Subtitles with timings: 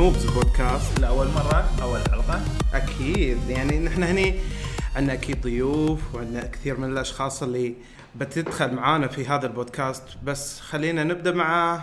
[0.00, 2.40] Noobs Podcast لأول مرة أول حلقة.
[2.74, 3.50] أكيد.
[3.50, 4.34] يعني نحن هني
[4.96, 7.74] عندنا أكيد ضيوف وعندنا كثير من الأشخاص اللي
[8.14, 10.04] بتدخل معانا في هذا البودكاست.
[10.24, 11.82] بس خلينا نبدأ مع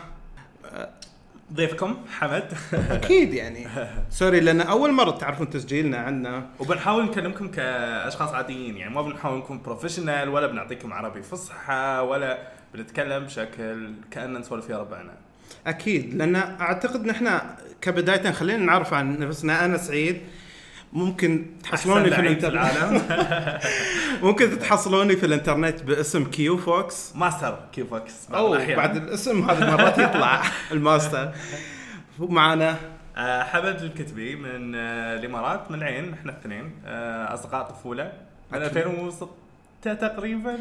[1.53, 2.53] ضيفكم حمد.
[2.73, 3.67] أكيد يعني.
[4.09, 6.49] sorry لأن أول مرة تعرفون تسجيلنا عندنا.
[6.59, 8.77] وبنحاول نكلمكم كأشخاص عاديين.
[8.77, 12.37] يعني ما بنحاول نكون professional ولا بنعطيكم عربي فصحى ولا
[12.73, 15.26] بنتكلم بشكل كأننا نسولف يا ربعنا.
[15.67, 17.39] أكيد لأن أعتقد نحن
[17.81, 19.65] كبداية خلينا نعرف عن نفسنا.
[19.65, 20.21] أنا سعيد.
[20.93, 23.01] ممكن تحصلوني في الانترنت العالم.
[24.27, 27.15] ممكن تحصلوني في الإنترنت باسم Q Fox.
[27.15, 28.75] Master Q Fox بعض أو.
[28.75, 31.31] بعد الاسم هذه مرات يطلع الماستر.
[32.19, 32.75] ومعنا
[33.17, 38.11] آه، حمد الكتبي من آه، الإمارات من العين إحنا الاثنين آه، أصدقاء طفولة.
[38.51, 38.77] من أكيد.
[38.77, 39.27] 2006
[39.93, 40.57] تقريبا.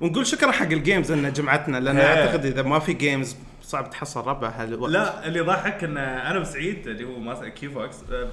[0.00, 2.06] ونقول شكرا حق ال games إن جمعتنا لأن إيه.
[2.06, 6.86] أعتقد إذا ما في games صعب تحصل ربع هالوقت لا اللي ضحك إن أنا وسعيد
[6.86, 8.28] اللي هو Master Q Fox آه،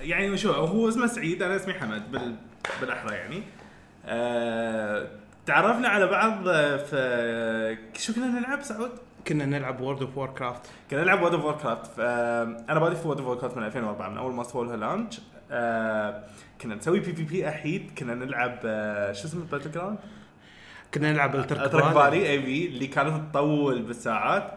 [0.00, 2.34] يعني شو هو اسمه سعيد أنا اسمي حمد بال
[2.80, 3.42] بالأحرى يعني
[4.06, 5.08] آه،
[5.46, 8.90] تعرفنا على بعض آه، في شو كنا نلعب سعود؟
[9.28, 11.98] كنا نلعب World of Warcraft كنا نلعب World of Warcraft
[12.70, 15.20] أنا بادي في World of Warcraft من 2004 من أول ما سووا لها launch
[16.60, 18.58] كنا نسوي PvP أحيد كنا نلعب
[19.12, 19.98] شو اسمه battleground؟
[20.94, 24.50] كنا نلعب Alterac Valley AV اللي كانت تطول بالساعات.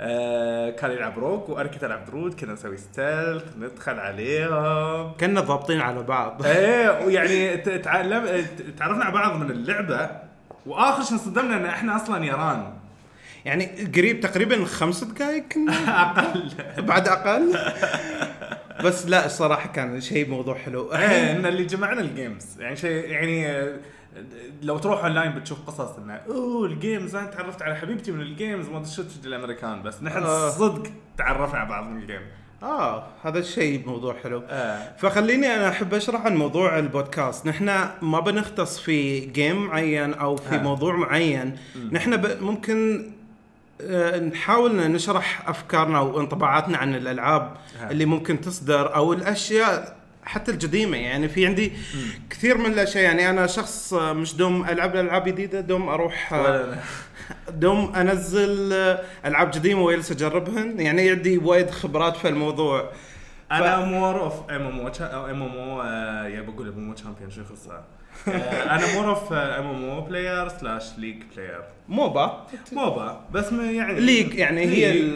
[0.00, 5.12] آه كان يلعب rogue وأنا كنت العب druid كنا نسوي stealth ندخل عليهم.
[5.20, 6.42] كنا ضابطين على بعض.
[6.46, 8.46] إيه ويعني تعلم
[8.78, 10.10] تعرفنا على بعض من اللعبة.
[10.66, 12.72] وآخر شيء انصدمنا إن إحنا أصلا يران
[13.44, 15.72] يعني قريب تقريبا خمس دقائق كنا.
[16.02, 16.52] أقل.
[16.78, 17.58] بعد أقل.
[18.84, 20.92] بس لا الصراحة كان شيء موضوع حلو.
[20.92, 23.66] إيه إن اللي جمعنا ال games يعني شيء يعني
[24.62, 28.28] لو تروح أونلاين بتشوف قصص إنه أوه ال games أنا تعرفت على حبيبتي من ال
[28.28, 30.50] games ما أدري شو الأمريكان بس نحن آه.
[30.50, 32.20] صدق تعرفنا على بعض من ال game
[32.62, 34.96] آه هذا الشيء موضوع حلو آه.
[34.98, 37.66] فخليني أنا أحب أشرح عن موضوع البودكاست نحن
[38.02, 40.62] ما بنختص في game معين أو في ها.
[40.62, 41.56] موضوع معين
[41.92, 42.42] نحن ب...
[42.42, 43.10] ممكن
[43.80, 47.90] آه، نحاول نشرح أفكارنا وانطباعاتنا عن الألعاب ها.
[47.90, 51.72] اللي ممكن تصدر أو الأشياء حتى القديمه يعني في عندي
[52.30, 56.76] كثير من الأشياء يعني أنا شخص آه، مش دوم ألعب ألعاب جديدة دوم أروح آه،
[57.50, 62.92] دوم أنزل آه، ألعاب قديمه واجلس أجربهن يعني عندي وايد خبرات في الموضوع.
[63.52, 65.82] أنا مور اوف ام ام أو ام ام أو
[66.26, 67.84] يا بقول MMO champion شو يخصها
[68.28, 72.46] آه، أنا more of MMO player slash League player MOBA.
[72.72, 75.12] MOBA بس ما يعني League يعني هي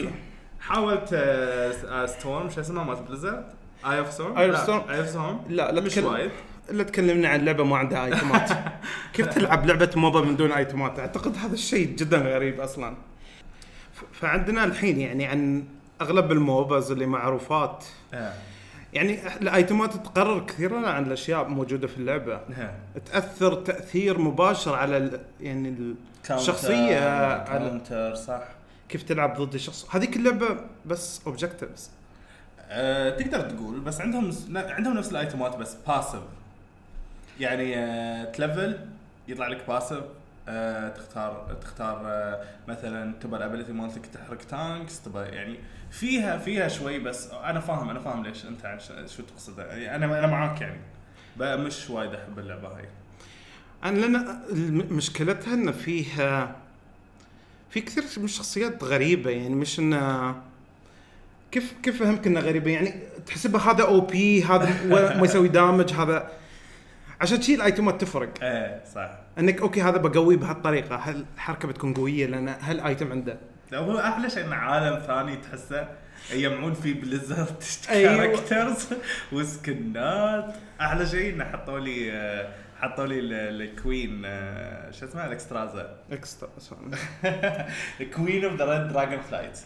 [0.59, 3.45] حاولت آه، Storm شو اسمها مالت بليزرد؟
[3.85, 4.89] اي اوف ستورم Eye of Storm.
[4.89, 6.31] اي اوف ستورم لا لا مش وايد.
[6.69, 8.49] الا تكلمنا عن لعبة ما عندها item ات
[9.13, 12.95] كيف تلعب لعبة MOBA من دون item ات أعتقد هذا الشيء جدا غريب أصلا.
[14.13, 15.63] فعندنا الحين يعني عن
[16.01, 17.85] أغلب ال MOBAs اللي معروفات.
[18.13, 18.33] آه.
[18.93, 22.33] يعني ال item ات تقرر كثيرا عن الأشياء موجودة في اللعبة.
[22.35, 22.73] آه.
[23.05, 25.95] تأثر تأثير مباشر على ال- يعني ال-
[26.31, 28.43] الشخصية على counter صح.
[28.89, 29.95] كيف تلعب ضد الشخص.
[29.95, 30.47] هذيك اللعبة
[30.85, 31.89] بس objectives
[32.69, 36.21] أه تقدر تقول بس عندهم عندهم نفس ال item ات بس passive
[37.39, 38.79] يعني أه تـ level
[39.27, 40.03] يطلع لك passive
[40.49, 45.59] أه تختار تختار أه مثلا تبى ال ability مالتك تحرك tanks تبى يعني
[45.91, 50.27] فيها فيها شوي بس أنا فاهم أنا فاهم ليش أنت شو تقصد يعني أنا أنا
[50.27, 50.79] معاك يعني.
[51.39, 52.85] مش وايد أحب اللعبة هاي.
[53.83, 56.55] أنا لأن مشكلتها ان فيها
[57.69, 60.29] في كثير من الشخصيات غريبة يعني مش انه
[61.51, 62.93] كيف كيف فهمك انها غريبه يعني
[63.25, 64.69] تحسبها هذا OP هذا
[65.19, 66.31] ما يسوي damage هذا
[67.21, 68.29] عشان شي الآيتمات تفرق.
[68.43, 69.09] إيه صح.
[69.39, 70.95] إنك okay هذا بقويه بهالطريقة.
[70.95, 73.37] هل الحركه بتكون قوية؟ لأن هال item عنده؟
[73.73, 75.87] هو أحلى شيء انه عالم ثاني تحسه
[76.33, 78.15] يجمعون فيه بليزرد أيوة.
[78.17, 78.87] كاركترز
[79.31, 80.53] وسكنات.
[80.81, 82.11] أحلى شيء انه حطوا لي
[82.81, 86.49] حطوا لي ال- الكوين آه، شو اسمها؟ الاكسترازا اكسترا
[88.01, 89.59] الكوين اوف ذا ريد دراجون فلايت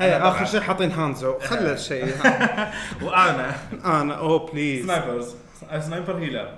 [0.00, 1.38] اي آخر شيء حاطين هانزو.
[1.38, 2.04] خلى الشيء.
[3.02, 3.54] وأنا.
[3.84, 4.14] أنا.
[4.14, 5.34] أوه بليز سنايبرز.
[5.80, 6.54] سنايبر هيلر.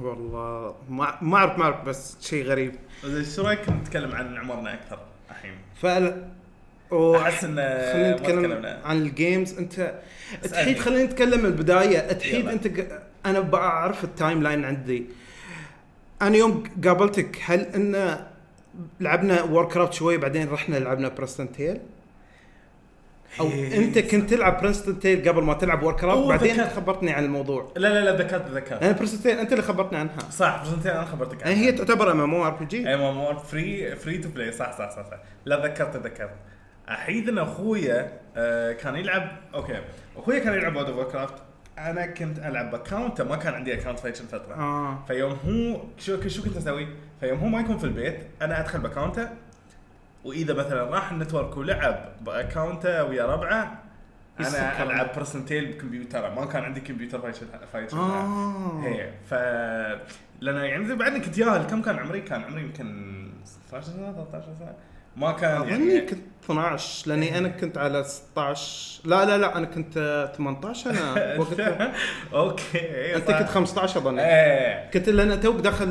[0.00, 0.74] والله.
[0.88, 2.74] ما اعرف ما اعرف بس شيء غريب.
[3.34, 4.98] شو رأيك نتكلم عن عمرنا أكثر
[5.30, 6.24] الحين؟ فعلا
[6.92, 7.62] أحس إنه
[7.92, 8.78] خلينا ما نتكلم.
[8.84, 9.94] عن ال games أنت.
[10.50, 12.12] تحيد خلينا نتكلم من البداية.
[12.12, 12.48] تحيد.
[12.48, 12.66] أنت
[13.26, 15.06] أنا بعرف ال timeline عندي.
[16.22, 18.24] أنا يوم قابلتك هل إن
[19.00, 21.80] لعبنا Warcraft شوي بعدين رحنا لعبنا Priston Tale
[23.40, 23.78] أو إيه.
[23.78, 26.72] أنت كنت تلعب Priston Tale قبل ما تلعب Warcraft بعدين ذكرت.
[26.72, 27.72] خبرتني عن الموضوع.
[27.76, 28.82] لا لا لا ذكرت ذكرت.
[28.82, 30.18] أنا Priston Tale أنت اللي خبرتني عنها.
[30.30, 32.96] صح Priston Tale أنا خبرتك يعني هي تعتبر ام ام أو ار بي جي اي
[32.96, 35.18] مو free free to play صح صح صح صح.
[35.44, 36.36] لا ذكرت ذكرت.
[36.88, 39.80] الحين ان أخويا آه، كان يلعب okay.
[40.16, 41.34] أخويا كان يلعب World of Warcraft
[41.78, 45.04] أنا كنت ألعب اكونته ما كان عندي account في الفترة آه.
[45.08, 46.88] فيوم هو شو شو كنت أسوي؟
[47.20, 49.28] فيوم هو ما يكون في البيت أنا أدخل باكونته
[50.28, 53.82] وإذا مثلا راح ال network ولعب باكونته ويا ربعه
[54.40, 54.82] أنا.
[54.82, 56.30] ألعب Priston Tale بكمبيوتر.
[56.34, 57.36] ما كان عندي كمبيوتر فايش
[57.72, 58.80] فايش آه.
[58.84, 59.10] هي.
[59.30, 59.34] ف
[60.40, 61.62] لأن يعني بعدني كنت ياهل.
[61.66, 64.74] كم كان عمري؟ كان عمري يمكن 16 سنة 13 سنة.
[65.16, 69.66] ما كان أظني يعني كنت 12 لأني أنا كنت على 16 لا لا لا أنا
[69.66, 71.38] كنت آه، 18 أنا.
[71.40, 71.92] وقتها
[72.32, 73.38] okay أنت صح.
[73.38, 74.90] كنت 15 اظن إيه.
[74.90, 75.90] كنت لأن توك داخل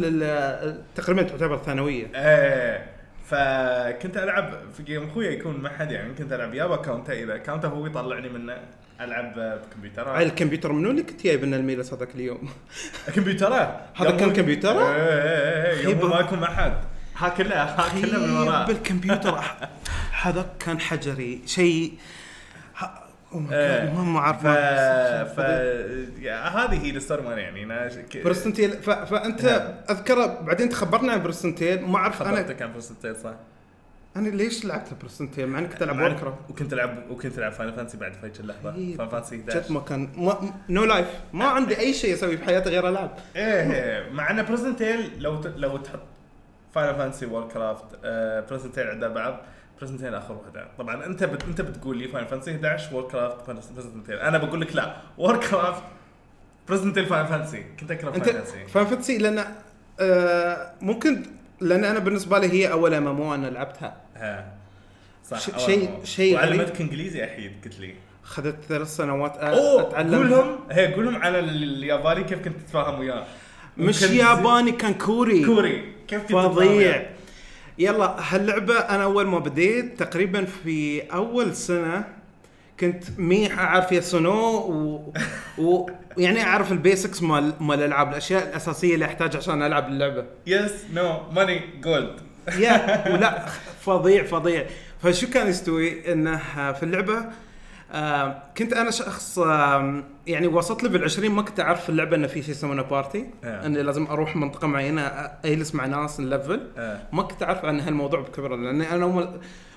[0.95, 2.07] تقريبا تعتبر ثانوية.
[2.15, 2.96] إيه.
[3.29, 7.67] فكنت ألعب في game أخوي يكون ما حد يعني كنت ألعب يا باكونته إذا اكونته
[7.67, 8.57] هو يطلعني منه
[9.01, 12.49] ألعب بكمبيوتر على الكمبيوتر منو اللي كنت جايب لنا الميلس هذاك اليوم؟
[13.15, 16.07] كمبيوتره هذا كان كمبيوترة؟ إيه إيه إيه يوم خيبة.
[16.07, 16.77] ما يكون ما حد.
[17.17, 19.39] ها كله ها كله من وراه بالكمبيوتر
[20.21, 21.41] هذا كان حجري.
[21.45, 21.93] شيء
[23.49, 23.93] Oh إيه.
[23.93, 24.47] ما ما اعرف ف
[25.35, 25.39] ف
[26.29, 28.89] هذه هي ال story مال يعني أنا ك- Priston Tale ف...
[28.89, 29.61] فانت نعم.
[29.89, 33.33] اذكر بعدين تخبرنا عن Priston Tale ما أعرف أنا خبرتك عن Priston Tale صح؟
[34.15, 37.73] أنا ليش لعبت Priston Tale مع اني كنت ألعب Warcraft وكنت ألعب وكنت ألعب Final
[37.73, 38.97] Fantasy بعد في هيك اللحظة إيه.
[38.97, 42.45] Final Fantasy جد 11 ما كان ما no life ما عندي أي شيء أسوي في
[42.45, 45.47] حياتي غير ألعب إيه إيه مع إن Priston Tale لو ت...
[45.47, 45.99] لو تحط
[46.75, 49.39] Final Fantasy Warcraft آه Priston Tale عند بعض
[49.81, 51.43] Priston Tale آخر وحده طبعا أنت بت...
[51.43, 55.83] أنت بتقول لي Final Fantasy 11 Warcraft Priston Tale أنا بقول لك لا Warcraft Priston
[56.69, 59.45] Tale Final Fantasy كنت أكره أنت Final Fantasy Fantasy لأن
[59.99, 61.23] آه ممكن
[61.61, 63.97] لأن أنا بالنسبة لي هي أول MMO أنا لعبتها.
[64.15, 64.53] ها.
[65.29, 65.89] صح شيء-.
[66.03, 66.49] شيء غريب.
[66.59, 67.93] وعلمتك إنجليزي أحيد قلت لي.
[68.23, 73.25] اخذت ثلاث سنوات oh اتعلم قولهم هي قولهم على الياباني كيف كنت تتفاهم وياه.
[73.77, 75.45] مش ياباني كان كوري.
[75.45, 75.93] كوري.
[76.07, 77.09] كيف كنت فظيع؟
[77.79, 82.03] يلا هاللعبة أنا أول ما بديت تقريبا في أول سنة
[82.79, 85.13] كنت ميح أعرف yes و no و...
[85.63, 85.89] و...
[86.17, 90.25] يعني أعرف ال basics مال مال الألعاب الأشياء الأساسية اللي أحتاجها عشان ألعب اللعبة.
[90.47, 92.19] yes no money gold
[92.57, 93.45] يا ولا
[93.85, 94.65] فظيع فظيع.
[95.03, 96.37] فشو كان يستوي؟ إنه
[96.73, 97.25] في اللعبة
[97.91, 102.27] آه كنت أنا شخص آه يعني وصلت level 20 ما كنت أعرف في اللعبة إنه
[102.27, 103.65] في شيء يسمونه party آه.
[103.65, 105.01] إني لازم أروح منطقة معينة
[105.45, 106.99] أجلس مع ناس نلفل آه.
[107.13, 109.33] ما كنت أعرف عن هالموضوع بكبره لأني أنا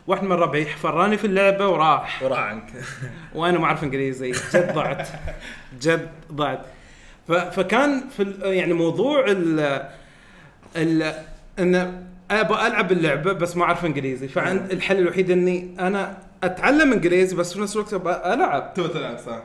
[0.06, 2.22] واحد من ربعي فراني في اللعبة وراح.
[2.22, 2.72] وراح عنك.
[3.34, 4.30] وأنا ما أعرف إنجليزي.
[4.30, 5.08] جد ضعت.
[5.82, 6.60] جد ضعت.
[7.28, 9.60] فكان في يعني موضوع ال
[10.76, 11.14] ال
[11.58, 14.28] إن أبى ألعب اللعبة بس ما أعرف إنجليزي.
[14.28, 17.94] فعند الحل الوحيد إني أنا أتعلم إنجليزي بس في نفس الوقت
[18.26, 18.74] ألعب.
[18.74, 19.42] تو تلعب صح.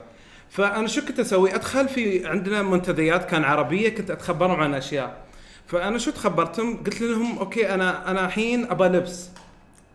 [0.49, 5.17] فأنا شو كنت أسوي؟ أدخل في عندنا منتديات كان عربية كنت أتخبرهم عن أشياء.
[5.67, 9.29] فأنا شو تخبرتهم؟ قلت لهم okay أنا أنا الحين ابى لبس.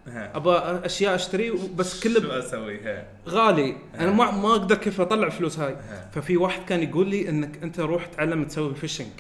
[0.07, 0.51] ابى
[0.87, 2.81] أشياء أشتري بس كله شو أسوي؟
[3.29, 3.77] غالي.
[3.99, 5.73] أنا ما ما أقدر كيف أطلع فلوس هاي.
[5.73, 6.11] ها.
[6.15, 9.11] ففي واحد كان يقول لي إنك أنت روح تعلم تسوي fishing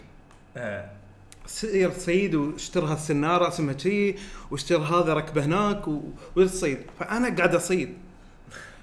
[1.46, 4.14] سير صيد واشتري هالسنارة اسمها شي
[4.50, 5.82] واشتري هذا ركبه هناك
[6.36, 7.94] وتصيد فأنا قاعد أصيد.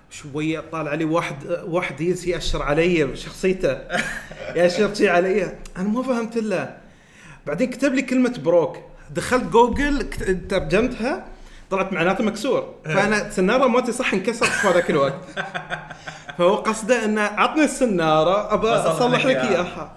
[0.10, 1.36] شوية طالع لي واحد
[1.66, 3.78] واحد يجلس يأشر علي بشخصيته.
[4.56, 5.58] يأشر شي علي.
[5.78, 6.78] أنا ما فهمت إلا.
[7.48, 8.78] بعدين كتب لي كلمة broke.
[9.12, 10.10] دخلت جوجل
[10.50, 11.26] ترجمتها
[11.72, 12.76] طلعت معناته مكسور.
[12.86, 15.20] فأنا السنارة مالتي صح انكسرت في هذاك الوقت.
[16.38, 19.36] فهو قصده إنه عطني السنارة ابى أصلح لك.
[19.36, 19.96] إياها.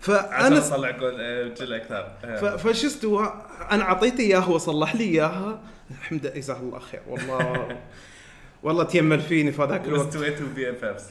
[0.00, 2.12] فأنا أطلع جول آه، جل أكثر.
[2.22, 5.60] ف- فشو استوى؟ أنا أعطيته إياه هو صلح لي إياها.
[5.90, 7.00] الحمد لله جزاه الله خير.
[7.08, 7.68] والله.
[8.62, 10.06] والله تيمل فيني في هذاك الوقت.
[10.06, 11.04] واستويتوا BFFs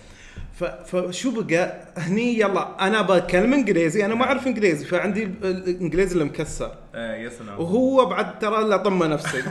[0.85, 6.23] فشو بقى؟ هني يلا أنا بتكلم إنجليزي أنا ما أعرف إنجليزي فعندي ال- الإنجليزي اللي
[6.25, 6.71] مكسر.
[6.95, 9.43] yes no وهو بعد ترى لا طمه نفسي.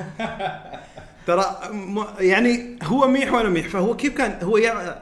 [1.26, 1.44] ترى
[2.20, 4.98] يعني هو ميح وأنا ميح فهو كيف كان؟ هو يع-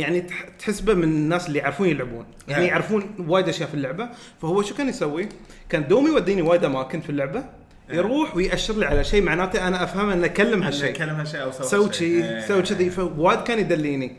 [0.00, 2.70] يعني تح- تحسبه من الناس اللي يعرفون يلعبون يعني نعم.
[2.72, 4.08] يعرفون وايد أشياء في اللعبة
[4.42, 5.28] فهو شو كان يسوي؟
[5.68, 7.44] كان دوم يوديني وايد أماكن في اللعبة
[7.90, 11.92] يروح ويأشر لي على شيء معناته أنا أفهم أنه اكلم هالشيء كلم هالشيء أو سوي.
[11.92, 12.40] شيء إيه.
[12.40, 14.16] سوي كذي فوايد كان يدليني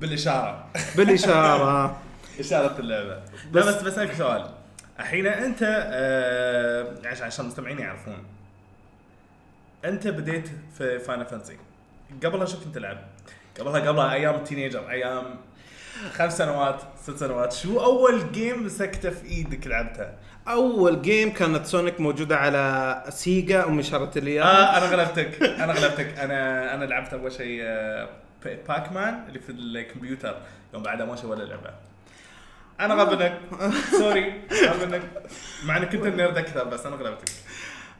[0.00, 1.96] بالإشارة بالإشارة
[2.40, 3.18] إشارة اللعبة
[3.52, 4.50] بس- لا بس بسالك سؤال
[5.00, 5.58] الحين أنت
[5.92, 8.16] آه عشان عشان المستمعين يعرفون
[9.84, 11.56] أنت بديت في Final Fantasy
[12.24, 12.98] قبلها شو كنت تلعب؟
[13.58, 15.24] قبلها قبلها أيام ال teenager أيام
[16.12, 17.52] خمس سنوات ست سنوات.
[17.52, 20.14] شو أول game مسكته في إيدك لعبتها؟
[20.48, 24.74] أول game كانت سونيك موجودة على سيجا امي شرت لي إياها.
[24.74, 26.18] آه أنا غلبتك أنا غلبتك.
[26.18, 28.08] أنا أنا لعبت أول شيء آه
[28.68, 30.36] باك مان اللي في الكمبيوتر.
[30.74, 31.70] يوم بعدها ما ولا لعبة.
[32.80, 33.38] أنا غاب منك
[33.90, 35.02] sorry غاب منك
[35.64, 37.28] مع إنك كنت nerd أكثر بس أنا غلبتك.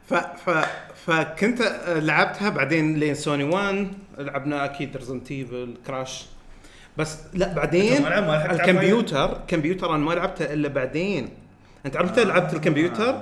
[0.09, 0.65] ف ف
[1.05, 6.25] فكنت لعبتها بعدين لين سوني 1 لعبنا أكيد Resident Evil كراش
[6.97, 11.29] بس لا بعدين الكمبيوتر كمبيوتر أنا ما لعبته إلا بعدين.
[11.85, 12.23] أنت عرفت آه.
[12.23, 13.21] لعبت الكمبيوتر؟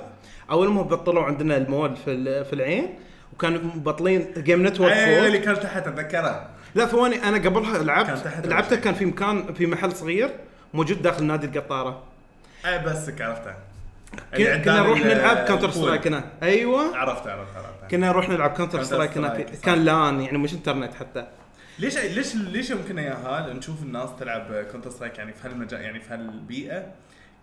[0.50, 2.88] أول ما بطلوا عندنا المول في في العين
[3.32, 8.46] وكانوا مبطلين Game Network اي اللي كان تحت اتذكرها لا ثواني أنا قبلها لعبت تحت
[8.46, 10.30] لعبته؟ كان في مكان في محل صغير
[10.74, 12.02] موجود داخل نادي القطارة.
[12.66, 13.56] اي بس عرفتها
[14.36, 15.72] كنا كنا نروح نلعب Counter البول.
[15.72, 16.96] Strike هنا أيوه.
[16.96, 17.90] عرفت عرفت عرفت.
[17.90, 19.28] كنا نروح نلعب Counter Counter Strike هنا.
[19.62, 21.26] كان لأن يعني مش إنترنت حتى.
[21.78, 26.00] ليش ليش ليش يمكن يا هال نشوف الناس تلعب Counter Strike يعني في هالمجال يعني
[26.00, 26.86] في هالبيئة؟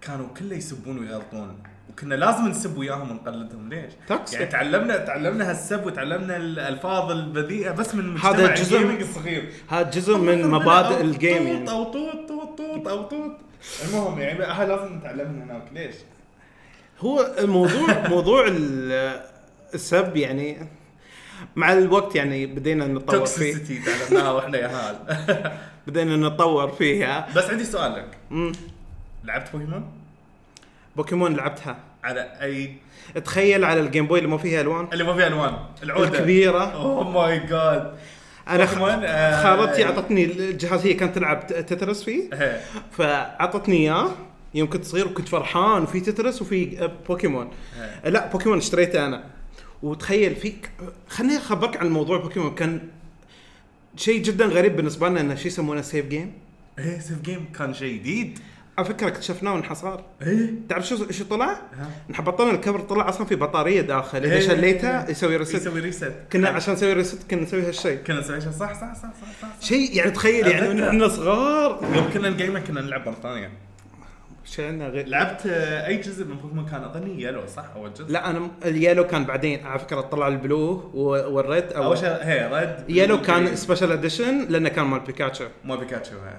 [0.01, 1.57] كانوا كله يسبون ويغلطون.
[1.89, 3.69] وكنا لازم نسب وياهم ونقلدهم.
[3.69, 3.91] ليش؟
[4.33, 9.49] يعني تعلمنا تعلمنا هالسب وتعلمنا الألفاظ البذيئة بس من هذا مجتمع جزء- ال gaming الصغير.
[9.69, 11.69] هذا جزء من مبادئ ال game يعني.
[11.71, 13.31] أو طوط طوط طوط أو طوط
[13.85, 15.63] المهم يعني لازم نتعلمها هناك.
[15.73, 15.95] ليش؟
[16.99, 19.21] هو الموضوع موضوع ال-
[19.73, 20.57] السب يعني
[21.55, 23.53] مع الوقت يعني بدينا نتطور فيه.
[23.53, 24.97] toxicity تعلمناها وإحنا يا هال.
[25.87, 27.27] بدينا نتطور فيها.
[27.35, 28.17] بس عندي سؤال لك.
[28.31, 28.51] مم.
[29.23, 29.91] لعبت بوكيمون؟
[30.95, 31.77] بوكيمون لعبتها.
[32.03, 32.75] على أي؟
[33.25, 34.87] تخيل على ال Game Boy اللي ما فيها ألوان.
[34.93, 35.53] اللي ما فيها ألوان.
[35.83, 36.07] العودة.
[36.17, 36.63] الكبيرة.
[36.73, 37.93] oh my God
[38.49, 42.29] أنا خ- بوكيمون، آه، خالتي أعطتني الجهاز هي كانت تلعب Tetris فيه.
[42.33, 42.61] إيه.
[42.91, 44.11] فأعطتني إياه.
[44.53, 47.49] يوم كنت صغير وكنت فرحان وفي Tetris وفي بوكيمون.
[48.05, 48.09] إيه.
[48.09, 49.23] لا بوكيمون اشتريته أنا.
[49.83, 50.69] وتخيل فيك
[51.09, 52.55] خليني أخبرك عن موضوع بوكيمون.
[52.55, 52.81] كان
[53.95, 56.33] شيء جدا غريب بالنسبة لنا إنه شيء يسمونه save game
[56.79, 58.39] إيه save game كان شيء جديد.
[58.77, 60.53] على فكرة اكتشفناه وانحصار إيه.
[60.69, 61.61] تعرف شو شو طلع؟
[62.09, 64.17] نحن بطلنا ال cover طلع أصلا في بطارية داخل.
[64.17, 64.39] إذا إيه.
[64.39, 67.95] شليتها يسوي reset يسوي reset كنا عشان نسوي reset كنا نسوي هالشيء.
[67.95, 69.67] كنا نسوي شيء صح صح صح صح صح, صح.
[69.67, 70.89] شيء يعني تخيل يعني.
[70.89, 71.95] إحنا صغار.
[71.95, 73.51] يوم كنا ن gamer كنا نلعب مرة ثانية.
[74.51, 78.29] شيء عندنا غير لعبت أي جزء من بوكيمون؟ كان أظني Yellow صح؟ أول جزء؟ لا
[78.29, 82.09] أنا ال Yellow كان بعدين على فكرة طلع ال Blue وال Red أو أول شيء
[82.09, 85.45] هي Red Yellow كان special edition لأنه كان مال بيكاتشو.
[85.65, 86.37] ما بيكاتشو هي.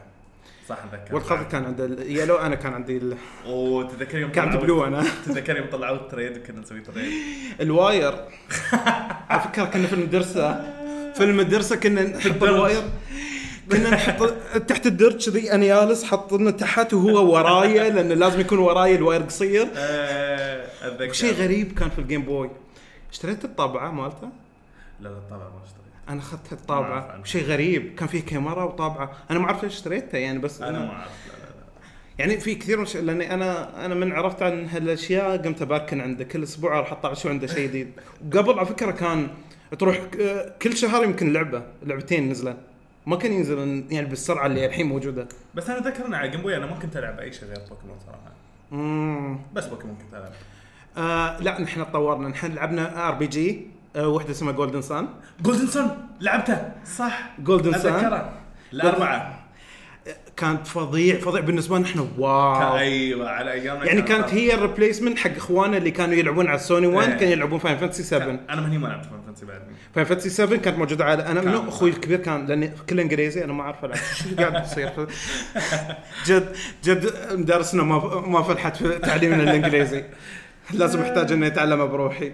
[0.68, 1.14] صح أتذكر.
[1.14, 3.16] والخضر كان عنده ال Yellow أنا كان عندي ال...
[3.46, 5.04] وتذكر يوم كان عندي Blue أنا.
[5.26, 7.12] تذكر يوم طلعوا ال trade وكنا نسوي trade.
[7.60, 8.14] ال wire.
[9.30, 10.60] على فكرة كنا في المدرسة.
[11.14, 12.42] في المدرسة كنا نحط.
[12.42, 12.82] ال wire.
[13.72, 14.22] كنا نحط
[14.68, 19.22] تحت الدرج كذي أنا جالس حاطنه تحت وهو ورايا لأنه لازم يكون ورايا ال wire
[19.22, 19.68] قصير.
[19.76, 21.12] آه، أتذكر.
[21.12, 22.50] شيء غريب كان في ال Game Boy
[23.12, 24.28] اشتريت الطابعة مالته؟
[25.00, 27.24] لا لا طبعا ما اشتريت أنا أخذت الطابعة.
[27.24, 27.94] شيء غريب.
[27.94, 29.12] كان فيه كاميرا وطابعة.
[29.30, 31.10] أنا ما أعرف ليش اشتريتها يعني بس أنا ما أعرف.
[31.28, 31.64] لا لا لا.
[32.18, 32.96] يعني في كثير مش...
[32.96, 37.14] لأني أنا أنا من عرفت عن هالأشياء قمت أ parking عنده كل أسبوع أروح أطلع
[37.14, 37.92] شو عنده شيء جديد.
[38.34, 39.28] وقبل على فكرة كان
[39.78, 42.56] تروح ك- كل شهر يمكن لعبة لعبتين نزلن
[43.08, 45.28] ما كان ينزل يعني بالسرعة اللي الحين موجودة.
[45.54, 47.98] بس أنا أتذكر إن على Game Boy أنا ما كنت ألعب أي شيء غير بوكيمون
[48.06, 48.32] صراحة.
[48.72, 50.32] امم بس بوكيمون كنت ألعب.
[50.96, 52.28] آه لا نحن تطورنا.
[52.28, 55.08] نحن لعبنا RPG وحدة اسمها Golden Sun
[55.40, 58.32] Golden Sun لعبته صح Golden Sun اتذكره
[58.72, 59.37] الأربعة.
[60.38, 62.76] كانت فظيع فظيع بالنسبة لنا إحنا wow.
[62.76, 66.56] أيوه على أيامنا يعني كان كانت هي ال replacement حق إخواننا اللي كانوا يلعبون على
[66.56, 67.16] السوني 1 إيه.
[67.16, 69.62] كانوا يلعبون Final Fantasy 7 أنا من هي ما لعبت Final Fantasy بعد.
[69.94, 73.52] Final Fantasy 7 كانت موجودة على أنا منو أخوي الكبير كان لأني كله إنجليزي أنا
[73.52, 73.96] ما أعرف ألعب.
[73.96, 74.90] شو قاعد يصير؟
[76.26, 80.04] جد جد مدرسنا ما ما فلحت في تعليمنا الإنجليزي.
[80.70, 82.32] لازم أحتاج إني أتعلمه بروحي.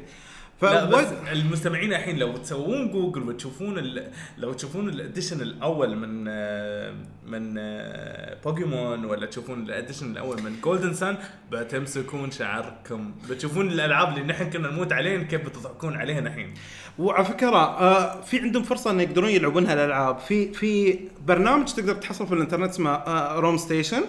[0.62, 4.10] بس فوايد المستمعين الحين لو تسوون جوجل وتشوفون ال...
[4.38, 6.94] لو تشوفون ال edition الأول من آه،
[7.26, 11.16] من آه، بوكيمون ولا تشوفون ال edition الأول من Golden Sun
[11.52, 16.54] بتمسكون شعركم بتشوفون الألعاب اللي نحن كنا نموت عليهن كيف بتضحكون عليهن الحين.
[16.98, 20.18] وعلى فكرة آه في عندهم فرصة إن يقدرون يلعبون هالألعاب.
[20.18, 24.02] في في برنامج تقدر تحصل في الإنترنت اسمه آه RomStation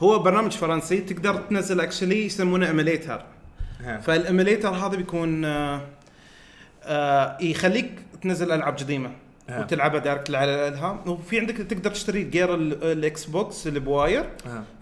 [0.00, 3.22] هو برنامج فرنسي تقدر تنزل actually يسمونه emulator
[3.84, 4.00] ها.
[4.00, 5.80] فال emulator هذا بيكون آه
[6.84, 7.90] آه يخليك
[8.22, 9.10] تنزل ألعاب قديمة
[9.48, 9.60] ها.
[9.60, 14.30] وتلعبها direct على الإلهام وفي عندك تقدر تشتري gear ال- ال Xbox اللي ب wire.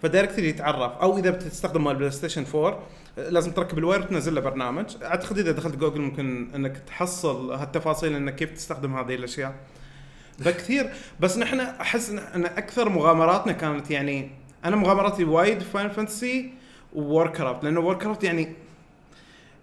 [0.01, 2.79] ف directly يتعرف أو إذا بتستخدم مال PlayStation 4
[3.17, 7.51] آه، لازم تركب ال wire وتنزل له برنامج أعتقد إذا دخلت جوجل ممكن إنك تحصل
[7.51, 9.55] هالتفاصيل إنك كيف تستخدم هذه الأشياء
[10.45, 10.89] فكثير
[11.19, 14.31] بس نحن أحس ان أكثر مغامراتنا كانت يعني
[14.65, 16.53] أنا مغامراتي وايد Final Fantasy
[16.93, 18.53] Warcraft لأنه Warcraft يعني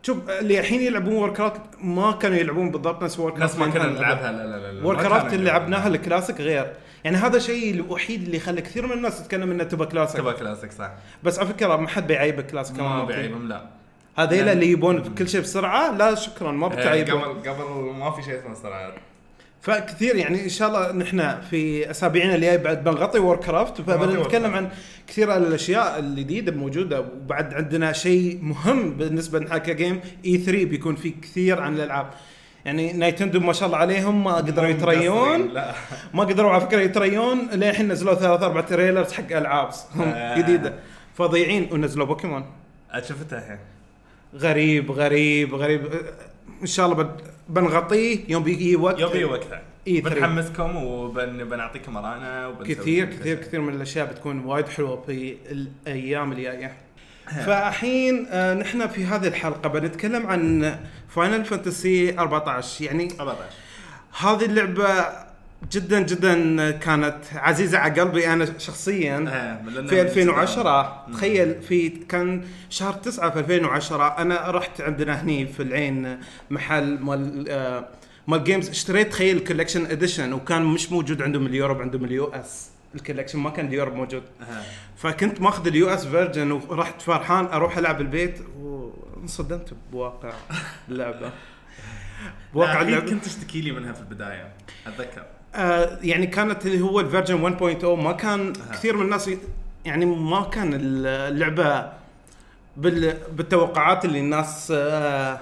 [0.07, 3.99] شوف اللي الحين يلعبون Warcraft ما كانوا يلعبون بالضبط نفس War ناس craft ما كنا
[3.99, 5.89] نلعبها لا لا لا لا War ما craft كانوا اللي لعبناها.
[5.89, 6.73] الكلاسيك غير.
[7.05, 10.73] يعني هذا الشيء الوحيد اللي خلى كثير من الناس تتكلم إنه تبى كلاسيك تبغى كلاسيك
[10.73, 10.91] صح.
[11.23, 13.67] بس على فكرة ما حد بيعيبك كلاسيك ما كمان بعيبهم لا.
[14.17, 14.53] هذيلا لا.
[14.53, 17.65] اللي يبون كل شيء بسرعة لا شكرا ما آه، بتعيبهم قبل قبل
[17.99, 18.93] ما في شيء اسمه صراحة.
[19.61, 24.55] فكثير يعني إن شاء الله نحن في أسابيعنا الجاية بعد بنغطي Warcraft فبنتكلم.
[24.55, 24.69] عن
[25.09, 31.11] كثير الأشياء الجديدة الموجوده وبعد عندنا شيء مهم بالنسبة لنا كجيم اي 3 بيكون في
[31.11, 32.11] كثير عن الألعاب.
[32.65, 35.75] يعني نينتندو ما شاء الله عليهم ما قدروا يتريون لا.
[36.15, 39.69] ما قدروا على فكرة يتريون للحين نزلوا ثلاث أربع trailers حق ألعاب
[40.01, 40.39] آه.
[40.39, 40.75] جديدة.
[41.15, 42.45] فضيعين ونزلوا بوكيمون
[43.03, 43.59] شفتها الحين.
[44.37, 45.83] غريب غريب غريب.
[46.63, 47.11] إن شاء الله بن-
[47.49, 49.63] بنغطيه يوم بيجي وقت يبي وقتها.
[49.89, 50.15] E3.
[50.15, 53.37] بنحمسكم وبنعطيكم وبنسوي كثير كثير.
[53.37, 56.77] كثير من الأشياء بتكون وايد حلوة في الأيام الجاية.
[57.27, 60.77] فالحين آه، نحن في هذه الحلقة بنتكلم عن
[61.09, 63.51] فاينل فانتسي 14 يعني 14
[64.19, 65.26] هذه اللعبة
[65.73, 71.15] جدا جدا كانت عزيزة على قلبي أنا شخصيا آه، في 2010 مم.
[71.15, 76.19] تخيل في كان شهر 9 في 2010 أنا رحت عندنا هني في العين
[76.51, 77.89] محل مال آه،
[78.27, 82.25] مال games اشتريت تخيل ال collection edition وكان مش موجود عندهم ال Europe عندهم ال
[82.27, 84.23] US ال collection ما كان ال Europe موجود.
[84.97, 90.33] فكنت ماخذ ال US version ورحت فرحان أروح ألعب البيت وانصدمت بواقع
[90.89, 91.31] اللعبة.
[92.55, 93.11] بواقع اللعبة.
[93.11, 94.53] كنت تشتكي لي منها في البداية
[94.87, 95.23] أتذكر.
[95.57, 98.73] آه يعني كانت اللي هو ال version 1.0 ما كان أها.
[98.73, 99.31] كثير من الناس
[99.85, 101.93] يعني ما كان اللعبة
[102.77, 105.39] بال بالتوقعات اللي الناس آه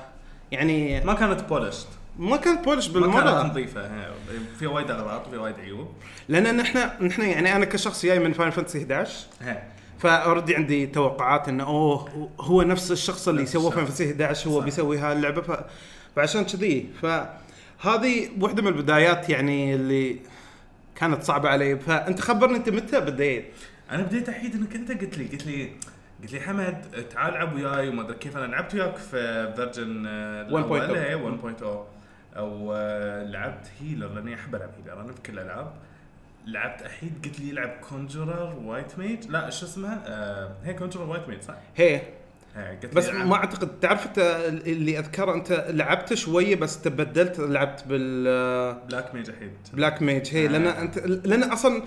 [0.52, 4.10] يعني ما كانت polished ما كانت polished ما كانت بالمرة نظيفة آه،
[4.58, 5.88] في وايد اغلاط وفي وايد عيوب
[6.28, 9.62] لأن نحن نحن يعني أنا كشخص جاي من فاينل فانتسي 11 ها.
[9.98, 13.72] ف already عندي توقعات إنه أوه هو نفس الشخص اللي سوى.
[13.72, 14.64] فاينل فانتسي 11 هو صح.
[14.64, 15.60] بيسوي هاي اللعبة ف...
[16.16, 16.86] فعشان كذي
[17.84, 20.20] فهذه واحدة من البدايات يعني اللي
[20.96, 21.78] كانت صعبة علي.
[21.78, 23.44] فأنت خبرني أنت متى بديت؟
[23.90, 25.70] أنا بديت احيد إنك أنت قلت لي قلت لي
[26.22, 28.36] قلت لي حمد تعال ألعب وياي وما أدري كيف.
[28.36, 30.06] أنا لعبت وياك في version
[30.50, 31.62] 1.0.
[31.62, 31.64] 1.0
[32.36, 35.72] أو آه، لعبت healer لأني أحب ألعب healer أنا في كل الألعاب.
[36.46, 41.28] لعبت احيد قلت لي يلعب conjurer white mage لا شو اسمها؟ آه هي conjurer white
[41.28, 42.02] mage صح؟ هي.
[42.92, 44.18] بس ما أعتقد تعرف أنت
[44.66, 49.50] اللي أذكره أنت لعبت شوية بس تبدلت لعبت بال black black mage احيد
[50.02, 50.80] mage هي لأن آه.
[50.82, 51.82] أنت لأن أصلا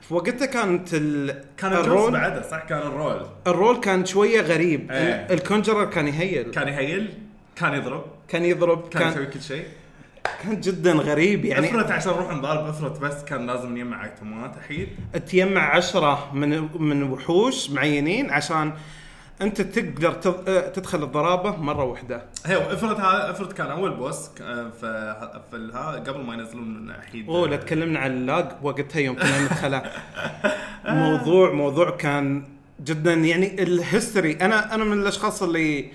[0.00, 1.44] في وقتها كانت ال...
[1.56, 3.63] كان ال role بعده صح؟ كان ال role.
[3.63, 4.90] ال role كان شوية غريب.
[4.90, 6.50] ال- ال conjurer كان ي heal.
[6.50, 7.14] كان ي heal
[7.56, 8.04] كان يضرب.
[8.28, 9.64] كان يضرب كان, كان يسوي كل شيء.
[10.42, 14.88] كان جدا غريب يعني افرت عشان نروح نضارب افرت بس كان لازم نجمع ايتمات احيد
[15.26, 18.72] تجمع عشرة من من وحوش معينين عشان
[19.42, 22.22] انت تقدر آه، تدخل الضرابة مرة واحدة.
[22.46, 27.56] هي افرض هذا افرض كان أول بوس آه، في قبل ما ينزلون احيد أوه لا
[27.56, 29.92] تكلمنا عن اللاج وقتها يوم كنا ندخلها
[31.02, 32.42] موضوع موضوع كان
[32.80, 35.92] جدا يعني ال history أنا أنا من الأشخاص اللي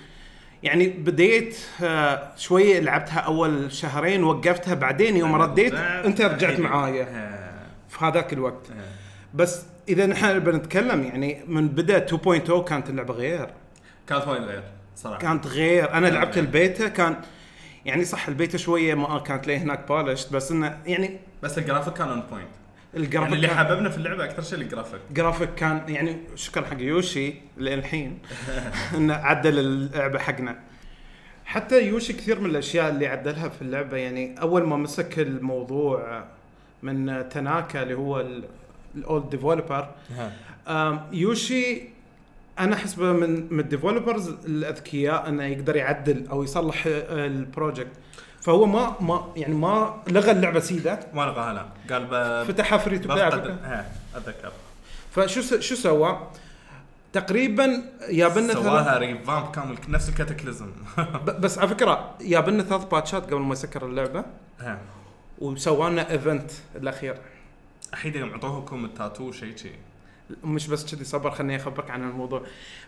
[0.63, 6.59] يعني بديت آه، شوية لعبتها أول شهرين وقفتها بعدين يوم رديت أنت رجعت أحيد.
[6.59, 7.03] معايا.
[7.03, 7.53] ها،
[7.89, 8.71] في هذاك الوقت.
[8.71, 8.83] ها.
[9.33, 13.49] بس إذا نحن بنتكلم يعني من بدا 2.0 كانت اللعبة غير.
[14.07, 14.63] كانت وايد غير
[14.95, 15.19] صراحة.
[15.19, 15.93] كانت غير.
[15.93, 16.37] أنا لعبت.
[16.37, 17.15] البيتا كان
[17.85, 21.93] يعني صح البيتا شوية ما كانت لي هناك polished بس إنه يعني بس ال graphics
[21.93, 22.47] كان on point
[22.93, 24.99] يعني ال graphics اللي كان- حببنا في اللعبة أكثر شيء ال graphics.
[25.11, 28.19] graphics كان يعني شكرا حق يوشي للحين
[28.97, 30.59] إنه عدل اللعبة حقنا.
[31.45, 36.25] حتى يوشي كثير من الأشياء اللي عدلها في اللعبة يعني أول ما مسك الموضوع
[36.83, 38.25] من تناكا اللي هو
[38.95, 39.89] ال old developer
[41.11, 41.81] يوشي
[42.59, 47.91] أنا احسبه من من ال developers الأذكياء إنه يقدر يعدل أو يصلح ال project
[48.41, 50.99] فهو ما ما يعني ما لغى اللعبة سيدة.
[51.13, 51.65] ما لغاها لا.
[51.95, 52.43] قال ب...
[52.47, 53.27] فتحها free to play
[54.15, 54.51] أتذكر.
[55.11, 56.27] فشو س- شو سوى؟
[57.13, 60.71] تقريبا جابلنا سواها ثلاث revamp كامل نفس ال Cataclysm.
[61.25, 64.25] بس على فكرة جابلنا ثلاث باتشات قبل ما يسكر اللعبة.
[65.39, 67.17] وسوى لنا event الأخير.
[67.95, 69.75] احيد يوم عطوكم التاتو شيء شيء.
[70.43, 72.43] مش بس كذي صبر خليني أخبرك عن الموضوع.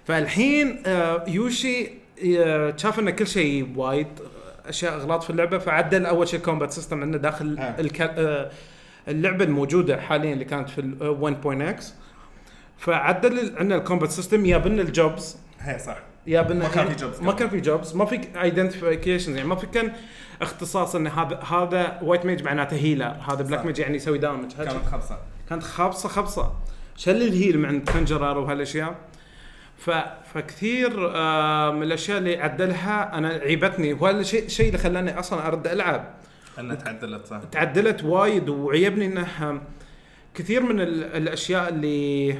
[0.05, 1.89] فالحين آه، يوشي
[2.37, 6.71] آه، شاف ان كل شيء وايد آه، أشياء أغلاط في اللعبة فعدل أول شيء combat
[6.71, 7.71] system عندنا داخل
[9.07, 11.83] اللعبة الموجودة حاليا اللي كانت في ال 1.x
[12.77, 15.97] فعدل عندنا ال combat system جاب لنا ال jobs هي صح.
[16.27, 17.33] ياب لنا ما كان في jobs ما.
[17.33, 19.91] كان في jobs ما في identification يعني ما في كان
[20.41, 23.65] اختصاص إن هذا هذا white mage معناته healer هذا black.
[23.65, 25.17] mage يعني يسوي damage كانت خبصة
[25.49, 26.53] كانت خابصه خبصة.
[26.95, 28.95] شل ال heal مع conjurer وهالأشياء.
[29.77, 29.91] ف...
[30.33, 33.93] فكثير آه من الأشياء اللي عدلها أنا عيبتني.
[33.93, 36.13] وهذا الشيء الشيء اللي خلاني أصلا أرد ألعب.
[36.59, 37.39] إنها تعدلت صح.
[37.51, 39.61] تعدلت وايد وعيبني إنه
[40.35, 42.35] كثير من ال- الأشياء اللي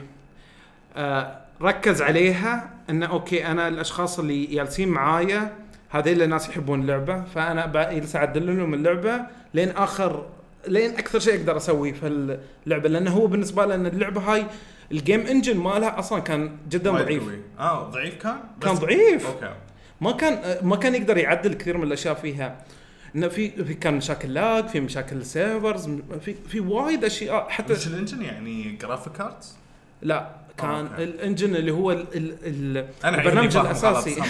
[0.98, 5.54] آه ركز عليها انه أوكي أنا الأشخاص اللي جالسين معايا
[5.90, 9.22] هذيل الناس يحبون اللعبة فأنا جالس اعدل لهم اللعبة
[9.54, 10.26] لين اخر
[10.68, 12.90] لين أكثر شيء أقدر اسويه في اللعبة.
[12.90, 14.46] لأنه هو بالنسبة له إن اللعبة هاي
[14.92, 17.24] ال game engine مالها أصلا كان جدا ضعيف.
[17.60, 19.28] آه ضعيف كان؟ كان ضعيف.
[19.28, 19.54] okay.
[20.02, 22.58] ما كان ما كان يقدر يعدل كثير من الأشياء فيها.
[23.16, 25.90] إنه في في كان مشاكل lag في مشاكل servers
[26.22, 29.56] في في وايد أشياء حتى مش ال engine يعني graphic cards
[30.02, 30.30] لا.
[30.58, 31.04] كان أوكي.
[31.04, 34.22] ال engine اللي هو ال ال ال أنا البرنامج الأساسي.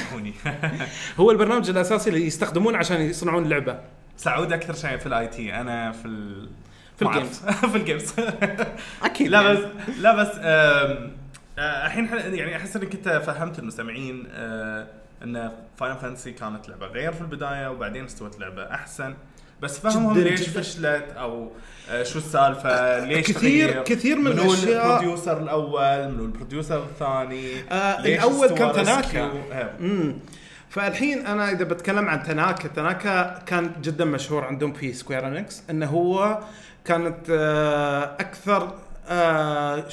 [1.19, 3.79] هو البرنامج الأساسي اللي يستخدمونه عشان يصنعون اللعبه
[4.17, 6.49] سعود أكثر شيء في ال IT أنا في ال...
[6.97, 7.39] في ال games.
[7.71, 8.13] في ال games.
[9.03, 9.59] أكيد لا بس
[9.99, 11.11] لا بس آه،
[11.57, 14.87] الحين يعني أحس انك انت فهمت المستمعين آه،
[15.23, 19.13] إن فاينل فانتسي كانت لعبة غير في البداية وبعدين استوت لعبة أحسن.
[19.61, 20.49] بس فهمهم ليش.
[20.49, 21.51] فشلت أو
[22.03, 26.83] شو السالفة؟ ليش كثير تغير؟ كثير من منو الاشياء ال producer الأول؟ منو ال producer
[26.83, 29.23] الثاني؟ آه، استوى كان؟ تناكا.
[29.51, 30.15] آه، امم
[30.69, 35.85] فالحين أنا إذا بتكلم عن تناكا تناكا كان جدا مشهور عندهم في سكوير إنكس إنه
[35.85, 36.39] هو
[36.85, 38.73] كانت آه، أكثر
[39.09, 39.83] آه،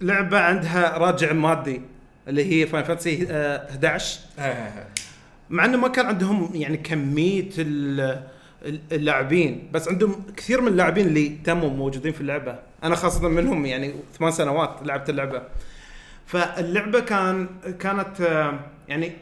[0.00, 1.82] لعبة عندها راجع مادي
[2.28, 4.86] اللي هي فاينل فانتسي 11 آه، آه،
[5.50, 7.48] مع إنه ما كان عندهم يعني كمية
[8.92, 13.94] اللاعبين بس عندهم كثير من اللاعبين اللي تموا موجودين في اللعبة أنا خاصة منهم يعني
[14.18, 15.42] ثمان سنوات لعبت اللعبة
[16.26, 17.48] فاللعبة كان
[17.80, 19.12] كانت آه، يعني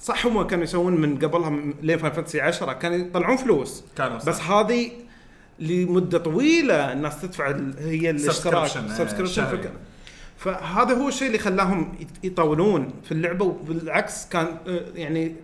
[0.00, 1.50] صح هم كانوا يسوون من قبلها
[1.82, 4.28] لين Final Fantasy 10 كانوا يطلعون فلوس كانوا صح.
[4.28, 4.90] بس هذه
[5.58, 9.72] لمدة طويلة الناس تدفع هي الاشتراك subscription، آه،.
[10.36, 15.34] فهذا هو الشيء اللي خلاهم يطولون في اللعبة وبالعكس كان آه، يعني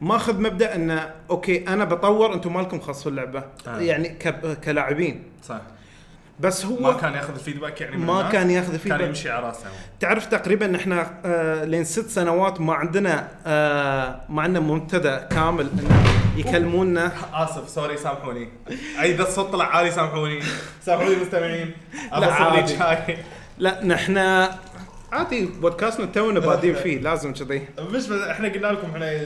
[0.00, 3.44] ماخذ مبدأ انه أوكي أنا بطور أنتم مالكم خاص في اللعبة.
[3.66, 3.78] آه.
[3.80, 5.22] يعني ك- كلاعبين.
[5.48, 5.60] صح.
[6.40, 9.00] بس هو ما كان ياخذ ال feedback يعني من ما الناس؟ كان ياخذ كان feedback
[9.00, 9.66] يمشي على راسه
[10.00, 15.66] تعرف تقريبا ان إحنا آه لين ست سنوات ما عندنا آه ما عندنا منتدى كامل
[15.78, 16.04] انه
[16.36, 17.12] يكلمونا.
[17.32, 18.48] آسف sorry سامحوني.
[19.02, 20.40] اذا الصوت طلع عالي سامحوني.
[20.82, 21.70] سامحوني المستمعين
[22.12, 23.16] لا، عادي.
[23.58, 24.18] لا نحن
[25.12, 27.62] عادي بودكاستنا تونا بادين فيه لازم كذي.
[27.78, 29.20] مش بس إحنا قلنا لكم إحنا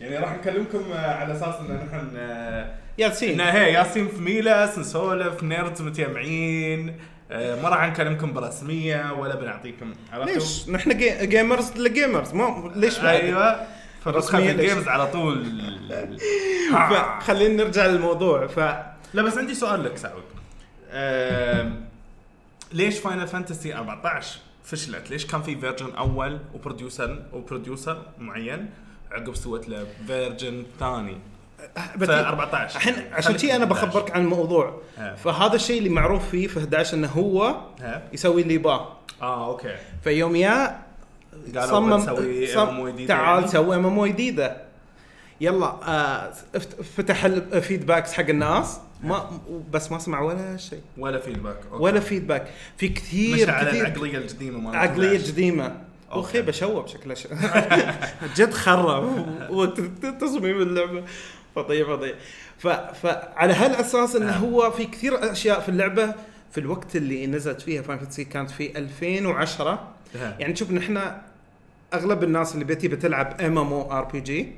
[0.00, 4.78] يعني راح نكلمكم آه، على أساس إن نحن آه، يالسين ان هي يالسين في ميلس
[4.78, 6.96] نسولف nerds متجمعين
[7.30, 9.92] آه، ما راح نكلمكم برسمية ولا بنعطيكم؟
[10.24, 13.66] ليش نحن جي- gamers ل gamers ما ليش بعد؟ أيوه
[14.56, 15.46] ليش؟ ال games على طول
[17.20, 18.58] فخلينا نرجع للموضوع ف
[19.14, 20.22] لا بس عندي سؤال لك سعود
[22.72, 28.70] ليش فاينل فانتسي 14 فشلت؟ ليش كان في version أول و producer و producer معين
[29.12, 31.16] عقب سوت له version ثاني.
[32.00, 33.86] ف 14 الحين عشان شي أنا 11.
[33.86, 34.80] بخبرك عن الموضوع.
[34.98, 35.14] ها.
[35.14, 38.02] فهذا الشيء اللي معروف فيه في 11 إنه هو ها.
[38.12, 38.92] يسوي اللي يباه
[39.22, 39.76] آه أوكي.
[40.04, 40.80] فيوم يا
[41.54, 42.00] قالوا صمم
[42.46, 44.56] صم- تعال؟ سوي ام ام جديده
[45.40, 46.32] يلا آه
[46.96, 48.80] فتح الفيدباكس حق الناس.
[49.02, 49.30] ما
[49.70, 50.80] بس ما سمع ولا شيء.
[50.98, 51.82] ولا فيدباك أوكي.
[51.84, 52.46] ولا فيدباك
[52.76, 55.72] في مش كثير على كثير العقلية القديمة مالت عقلية 11.
[56.10, 57.26] قديمه أخي بشوب شكله ش...
[58.36, 59.26] جد خرب.
[59.50, 61.04] وتصميم اللعبة.
[61.56, 62.14] فظيع فظيع
[62.58, 62.66] ف...
[62.68, 66.14] فعلى هالأساس انه هو في كثير أشياء في اللعبة
[66.52, 70.36] في الوقت اللي نزلت فيها Final Fantasy كانت في 2010 ها.
[70.38, 71.12] يعني شوف نحن
[71.94, 74.52] أغلب الناس اللي بتي بتلعب ام ام أو ار بي جي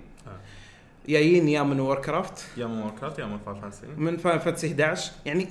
[1.08, 5.12] جايين يا من Warcraft يا من Warcraft يا من Final Fantasy من Final Fantasy 11
[5.26, 5.48] يعني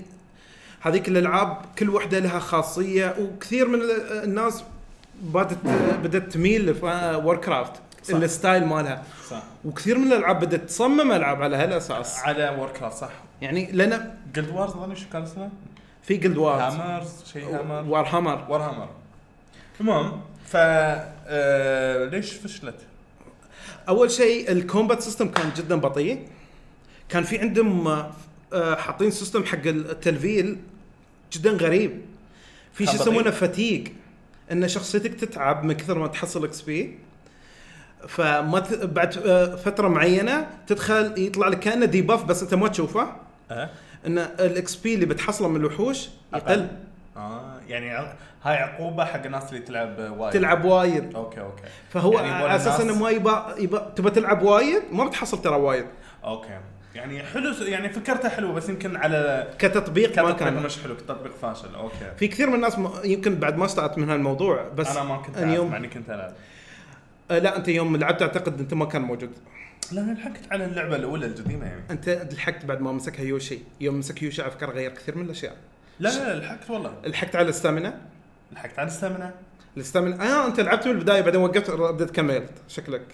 [0.81, 4.63] هذيك الألعاب كل وحدة لها خاصية وكثير من ال- الناس
[5.21, 5.57] بدت
[6.03, 8.15] بدت تميل ل Warcraft صح.
[8.15, 9.03] ال style مالها.
[9.29, 9.43] صح.
[9.65, 12.19] وكثير من الألعاب بدت تصمم ألعاب على هالأساس.
[12.19, 13.09] على Warcraft صح.
[13.41, 15.49] يعني لنا Guild Wars ظني شو كان اسمه؟
[16.03, 18.89] في Guild Wars Hammers شيء Hammer Warhammer Warhammer
[19.79, 22.75] المهم ف آه ليش فشلت؟
[23.89, 26.27] أول شيء ال combat system كان جدا بطيء.
[27.09, 28.11] كان في عندهم آه،
[28.53, 30.57] آه، حاطين system حق التلفيل
[31.33, 32.01] جدا غريب.
[32.73, 33.83] في شيء؟ يسمونه fatigue
[34.51, 36.99] إن شخصيتك تتعب من كثر ما تحصل XP
[38.07, 38.73] فما ت...
[38.73, 43.07] بعد آه، فترة معينة تدخل يطلع لك كأنه debuff بس أنت ما تشوفه.
[43.51, 43.69] أه؟
[44.07, 46.67] إن ال XP اللي بتحصله من الوحوش يقل.
[47.17, 50.33] آه يعني هاي عقوبة حق الناس اللي تلعب وايد.
[50.33, 51.15] تلعب وايد.
[51.15, 51.63] okay okay.
[51.89, 55.85] فهو يعني على أساس إنه ما يبا, يبا تبى تلعب وايد ما بتحصل ترى وايد.
[56.23, 56.59] okay.
[56.95, 60.63] يعني حلو يعني فكرته حلوة بس يمكن على كتطبيق ما كتطبيق كان.
[60.63, 61.75] مش حلو كتطبيق فاشل.
[61.75, 62.11] okay.
[62.17, 62.89] في كثير من الناس م...
[63.03, 66.09] يمكن بعد ما استوعبت من هالموضوع بس أنا ما كنت أعرف يوم مع إني كنت
[66.09, 66.33] العب
[67.31, 69.29] آه لا أنت يوم لعبت أعتقد أنت ما كان موجود.
[69.91, 71.81] لا أنا لحقت على اللعبة الأولى القديمه يعني.
[71.91, 73.59] أنت لحقت بعد ما مسكها يوشي.
[73.81, 75.55] يوم مسك يوشي على فكره غير كثير من الأشياء.
[75.99, 76.93] لا لا لحقت والله.
[77.05, 78.01] لحقت على ال stamina
[78.51, 79.33] لحقت على ال stamina
[79.77, 82.51] ال stamina آه أنت لعبت من البدايه بعدين وقفت رديت كملت.
[82.67, 83.05] شكلك.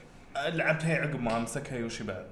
[0.48, 2.26] لعبت هي عقب ما مسكها يوشي بعد.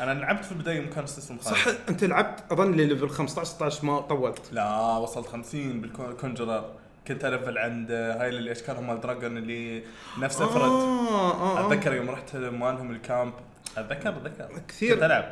[0.00, 3.44] أنا لعبت في البداية يوم كان ال system خايس صح أنت لعبت أظن level 15
[3.50, 4.40] 16 ما طولت.
[4.52, 6.64] لا وصلت 50 بال conjurer.
[7.08, 9.82] كنت ألفل عند هاي اللي اشكالهم مال dragon اللي
[10.18, 11.66] نفسه فرد آه آه آه.
[11.72, 13.32] أتذكر يوم رحت مالهم ال camp.
[13.78, 14.48] أتذكر أتذكر.
[14.68, 14.94] كثير.
[14.94, 15.24] كنت ألعب.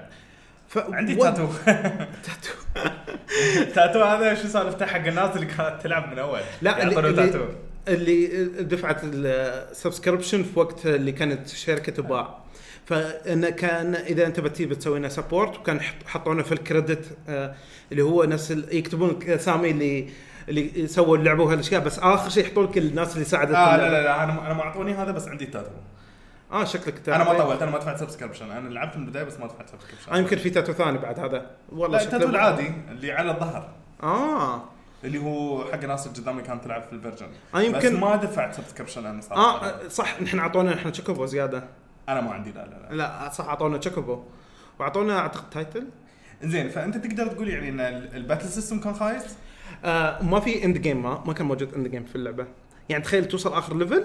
[0.69, 0.79] ف...
[0.79, 1.47] عندي و- tattoo.
[2.27, 2.55] tattoo.
[3.75, 7.45] tattoo هذا شو سالفته حق الناس اللي كانت تلعب من أول؟ لا اللي, تاتو
[7.89, 12.39] اللي, اللي دفعت ال subscription في وقت اللي كانت شركة تبا
[12.89, 17.55] فانه كان إذا أنت بتي بتسوي لنا support وكان حط- حطونا في ال credit آه،
[17.93, 20.09] اللي هو نفس ال- يكتبون الاسامي اللي
[20.49, 23.89] اللي سووا اللعبة وهالاشياء بس آخر شيء يحطوا لك الناس اللي ساعدت آه لا.
[23.91, 25.71] لا لا أنا أنا ما أعطوني هذا بس عندي تاتو.
[26.53, 27.43] آه شكلك أنا ما تاتو.
[27.49, 30.37] طولت أنا ما دفعت subscription أنا لعبت من البداية بس ما دفعت subscription آه يمكن
[30.37, 31.47] في تاتو ثاني بعد هذا.
[31.73, 33.69] والله لا التاتو العادي اللي على الظهر.
[34.03, 34.63] آه.
[35.05, 38.55] اللي هو حق ناس القدامى كانت تلعب في ال version آه، يمكن- بس ما دفعت
[38.55, 39.67] subscription أنا صراحة.
[39.69, 41.65] آه صح نحن أعطونا نحن chocobo زيادة.
[42.09, 42.95] أنا ما عندي لا لا لا.
[42.97, 44.23] لا صح أعطونا chocobo
[44.79, 45.87] وأعطونا أعتقد title.
[46.43, 49.23] زين فأنت تقدر تقول يعني إن ال- الباتل system كان خايس؟
[49.85, 52.47] آه ما في end game ما ما كان توصل end game في اللعبة.
[52.89, 54.05] يعني تخيل توصل آخر level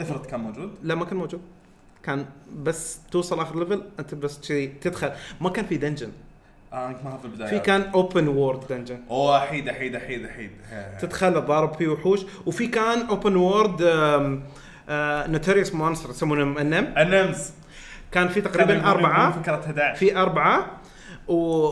[0.00, 1.40] افرض كان موجود؟ لا ما كان موجود.
[2.02, 2.26] كان
[2.62, 5.12] بس توصل آخر level أنت بس شي تدخل.
[5.40, 6.12] ما كان في dungeon
[6.72, 10.50] انت ما في البدايه في كان open world dungeon أوه احيد احيد احيد احيد
[11.00, 12.20] تدخل تضارب فيه وحوش.
[12.46, 13.82] وفي كان open world
[14.88, 17.50] notorious monster يسمونهم NM ال NMs.
[18.12, 19.42] كان في تقريبا أربعة.
[19.42, 20.80] فكرة 11 في أربعة.
[21.28, 21.70] و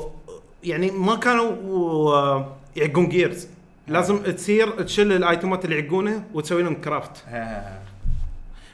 [0.64, 2.44] يعني ما كانوا
[2.77, 3.48] يعقون جيرز
[3.88, 7.79] لازم تصير تشيل الآيتمات اللي يعقونه وتسوي لهم كرافت ها.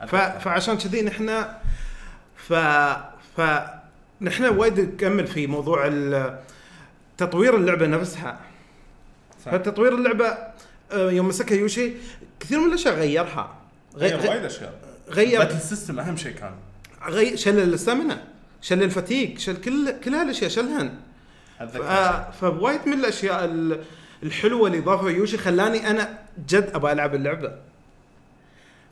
[0.06, 0.16] ف...
[0.16, 1.44] فعشان كذي نحن
[2.36, 2.52] ف
[3.36, 3.40] ف
[4.20, 5.92] نحن وايد نكمل في موضوع
[7.18, 8.38] تطوير اللعبة نفسها.
[9.44, 9.50] صح.
[9.52, 10.26] فتطوير اللعبة
[10.92, 11.92] آه، يوم مسكها يوشي
[12.40, 13.42] كثير من الأشياء غيرها.
[13.42, 13.50] غي...
[13.98, 14.28] غير غي...
[14.28, 14.72] وايد أشياء.
[15.08, 16.54] غير battle system أهم شيء كان.
[17.08, 17.36] غي...
[17.36, 18.22] شل ال stamina
[18.62, 20.94] شل ال fatigue شل كل كل هالأشياء شلهن
[22.40, 23.84] فوايد من الأشياء ال-
[24.22, 27.52] الحلوة اللي ضافها يوشي خلاني أنا جد أبغى ألعب اللعبة.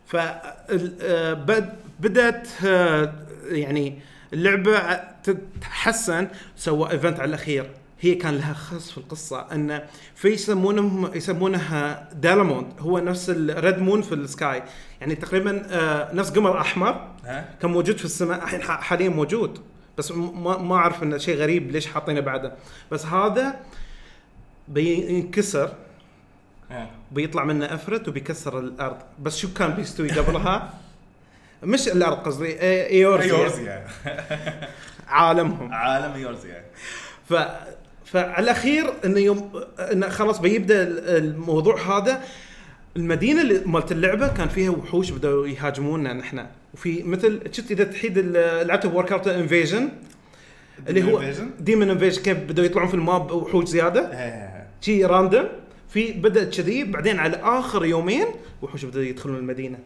[0.07, 3.13] ف آه، بد- بدأت آه،
[3.49, 3.99] يعني
[4.33, 7.71] اللعبة تتحسن سوى event على الأخير.
[8.01, 9.83] هي كان لها خص في القصة أن
[10.15, 14.63] في يسمونهم يسمونها دالاموند هو نفس ال red moon في ال sky.
[15.01, 17.09] يعني تقريبا آه، نفس قمر أحمر
[17.63, 19.61] كان موجود في السماء الحين حاليا موجود.
[19.99, 22.53] بس ما ما أعرف إنه شيء غريب ليش حاطينه بعده.
[22.91, 23.61] بس هذا
[24.69, 25.73] بينكسر.
[27.13, 28.97] بيطلع منه أفرت وبيكسر الأرض.
[29.23, 30.71] بس شو كان بيستوي قبلها؟
[31.63, 33.87] مش الأرض قصدي إيورزيا.
[35.09, 35.73] عالمهم.
[35.73, 36.65] عالم إيورزيا.
[37.29, 37.35] ف
[38.07, 40.83] فعلى الاخير إنه يوم إنه خلاص بيبدأ
[41.19, 42.23] الموضوع هذا.
[42.97, 46.47] المدينة اللي مالت اللعبة كان فيها وحوش بدأوا يهاجمونا نحن.
[46.75, 48.19] وفي مثل شفت إذا تحيد
[48.65, 49.89] لعبت Warcraft invasion
[50.89, 51.23] اللي هو؟
[51.61, 54.67] demon invasion كيف بدأوا يطلعون في ال map وحوش زيادة؟ ها، ها، ها.
[54.81, 55.45] شي random
[55.89, 58.27] في بدات كذي بعدين على آخر يومين
[58.63, 59.79] وحوش بدأوا يدخلون المدينة.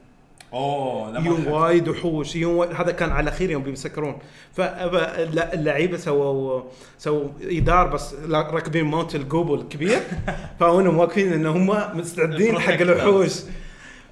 [0.52, 4.18] أوه يوم وايد وحوش يوم وايد هذا كان على اخير يوم بيسكرون
[4.52, 6.62] فاللعيبه سووا
[6.98, 10.00] سووا ايدار بس راكبين موت الجوبل الكبير
[10.60, 13.32] فهم واقفين إن هم مستعدين حق الوحوش.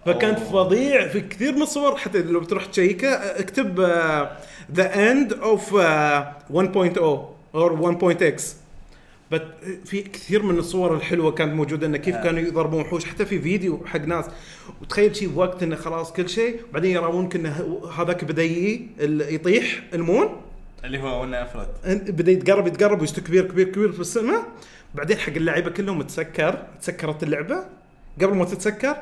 [0.06, 0.38] فكانت.
[0.38, 3.80] فظيع في كثير من الصور حتى لو بتروح تشيكة اكتب
[4.72, 6.98] ذا اند اوف 1.0
[7.54, 8.42] اور 1.x
[9.32, 9.40] بس
[9.84, 12.22] في كثير من الصور الحلوة كانت موجودة انه كيف آه.
[12.22, 14.24] كانوا يضربون وحوش حتى في فيديو حق ناس.
[14.82, 18.42] وتخيل شيء وقت إنه خلاص كل شيء بعدين يراونك انه هذاك بدأ
[19.32, 20.40] يطيح ال moon.
[20.84, 21.68] اللي هو ونا أفرد.
[22.10, 24.44] بدأ يتقرب يتقرب ويستوي كبير كبير كبير في السماء.
[24.94, 27.64] بعدين حق اللعيبه كلهم تسكر تسكرت اللعبة.
[28.22, 28.96] قبل ما تتسكر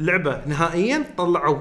[0.00, 1.58] اللعبه نهائيا طلعوا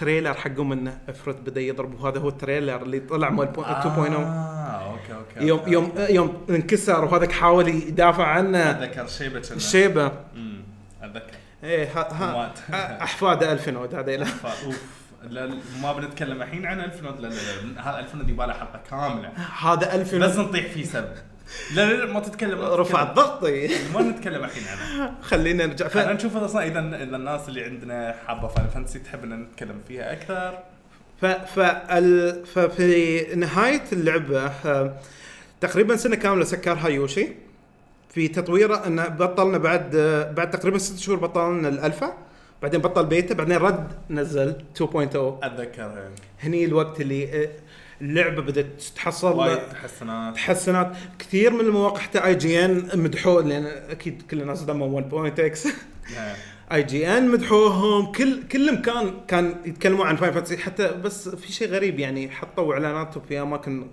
[0.00, 4.92] trailer حقهم انه افرض بدأ يضرب وهذا هو ال trailer اللي طلع مال 2.0 آه
[4.92, 5.60] أوكي أوكي يوم.
[5.66, 9.38] يوم يوم انكسر وهذاك حاول يدافع عنه أتذكر شيبة.
[9.50, 10.62] الشيبه امم
[11.02, 11.34] أتذكر.
[11.64, 12.52] إيه ها.
[13.02, 14.82] أحفاد ألفينود هذيلا ف- أوف.
[15.28, 17.34] لا ما بنتكلم الحين عن الفنود لا لا
[17.74, 19.28] لا هذا الفنود يبغى حلقة كاملة.
[19.62, 21.08] هذا بس الفينود نطيح فيه سب
[21.74, 23.14] لا لا لا ما تتكلم ما رفع تتكلم.
[23.14, 25.88] ضغطي ما نتكلم الحين عنه خلينا نرجع.
[25.88, 25.92] ف...
[25.94, 30.12] خلينا نشوف أصلا اذا اذا الناس اللي عندنا حابة فاينل فانتسي تحب إن نتكلم فيها
[30.12, 30.58] أكثر.
[31.20, 31.26] ف...
[31.26, 32.46] فال...
[32.46, 34.94] ففي نهاية اللعبة آه،
[35.60, 37.28] تقريبا سنة كاملة سكرها يوشي
[38.10, 42.12] في تطويره انه بطلنا بعد آه، بعد تقريبا ست شهور بطلنا الألفا.
[42.62, 46.08] بعدين بطل بيتا بعدين رد نزل 2.0 اتذكر
[46.40, 47.48] هني الوقت اللي آه،
[48.00, 50.34] اللعبه بدأت تحصل تحسنات.
[50.34, 50.92] تحسنات.
[51.18, 55.68] كثير من المواقع حتى IGN مدحوه لأن أكيد كل الناس ذموا 1.x
[56.16, 56.36] نعم.
[56.72, 58.12] IGN مدحوهم.
[58.12, 62.72] كل كل مكان كان يتكلمون عن فاينل فانتسي حتى بس في شيء غريب يعني حطوا
[62.74, 63.86] اعلاناتهم في اماكن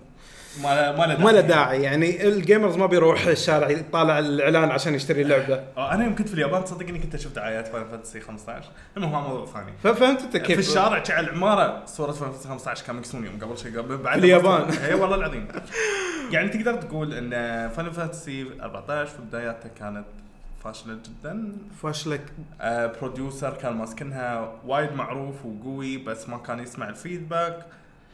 [0.64, 1.82] ما له ما له ما له داعي.
[1.82, 5.64] يعني ال gamers ما بيروح الشارع يطالع الإعلان عشان يشتري اللعبة.
[5.78, 9.28] آه، أنا يوم كنت في اليابان تصدقني كنت أشوف دعايات فاينل فانتسي 15 المهم هذا
[9.28, 9.72] موضوع ثاني.
[9.84, 13.58] ففهمت انت كيف؟ في الشارع على العمارة صورة فاينل فانتسي 15 كانوا يكسون يوم قبل
[13.58, 14.70] شيء قبل بعد اليابان.
[14.70, 15.48] اي والله العظيم.
[16.34, 17.30] يعني تقدر تقول إن
[17.70, 20.06] فاينل فانتسي 14 في بداياتها كانت
[20.64, 21.54] فاشلة جدا.
[21.84, 22.22] فاشلك
[22.62, 27.66] آه، producer كان ماسكنها وايد معروف وقوي بس ما كان يسمع ال feedback.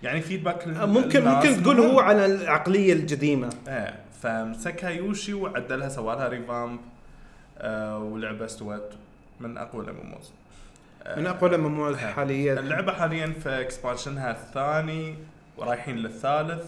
[0.04, 1.80] يعني feedback لل- ممكن ممكن تقول.
[1.80, 3.50] هو على العقلية القديمة.
[3.68, 6.80] إيه فمسكها يوشي وعدلها سوى لها revamp
[7.58, 8.92] آه ولعبة استوت
[9.40, 10.32] من أقوى ال MMOs
[11.18, 12.60] من أقوى ال MMOs حاليا.
[12.60, 15.16] اللعبة حاليا في expansion ها الثاني
[15.58, 16.64] ورايحين للثالث.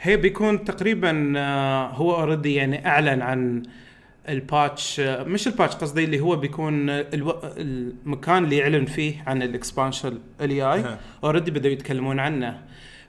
[0.00, 3.62] هي بيكون تقريبا آه، هو already يعني أعلن عن
[4.28, 7.40] ال patch مش ال patch قصدي اللي هو بيكون ألو...
[7.44, 10.96] المكان اللي يعلن فيه عن ال expansion الاي اي.
[11.24, 12.62] already بدأوا يتكلمون عنه.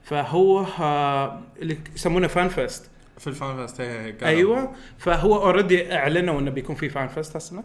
[0.04, 3.82] فهو آه، اللي يسمونه Fan Fest في ال Fan Fest
[4.24, 4.76] أيوه.
[4.98, 7.64] فهو already أعلنوا إنه بيكون في Fan Fest هالسنه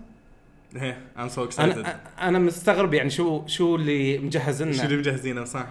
[1.18, 1.86] I'm so excited
[2.20, 5.66] أنا مستغرب يعني شو شو اللي مجهز شو اللي مجهزينه صح.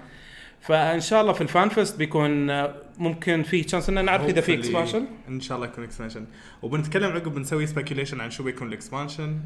[0.68, 4.42] فإن شاء الله في ال Fan Fest بيكون آه، ممكن في chance ان نعرف إذا
[4.42, 6.26] في expansion إن شاء الله يكون expansion
[6.62, 9.40] وبنتكلم عقب بنسوي speculation عن شو بيكون ال expansion.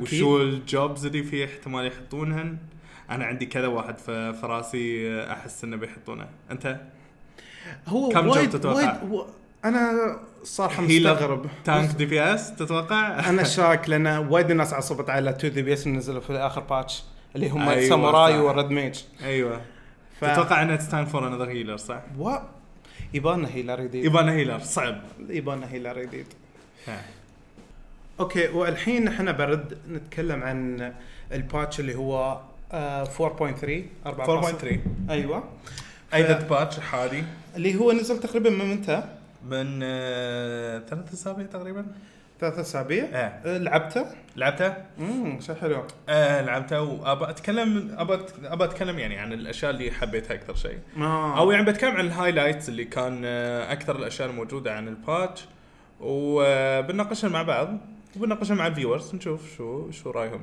[0.00, 2.56] وشو ال jobs اللي فيه احتمال يحطونهن.
[3.10, 6.26] أنا عندي كذا واحد في في راسي أحس إنه بيحطونه.
[6.50, 6.80] أنت؟
[7.86, 9.26] هو كم وايد job تتوقع؟ وايد و...
[9.64, 11.46] أنا صراحة healer مستغرب.
[11.64, 16.32] tank DPS تتوقع؟ أنا شاك لأن وايد الناس عصبت على 2 DPS اللي نزلوا في
[16.32, 17.02] اخر patch
[17.36, 18.40] اللي هم أيوة، أيوة ساموراي صح.
[18.40, 19.60] وال red mage أيوه.
[20.20, 20.24] ف...
[20.24, 22.36] تتوقع انه time for another healer صح؟ و...
[23.14, 25.00] يبانا healer جديد يبانا healer صعب.
[25.28, 26.26] يبانا healer جديد.
[28.20, 30.92] أوكي والحين نحن برد نتكلم عن
[31.32, 32.40] ال patch اللي هو
[32.72, 33.08] آه 4.3
[34.06, 34.78] 4.3
[35.10, 35.44] أيوه.
[36.14, 37.24] ايدد patch حالي.
[37.56, 39.02] اللي هو نزل تقريبا من متى؟
[39.50, 41.86] من آه، ثلاث اسابيع تقريبا.
[42.40, 43.40] ثلاث اسابيع إيه.
[43.44, 45.82] آه، لعبته؟ لعبته؟ امم شيء حلو.
[46.08, 51.38] آه لعبته وابى أتكلم ابى ابى أتكلم يعني عن الأشياء اللي حبيتها أكثر شيء آه.
[51.38, 55.44] أو يعني بتكلم عن ال highlights اللي كان آه، أكثر الأشياء الموجودة عن ال patch
[56.00, 57.78] وبنناقشها مع بعض
[58.16, 60.42] وبنناقشها مع ال viewers نشوف شو شو رأيهم.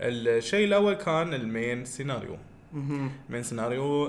[0.00, 2.36] الشيء الأول كان ال main scenario.
[3.28, 4.06] main scenario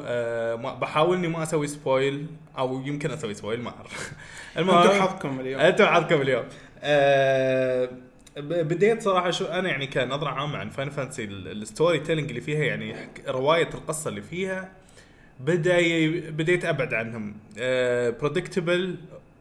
[0.58, 4.12] ما بحاول إني ما أسوي spoil أو يمكن أسوي spoil ما أعرف.
[4.58, 5.62] أنتم حظكم اليوم.
[5.62, 6.44] أنتم حظكم اليوم.
[6.86, 7.90] آه
[8.38, 12.96] بديت صراحة شو أنا يعني كنظره عامه عن فاينل فانتسي ال storytelling اللي فيها يعني
[13.28, 14.70] رواية القصة اللي فيها.
[15.40, 15.78] بدأ
[16.32, 17.36] بديت أبعد عنهم.
[18.22, 18.96] predictable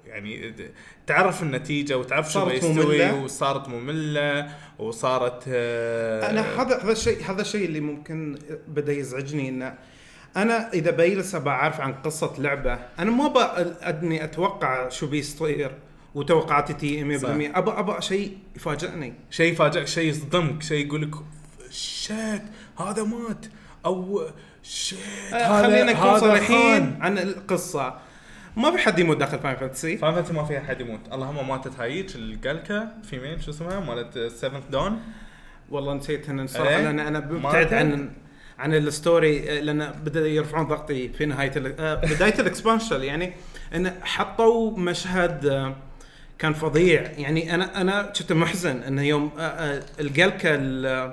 [0.06, 0.70] يعني د-
[1.06, 3.22] تعرف النتيجة وتعرف شو بيستوي مملة.
[3.22, 9.74] وصارت مملة وصارت آه أنا هذا هذا الشيء هذا الشيء اللي ممكن بدأ يزعجني إنه
[10.36, 15.70] أنا إذا بجلس ابى اعرف عن قصة لعبة أنا ما ابى اني أتوقع شو بيصير.
[16.14, 17.28] وتوقعاتي 100% صح.
[17.28, 19.14] ابى ابى شيء يفاجئني.
[19.30, 21.14] شيء يفاجئك شيء يصدمك شيء يقول لك
[21.70, 22.42] شات
[22.80, 23.46] هذا مات.
[23.86, 24.22] أو
[24.62, 24.98] شات
[25.32, 27.94] آه، خلينا نكون صريحين عن القصة.
[28.56, 31.00] ما في حد يموت داخل فاين فانتسي فاين فانتسي ما فيها حد يموت.
[31.12, 35.02] اللهم ماتت هايك القلكه فيميل شو اسمها؟ مالت سيفنث دون
[35.70, 37.76] والله نسيت ان الصراحة إيه؟ لأن أنا أدري.
[37.76, 38.10] عن
[38.58, 43.32] عن الستوري لأن بدأ يرفعون ضغطي في نهاية آه، بداية الاكسبانشن يعني
[43.74, 45.74] إن حطوا مشهد آه،
[46.38, 47.02] كان فظيع.
[47.18, 51.12] يعني أنا أنا كنت محزن إنه يوم آه، آه، القلكه ال-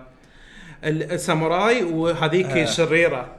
[0.84, 2.64] ال- الساموراي وهذيك آه.
[2.64, 3.36] الشريرة.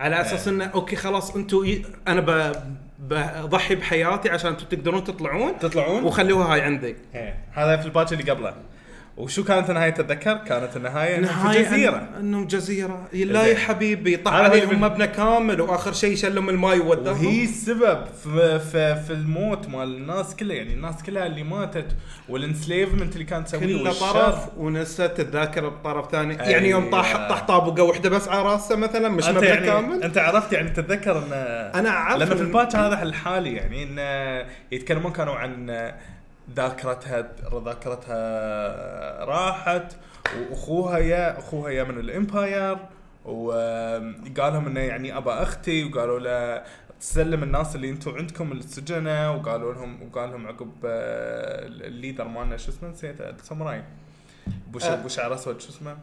[0.00, 2.56] على أساس إنه أوكي خلاص أنتم أنا ب-
[2.98, 6.96] بضحي بحياتي عشان أنتم تقدرون تطلعون تطلعون؟ وخلوها هاي عندي.
[7.14, 7.34] إيه.
[7.52, 8.54] هذا في ال patch اللي قبله.
[9.16, 13.56] وشو كانت النهايه تتذكر؟ كانت النهاية إنه في جزيرة إنهم جزيرة لا يا.
[13.58, 19.12] حبيبي طاح عليهم مبنى كامل وآخر شيء شلهم الماي ووداهم وهي السبب في, في, في
[19.12, 21.86] الموت مال الناس كلها يعني الناس كلها اللي ماتت
[22.28, 23.94] وال enslavement اللي كانت تسويه كل.
[23.94, 26.52] طرف ونست الذاكرة بطرف ثاني أيوة.
[26.52, 30.18] يعني يوم طاح طاح طابقه واحدة بس على راسه مثلا مش مبنى يعني كامل أنت
[30.18, 31.32] عرفت يعني تتذكر إن
[31.74, 35.70] أنا أعرف لأن في ال patch هذا الحالي يعني انه يتكلمون كانوا عن
[36.54, 37.32] ذاكرتها
[37.64, 39.96] ذاكرتها راحت
[40.50, 42.78] وأخوها يا أخوها يا من ال Empire
[43.24, 46.64] وقال لهم إنه يعني ابى أختي وقالوا له
[47.00, 52.56] تسلم الناس اللي أنتم عندكم السجنة وقالوا لهم وقال لهم عقب آه، ال leader مالنا
[52.56, 53.82] شو اسمه نسيته الساموراي
[54.74, 55.08] ابو آه.
[55.08, 55.96] شعر اسود شو اسمه؟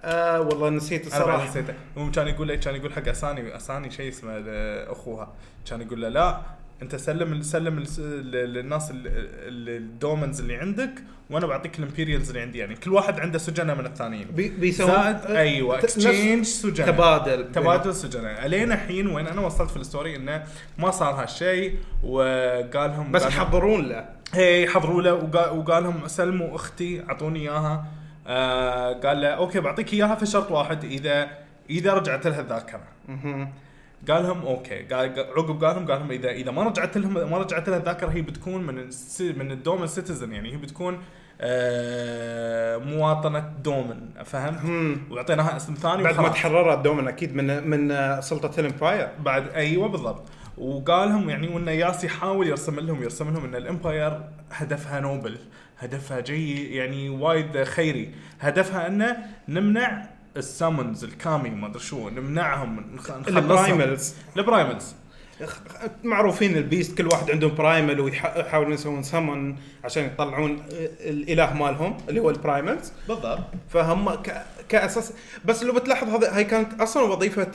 [0.00, 4.08] آه والله نسيت الصراحه نسيته المهم كان يقول له كان يقول حق اساني أساني شيء
[4.08, 5.32] اسمه ل- أخوها
[5.70, 6.38] كان يقول له لا
[6.82, 7.84] انت سلم سلم
[8.32, 10.90] للناس ال- ال- ال Domans اللي عندك
[11.30, 12.58] وأنا بعطيك ال Imperials اللي عندي.
[12.58, 14.26] يعني كل واحد عنده سجنة من الثانيين.
[14.30, 16.86] بيسوون زائد أيوه exchange سجنة.
[16.86, 17.52] تبادل.
[17.52, 20.42] تبادل سجناء إلين الحين وين أنا وصلت في ال story إنه
[20.78, 24.08] ما صار هالشيء وقال لهم بس يحضرون له.
[24.34, 27.86] هي حضروا له وقال, وقال لهم سلموا أختي أعطوني إياها.
[28.26, 31.28] آه قال له أوكي بعطيك إياها في شرط واحد اذا
[31.70, 32.80] إذا رجعت لها الذاكرة.
[34.10, 34.82] قال لهم أوكي.
[34.82, 38.08] قال عقب قال لهم قال لهم اذا إذا ما رجعت لهم ما رجعت لها الذاكرة
[38.10, 38.74] هي بتكون من
[39.20, 40.98] من ال Doman citizen يعني هي بتكون
[41.40, 46.28] آه مواطنة Doman فهمت؟ واعطيناها اسم ثاني بعد ما.
[46.28, 50.22] تحررت دومن أكيد من من سلطة ال Empire بعد أيوه بالضبط.
[50.58, 54.20] وقال لهم يعني وانه ياس يحاول يرسم لهم يرسم لهم إن ال Empire
[54.52, 55.38] هدفها noble
[55.78, 58.14] هدفها جيد يعني وايد خيري.
[58.40, 59.16] هدفها إنه
[59.48, 63.38] نمنع ال summons الكامي ما أدري شو نمنعهم نخ- نخلصهم.
[63.38, 64.14] ال primals.
[64.36, 64.94] ال primals.
[66.04, 70.62] معروفين ال beast كل واحد عندهم primal ويحاولون يسوون سمن عشان يطلعون
[71.00, 73.38] الإله مالهم اللي هو ال primals بالضبط.
[73.68, 74.42] فهم ك...
[74.68, 75.12] كأساس.
[75.44, 77.52] بس لو بتلاحظ هذا هاي كانت أصلا وظيفة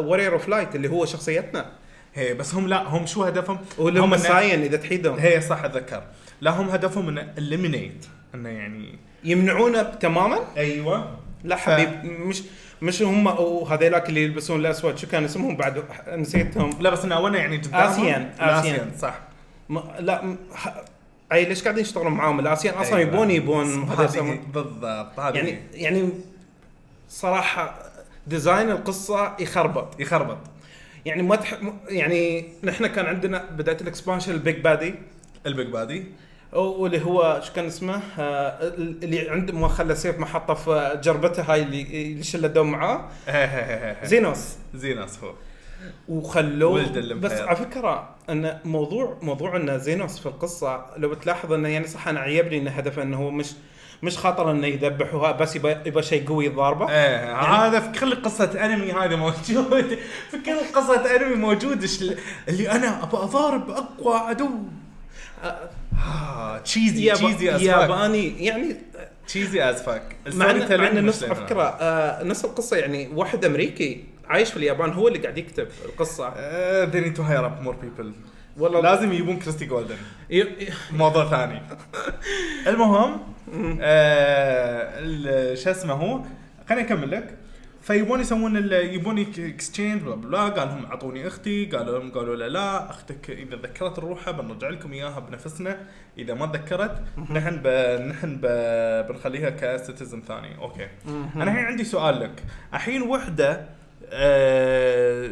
[0.00, 1.72] Warrior of Light اللي هو شخصيتنا.
[2.14, 5.18] هي بس هم لا هم شو هدفهم؟ هم ال Scions إذا تحيدهم.
[5.18, 6.02] هي صح أتذكر.
[6.40, 11.18] لا هم هدفهم انه eliminate إنه يعني يمنعونه تماما؟ أيوه.
[11.44, 12.42] لا حبيب مش
[12.82, 14.98] مش هم وهذيلاك اللي يلبسون الأسود.
[14.98, 16.70] شو كان اسمهم بعد؟ نسيتهم.
[16.80, 18.22] لا بس انه اولا يعني قدامهم؟ Ascian.
[18.22, 18.90] ال Ascian Ascian.
[18.98, 19.18] صح.
[19.68, 19.78] م...
[19.98, 20.36] لا م...
[20.54, 20.74] ح...
[21.32, 23.12] أي ليش قاعدين يشتغلون معاهم؟ ال Ascian أصلا أيوة.
[23.12, 23.84] يبون يبون
[24.54, 25.36] بالضبط هذه.
[25.36, 26.10] يعني يعني
[27.08, 27.90] صراحة
[28.26, 30.00] ديزاين القصة يخربط.
[30.00, 30.38] يخربط.
[31.06, 31.54] يعني ما تح...
[31.88, 34.94] يعني نحن كان عندنا بداية الإكسبانشن البيج بادي.
[35.46, 36.04] البيج بادي.
[36.52, 41.62] واللي هو شو كان اسمه آه اللي عنده ما خلى سيف محطة في جربته هاي
[41.62, 43.08] اللي اللي شلة دوم معاه.
[44.04, 44.56] زينوس.
[44.74, 45.32] زينوس هو.
[46.08, 46.88] وخلوه.
[47.14, 52.08] بس على فكرة إن موضوع موضوع إن زينوس في القصة لو بتلاحظ إنه يعني صح
[52.08, 53.52] أنا عيبني انه هدفه إنه هو مش
[54.02, 56.90] مش خاطر إنه يذبحوها بس يبى يبى شيء قوي يضاربه.
[56.90, 59.98] إيه هذا في كل قصة أنمي هذا موجود
[60.30, 61.86] في كل قصة أنمي موجود
[62.48, 64.48] اللي أنا ابى أضارب أقوى عدو.
[66.64, 68.76] تشيزي تشيزي از ياباني يعني
[69.26, 73.44] cheesy as fuck مع ان مع ان نص على فكرة آه نص القصة يعني واحد
[73.44, 76.30] أمريكي عايش في اليابان هو اللي قاعد يكتب القصة.
[76.90, 78.06] They need to hire up more people.
[78.56, 79.96] والله لازم يجيبون كريستي جولدن.
[80.92, 81.62] موضوع ثاني.
[82.70, 83.20] المهم
[83.80, 86.20] آه شو اسمه هو؟
[86.68, 87.34] خليني أكمل لك.
[87.90, 90.48] فيبون يسوون يبون exchange blah blah.
[90.48, 94.92] قال لهم اعطوني أختي قالوا لهم قالوا له لا أختك إذا تذكرت روحها بنرجع لكم
[94.92, 95.78] إياها بنفسنا.
[96.18, 97.66] إذا ما تذكرت نحن ب...
[98.08, 98.46] نحن ب...
[99.08, 100.58] بنخليها ك citizen ثاني.
[100.58, 100.88] أوكي.
[101.36, 102.44] أنا الحين عندي سؤال لك.
[102.74, 103.66] الحين وحدة
[104.04, 105.30] آه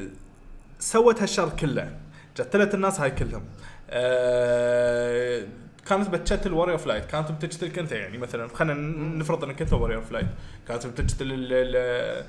[0.79, 1.97] سوت هالشر كله.
[2.39, 3.45] قتلت الناس هاي كلهم.
[3.91, 5.47] آه
[5.89, 8.75] كانت بتقتل Warrior of Light كانت بتقتلك انت يعني مثلا خلينا
[9.17, 10.27] نفرض إنك أنت Warrior of Light
[10.69, 10.85] كانت
[11.21, 12.25] ال-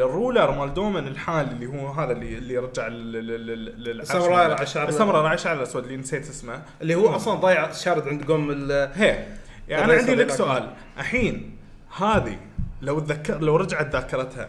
[0.00, 5.84] ruler مال دومن الحالي اللي هو هذا اللي اللي رجع الساموراي على الشعر- الساموراي الأسود
[5.84, 6.62] اللي نسيت اسمه.
[6.82, 9.26] اللي هو أصلا ضايع شارد عند قوم ال- هي.
[9.68, 10.30] يعني أنا عندي لك.
[10.30, 10.70] سؤال.
[10.98, 11.56] الحين
[11.98, 12.38] هذه
[12.82, 14.48] لو تذكر لو رجعت ذاكرتها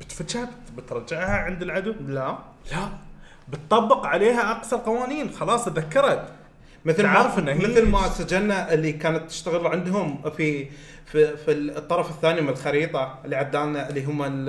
[0.00, 2.38] بتفتشها بترجعها عند العدو؟ لا.
[2.72, 2.88] لا.
[3.48, 5.30] بتطبق عليها أقصى القوانين.
[5.30, 6.28] خلاص تذكرت.
[6.84, 10.66] مثل تعرف إن هي- مثل ما سجلنا اللي كانت تشتغل عندهم في
[11.06, 14.48] في في الطرف الثاني من الخريطة اللي عدالنا اللي هم ال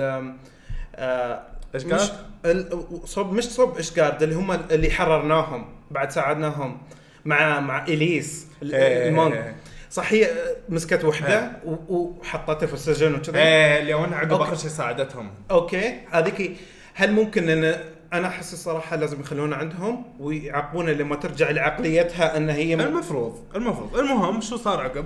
[0.96, 1.42] آه،
[1.74, 2.14] قالت؟
[2.46, 6.78] ال- صوب مش صوب اشقارد اللي هم اللي حررناهم بعد ساعدناهم
[7.24, 9.08] مع مع إليس ال- إيه.
[9.08, 9.54] المونك.
[9.90, 10.30] صح هي
[10.68, 14.32] مسكت وحدة و- وحطتها في السجن وكذا إيه اللي هون عقب.
[14.40, 15.30] اخر شيء ساعدتهم.
[15.50, 15.94] okay.
[16.10, 16.56] هذيك
[16.94, 17.74] هل ممكن إن
[18.12, 23.96] أنا أحس الصراحة لازم يخلونها عندهم ويعاقبونها لما ترجع لعقليتها أن هي م- المفروض المفروض.
[23.96, 25.04] المهم شو صار عقب؟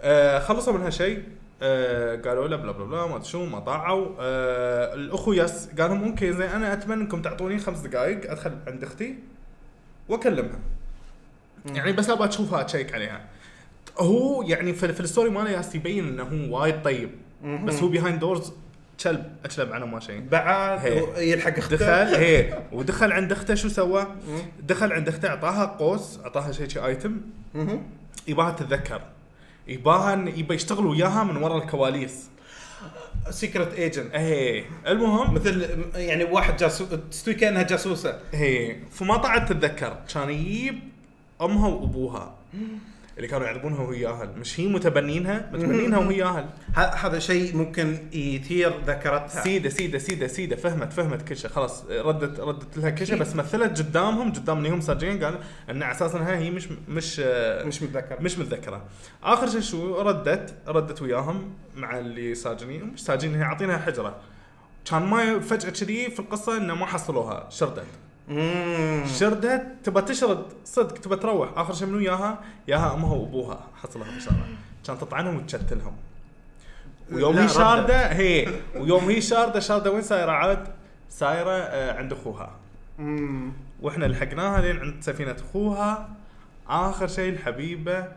[0.00, 1.22] آه خلصوا من هالشيء
[1.62, 4.06] آه قالوا له blah blah blah ما شو ما طاعوا.
[4.20, 8.82] آه الأخو يس قال لهم okay زين أنا أتمنى أنكم تعطوني خمس دقائق أدخل عند
[8.84, 9.14] أختي
[10.08, 10.58] وأكلمها.
[11.66, 13.24] يعني بس أبغى أشوفها اتشيك عليها.
[13.98, 17.10] هو يعني في, في ال story ماله ياس يبين إنه هو وايد طيب
[17.64, 18.52] بس هو behind doors
[19.04, 20.84] كلب ابن كلب عنه ما شيء بعد.
[21.16, 21.76] يلحق أخته.
[21.76, 22.58] دخل هي.
[22.72, 24.06] ودخل عند أخته شو سوى؟
[24.62, 27.20] دخل عند أخته أعطاها قوس أعطاها شيء شيء item.
[28.28, 29.00] يباها تتذكر.
[29.68, 32.28] يباها يبى يشتغلوا وياها من ورا الكواليس.
[33.30, 35.34] secret agent إيه المهم.
[35.34, 38.18] مثل يعني واحد جاسوس تستوي كانها جاسوسة.
[38.32, 38.76] هي.
[38.90, 39.96] فما طلعت تتذكر.
[40.14, 40.78] كان يجيب
[41.42, 42.34] أمها وأبوها.
[43.16, 47.96] اللي كانوا يعذبونها وهي ياهل مش هي متبنينها متبنينها وهي ياهل ه- هذا شيء ممكن
[48.12, 49.42] يثير ذاكرتها.
[49.42, 50.56] سيدة سيدة سيدة سيدة.
[50.56, 54.68] فهمت فهمت كل شيء خلاص ردت ردت لها كل شيء بس مثلت قدامهم قدام اللي
[54.70, 55.38] هم ساجين قال
[55.70, 57.18] إن أساسا ها هي مش مش
[57.66, 58.84] مش متذكر مش متذكرة.
[59.22, 64.16] آخر شيء شو؟ ردت ردت وياهم مع اللي ساجنين مش ساجين هي عاطينها حجرة.
[64.90, 67.84] كان ما فجأة كذي في القصة إنه ما حصلوها شردت.
[68.28, 69.04] مم.
[69.18, 71.58] شردت تبى تشرد صدق تبى تروح.
[71.58, 73.60] آخر شيء منو؟ ياها؟ ياها أمها وأبوها.
[73.82, 74.46] حصلها بشارة.
[74.86, 75.96] كانت تطعنهم وتشتلهم.
[77.12, 77.48] ويوم هي.
[77.48, 78.46] شاردة هي.
[78.76, 80.68] ويوم هي شاردة شاردة وين سايرة؟ عاد
[81.08, 82.50] سايرة آه، عند أخوها.
[83.82, 86.08] وإحنا لحقناها لين عند سفينة أخوها.
[86.68, 88.08] آخر شيء الحبيبة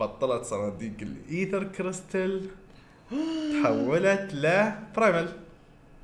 [0.00, 2.46] بطلت صناديق الإيثر كريستال
[3.62, 5.28] تحولت لبرايمل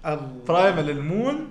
[0.06, 0.30] الله.
[0.48, 1.48] primal ال moon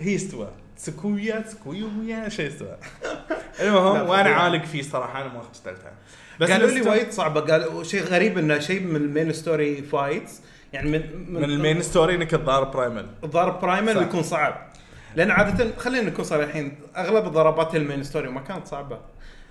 [0.00, 0.48] هي استوى.
[0.78, 2.76] سكويا سكويا شيء استوى
[3.60, 4.28] المهم وأنا.
[4.30, 5.92] عالق فيه صراحة أنا ما اشتغلتها
[6.40, 10.40] بس قالوا لي وايد صعبة قالوا شيء غريب إنه شيء من ال main story fights
[10.72, 13.98] يعني من من ال main story إنك الظاهر primal ضارب primal صح.
[13.98, 14.68] ويكون صعب.
[15.16, 18.98] لأن عادة خلينا نكون صريحين أغلب ضربات ال main story ما كانت صعبة.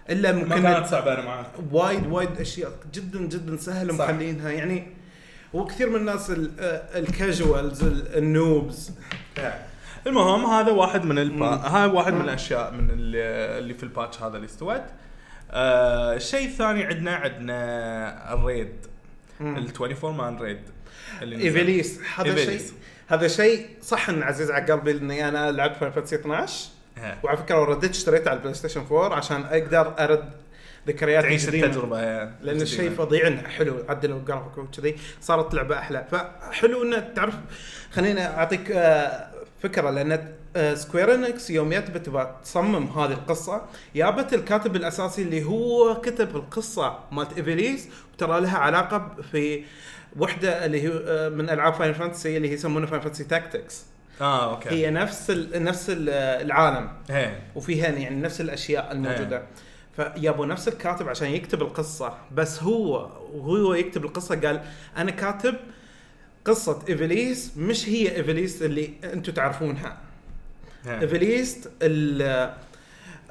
[0.09, 3.93] إلا ما ممكن كانت صعبة أنا معك وايد وايد أشياء جدا جدا سهله.
[3.93, 4.49] مخلينها.
[4.51, 4.87] يعني
[5.53, 8.91] وكثير من الناس ال- آه، ال casuals ال- ال noobs
[10.07, 11.45] المهم هذا واحد من البا...
[11.45, 13.19] هاي واحد من الأشياء من اللي,
[13.59, 14.81] اللي في ال patch هذا اللي استوت
[15.51, 18.75] آه الشيء الثاني عندنا عندنا ال raid
[19.41, 20.59] ال 24 man raid.
[21.21, 22.61] إيفيليس هذا شيء.
[23.07, 27.17] هذا شيء صح إن عزيز على قلبي إني أنا لعبت Final Fantasy 12 ها.
[27.23, 30.29] وعلى فكرة رديت اشتريته على ال PlayStation 4 عشان أقدر أرد
[30.87, 31.47] ذكريات تعيش.
[31.47, 32.01] التجربة
[32.41, 32.61] لأن.
[32.61, 37.33] الشيء فظيع إنه حلو عدلوا الجرافيك وكذي صارت لعبة أحلى فحلو إنه تعرف
[37.91, 43.61] خليني أعطيك آه، فكرة لأن آه، Square Enix يوم جت تبغى تصمم هذه القصة
[43.95, 49.63] جابت الكاتب الأساسي اللي هو كتب القصة مالت ايفيليس وترى لها علاقة في
[50.19, 53.85] وحدة اللي هي آه، من ألعاب Final Fantasy اللي هي يسمونها Final Fantasy Tactics
[54.21, 54.69] آه okay.
[54.69, 56.09] هي نفس ال نفس ال
[56.45, 56.89] العالم.
[57.09, 57.35] هي.
[57.55, 59.43] وفيها يعني نفس الأشياء الموجودة.
[59.95, 62.13] فيابوا نفس الكاتب عشان يكتب القصة.
[62.31, 64.61] بس هو وهو يكتب القصة قال
[64.97, 65.55] أنا كاتب
[66.47, 69.97] قصة ايفليس مش هي ايفليس اللي أنتم تعرفونها.
[70.87, 72.53] ايفليس ال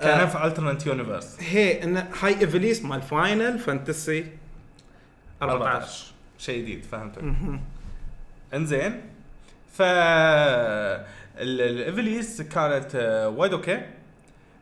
[0.00, 4.26] كان في alternate universe هي إن هاي ايفليس مال Final Fantasy
[5.42, 6.04] 14
[6.38, 7.22] شيء جديد فهمتك.
[8.54, 9.00] إنزين.
[9.72, 9.82] ف
[11.38, 13.82] الايفليس كانت آه، وايد okay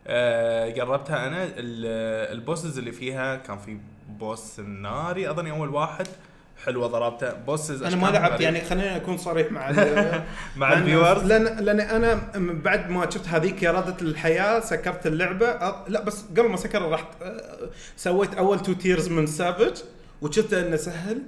[0.07, 1.43] آه، جربتها أنا.
[1.43, 3.77] ال- ال bosses اللي فيها كان في
[4.09, 6.07] boss ناري أظني أول واحد.
[6.63, 9.71] حلوة ضربته bosses أنا ما لعبت يعني خليني أكون صريح مع
[10.55, 15.59] مع ال viewers لأن لأن أنا بعد ما شفت هذيك اراده الحياة سكرت اللعبة.
[15.59, 17.07] أ- لا بس قبل ما سكر رحت
[17.97, 19.73] سويت أول two tiers من Savage
[20.21, 21.21] وشفت إنه سهل.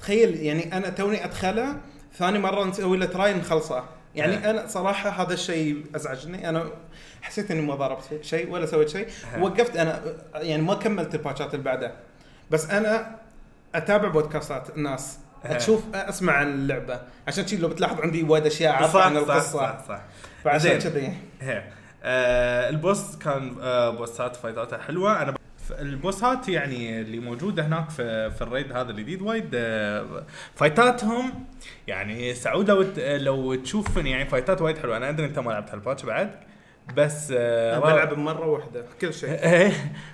[0.00, 1.76] تخيل يعني أنا توني أدخله
[2.18, 3.84] ثاني مرة نسوي له try نخلصه.
[4.14, 4.50] يعني ها.
[4.50, 6.48] أنا صراحة هذا الشيء أزعجني.
[6.48, 6.64] أنا
[7.22, 9.06] حسيت إني ما ضربت شيء ولا سويت شيء.
[9.32, 9.42] ها.
[9.42, 10.00] وقفت أنا
[10.34, 11.92] يعني ما كملت الباتشات اللي بعدها
[12.50, 13.16] بس أنا
[13.74, 15.18] أتابع بودكاستات الناس.
[15.44, 17.00] أشوف أسمع عن اللعبة.
[17.28, 19.58] عشان شي لو بتلاحظ عندي وايد أشياء صح اعرفها عن صح القصة.
[19.58, 20.00] صح صح.
[20.44, 20.92] فعشان زين.
[20.92, 21.12] كذي.
[22.04, 25.22] آه ال boss كان آه بوسات فايتاته حلوة.
[25.22, 25.36] أنا ب-
[25.80, 31.44] البوسات يعني اللي موجودة هناك في في ال raid هذا الجديد وايد آه فايتاتهم
[31.86, 34.96] يعني سعود لو ت- لو تشوف يعني فايتات وايد حلوة.
[34.96, 36.30] أنا أدري أنت ما لعبت هال patch بعد
[36.96, 39.30] بس آه بلعب مرة واحدة كل شيء.
[39.52, 39.72] إيه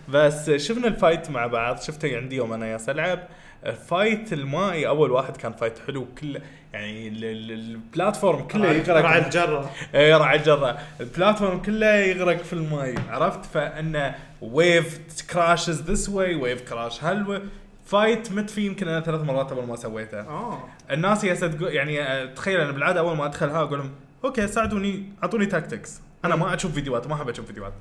[0.08, 3.28] بس شفنا ال fight مع بعض شفته عندي يوم أنا ياس العب
[3.66, 6.40] ال fight المائي أول واحد كان fight حلو كله
[6.72, 9.70] يعني ال- ال- ال platform كله يغرق راعي الجرة.
[9.94, 10.78] اي راعي الجرة.
[11.00, 15.00] ال platform كله يغرق في الماي عرفت؟ فإنه wave
[15.32, 17.42] crashes this way wave crash هال
[17.86, 20.20] fight مت فيه يمكن أنا ثلاث مرات قبل ما سويته.
[20.20, 20.58] آه.
[20.90, 23.90] الناس هسه تقول يعني آه، تخيل أنا بالعادة أول ما ادخلها أقول لهم
[24.24, 27.72] okay ساعدوني أعطوني tactics أنا ما أشوف فيديوهات ما أحب أشوف فيديوهات.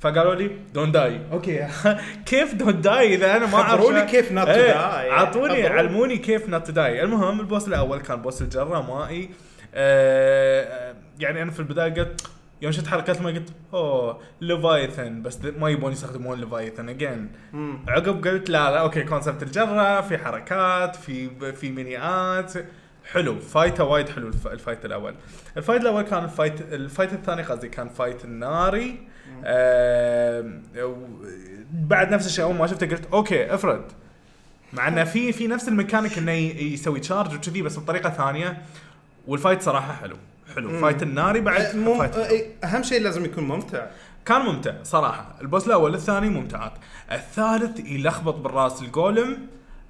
[0.00, 1.66] فقالوا لي don't die okay
[2.26, 5.12] كيف don't die إذا أنا ما أعرف خبروني كيف not to إيه، die.
[5.12, 5.66] اعطوني.
[5.66, 9.30] علموني كيف not to die المهم ال boss الأول كان boss الجره مائي.
[9.74, 12.26] آه يعني أنا في البداية قلت
[12.62, 17.30] يوم شفت حركات ما قلت oh Leviathan بس ما يبون يستخدمون Leviathan again.
[17.88, 22.52] عقب قلت لا لا okay concept الجره في حركات في في مينيات.
[23.12, 25.14] حلو فايته وايد حلو الف- الفايت الأول.
[25.56, 28.90] الفايت الأول كان الفايت الفايت الثاني قصدي كان fight الناري.
[28.90, 29.17] آه
[31.72, 33.84] بعد نفس الشيء أول ما شفته قلت okay Ifrit
[34.72, 38.62] مع إنه في في نفس الميكانيك إنه يسوي charge وكذي بس بطريقة ثانية.
[39.26, 40.16] وال fight صراحة حلو.
[40.54, 40.78] حلو.
[40.78, 41.98] fight الناري بعد مم...
[41.98, 42.24] fight حلو.
[42.64, 43.86] أهم شيء لازم يكون ممتع.
[44.26, 45.34] كان ممتع صراحة.
[45.40, 46.72] ال boss الأول الثاني ممتعات.
[47.12, 49.38] الثالث يلخبط بالراس ال golem.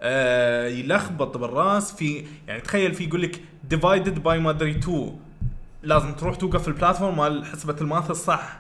[0.01, 5.19] آه يلخبط بالراس في يعني تخيل في يقول لك divided by ما ادري 2
[5.83, 8.59] لازم تروح توقف في ال platform مال حسبة ال math الصح.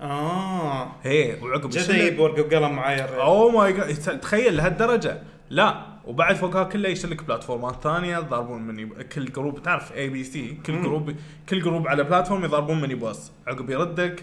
[0.00, 0.92] آه.
[1.02, 3.14] هي وعقب يجيب ورقه وقلم الرجال.
[3.20, 5.22] oh my God تخيل لهالدرجة.
[5.50, 10.24] لا وبعد فوقها كله يشلك platform ات ثانية يضربون مني كل group تعرف A B
[10.24, 10.82] C كل.
[10.82, 11.14] group
[11.48, 14.22] كل group على platform يضربون مني boss عقب يردك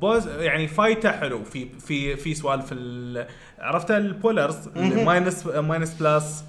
[0.00, 1.44] boss يعني fight ه حلو.
[1.44, 3.26] في في في سوالف ال-
[3.58, 4.68] عرفت ال polars.
[4.76, 6.44] minus minus plus.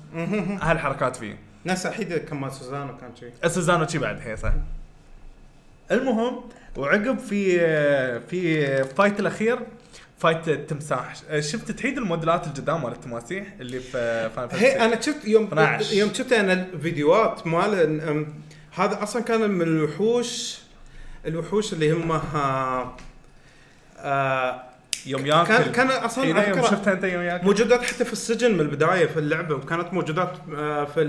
[0.61, 1.39] هالحركات فيه.
[1.63, 4.53] ناس احيد كمان سوزانو كان شيء سوزانو شي بعد هي صح.
[5.91, 6.41] المهم
[6.77, 7.59] وعقب في
[8.19, 9.59] في fight الأخير
[10.17, 15.43] fight التمساح شفت تعيد الموديلات القدام مال التماسيح اللي في Final هي أنا شفت يوم
[15.43, 15.95] 12.
[15.95, 18.25] يوم شفت أنا الفيديوهات مال
[18.75, 20.59] هذا أصلا كان من الوحوش
[21.25, 22.95] الوحوش اللي هم ها
[23.97, 24.61] آه
[25.05, 25.47] يوم ياكل.
[25.47, 27.45] كان كان أصلا إيه، يوم شفتها أنت يوم ياكل.
[27.45, 29.55] موجودات حتى في السجن من البدايه في اللعبة.
[29.55, 31.01] وكانت موجودات آه، في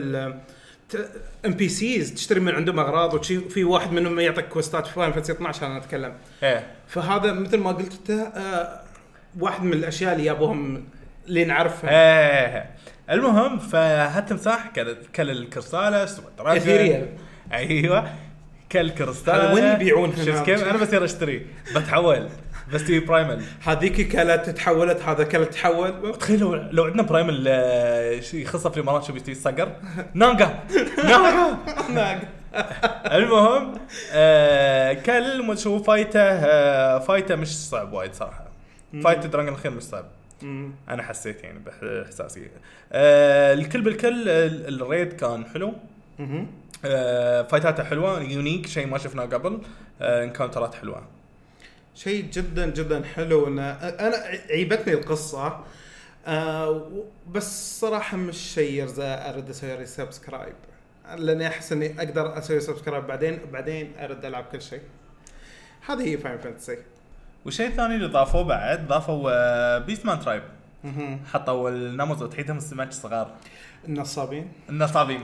[1.47, 5.33] NPCs تشتري من عندهم أغراض وشي في واحد منهم يعطيك quest ات في Final Fantasy
[5.33, 6.13] 12 أنا أتكلم.
[6.43, 6.67] إيه.
[6.89, 8.81] فهذا مثل ما قلت أنت آه،
[9.41, 10.85] واحد من الأشياء اللي جابوهم
[11.29, 12.71] اللي نعرفها إيه
[13.11, 16.57] المهم فهالتمساح كل كل الكرسالس والدراجون.
[16.57, 17.09] اثيريال
[17.53, 18.11] أيوه.
[19.29, 22.29] هذا وين يبيعونها شفت؟ كيف أنا بصير اشتري بتحول.
[22.73, 28.21] بس تبي برايمل هذيك كلت تحولت هذا كلت تحول تخيل لو, لو عندنا برايمل آه،
[28.21, 29.73] شيء خاصه في الامارات شو بيصير صقر
[30.15, 30.59] نانجا
[31.89, 32.29] نانجا
[33.13, 33.75] المهم
[34.13, 38.45] آه كل تشوف fight ه آه fight ه مش صعب وايد صراحة.
[39.05, 40.05] fight dragon الاخير مش صعب.
[40.89, 42.49] أنا حسيت يعني باحساسي
[42.93, 45.75] آه الكل بالكل ال- ال raid كان حلو.
[46.85, 49.59] آه fight اته حلوة unique شيء ما شفناه قبل.
[50.01, 51.03] آه encounter ات حلوة.
[51.95, 54.17] شيء جدا جدا حلو انه أنا
[54.51, 55.61] عيبتني القصة
[56.27, 56.91] آه
[57.31, 60.55] بس صراحة مش شيء أرد أسوي subscribe
[61.17, 64.81] لأني أحس إني أقدر أسوي subscribe بعدين بعدين أرد ألعب كل شيء.
[65.87, 66.79] هذه هي Final Fantasy
[67.45, 70.43] والشيء الثاني اللي ضافوه بعد ضافوا آه beastman tribe
[71.33, 73.31] حطوا النمط تحيتهم السمك صغار.
[73.89, 74.53] النصابين.
[74.69, 75.23] النصابين.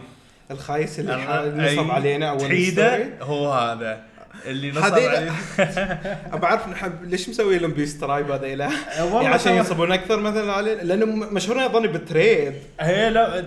[0.50, 3.18] الخايس اللي نصب علينا أول تحيده.
[3.22, 4.04] هو هذا.
[4.44, 5.34] اللي نصب علينا
[6.32, 8.70] ابى أعرف نحب ليش مسوي لهم beast tribe هذا له
[9.00, 13.44] والله يعني عشان ينصبون أكثر مثلا علينا لأنه مشهورين اظني بال trade هي لا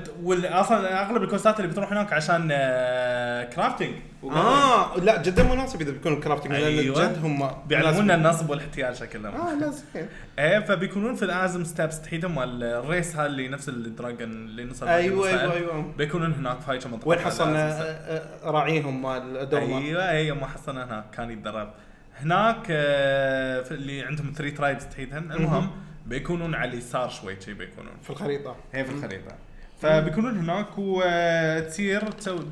[0.61, 6.19] أصلا أغلب الكوستات اللي بتروح هناك عشان آه كرافتنج آه لا جدا مناسب إذا بيكونوا
[6.19, 7.07] كرافتنج لأن أيوة.
[7.07, 9.33] جد هم بيعلمونا النصب والاحتيال شكلهم.
[9.33, 10.07] آه لا زين.
[10.39, 15.29] إيه فبيكونون في الازم ستابس تحيدهم مال الريس هذا اللي نفس الدراجون اللي نصب أيوه
[15.29, 15.53] أيوه.
[15.53, 15.93] أيوه.
[15.97, 20.47] بيكونون هناك في هاي منطقة وين حصلنا؟ آه، آه، راعيهم مال دوما أيوه أيوه ما
[20.47, 21.73] حصلنا هناك كان يتدرب.
[22.17, 25.69] هناك آه، اللي عندهم ثري ترايبس تحيدهن المهم
[26.05, 27.93] بيكونون على اليسار شوي شي بيكونون.
[28.03, 28.55] في الخريطة.
[28.73, 29.48] هي في الخريطة.
[29.81, 32.03] فبيكونون هناك وتصير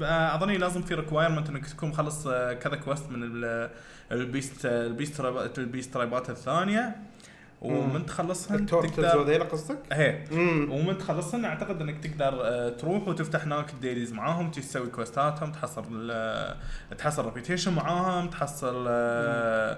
[0.01, 3.69] آه، أظني لازم في requirement إنك تكون مخلص آه، كذا كويست من ال-
[4.11, 5.19] البيست البيست
[5.57, 6.95] البيست ترايبات الثانية.
[7.61, 9.77] ومن تخلصهن ال turtles تقدر وذيلا قصدك؟
[10.31, 15.28] امم ومن تخلصهن أعتقد إنك تقدر آه، تروح وتفتح هناك ال dailies معاهم تسوي quest
[15.28, 16.55] اتهم تحصل ال-
[16.97, 18.91] تحصل reputation معاهم تحصل آه،
[19.71, 19.77] آه،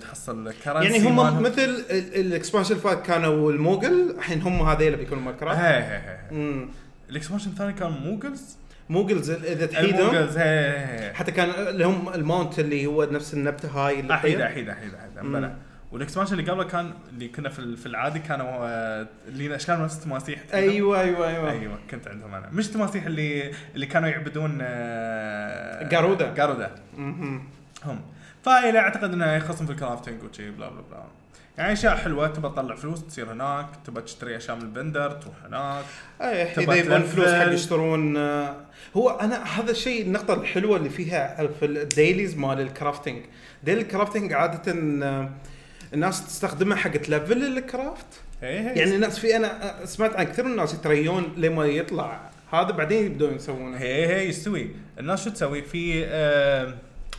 [0.00, 5.22] تحصل currency يعني هم مثل ال expansion فات كانوا ال moogle الحين هم هذيلا بيكونوا
[5.22, 6.66] مال craft هي هي هي
[7.10, 8.56] ال expansion الثاني كان moogles
[8.88, 10.00] moogles إذا تحيدهم.
[10.00, 13.68] ال moogles هي هي هي حتى كان اللي هم ال mount اللي هو نفس النبته
[13.68, 14.40] هاي اللي احيد.
[14.40, 15.30] احيد احيد احيد.
[15.32, 15.54] بلى
[15.92, 19.96] وال expansion اللي قبله كان اللي كنا في في العادي كانوا آه، اللي اشكال نفس
[19.98, 20.40] التماسيح.
[20.54, 21.50] أيوه أيوه أيوه.
[21.50, 22.48] أيوه كنت عندهم أنا.
[22.52, 26.34] مش التماسيح اللي اللي كانوا يعبدون آه، جارودا.
[26.34, 26.70] جارودا.
[26.96, 28.00] هم.
[28.42, 31.04] فإلى أعتقد إنه يخصم في ال crafting وشي بلا بلا بلا.
[31.58, 35.84] يعني أشياء حلوة تبى تطلع فلوس تصير هناك تبى تشتري أشياء من البندر تروح هناك.
[36.20, 37.02] إيه إذا يبون.
[37.02, 38.56] فلوس حق يشترون آه،
[38.96, 43.22] هو أنا هذا الشيء النقطة الحلوة اللي فيها في ال dailies مال ال crafting
[43.64, 45.30] daily ال crafting عادة آه،
[45.94, 48.06] الناس تستخدمها حق تلفل ال craft.
[48.42, 52.20] هي هي يعني الناس في أنا سمعت عن كثير من الناس يتريون لما يطلع.
[52.52, 53.76] هذا بعدين يبدون يسوونه.
[53.76, 54.70] هي هي يستوي.
[54.98, 56.74] الناس شو تسوي؟ في آه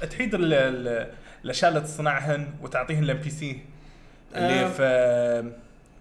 [0.10, 1.08] تحيد ال- ال-
[1.46, 3.60] الاشياء اللي تصنعهن وتعطيهن ال NPC
[4.36, 4.68] اللي آه.
[4.70, 5.52] في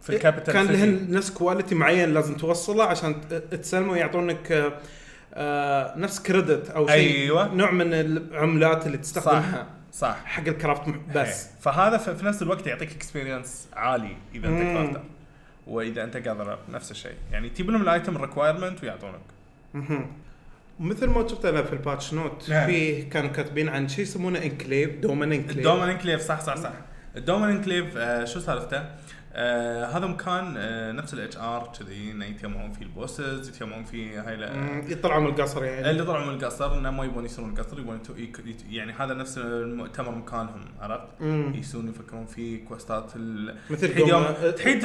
[0.02, 0.66] في ال capital كان.
[0.66, 3.14] لهن نفس quality معين لازم توصله عشان
[3.50, 4.72] تسلمه ويعطونك آه،
[5.34, 7.54] آه، نفس credit أو شيء أيوة.
[7.54, 11.50] نوع من العملات اللي تستخدمها صح حق ال craft مح- بس هي.
[11.60, 14.62] فهذا في نفس الوقت يعطيك experience عالي إذا أنت.
[14.62, 15.02] crafter
[15.66, 19.20] وإذا أنت gather نفس الشيء يعني تجيب لهم ال item ال requirement ويعطونك.
[20.80, 22.66] مثل ما شفت أنا في ال patch note نعم.
[22.66, 26.72] في كانوا كاتبين عن شيء يسمونه enclave Doman Enclave ال Doman Enclave صح صح صح
[27.16, 28.82] ال Doman Enclave آه شو سالفته؟
[29.32, 34.28] آه هذا مكان آه نفس ال HR كذي إنه يتجمعون فيه ال bosses يتجمعون فيه
[34.28, 34.38] هاي
[34.92, 38.00] يطلعوا من القصر يعني اللي طلعوا من القصر إنه ما يبون يصيرون القصر يبون
[38.70, 41.06] يعني هذا نفس المؤتمر مكانهم عرفت؟
[41.54, 43.56] يسون يفكرون فيه كوستات ال...
[43.70, 44.24] مثل تحيد يوم
[44.56, 44.84] تحيد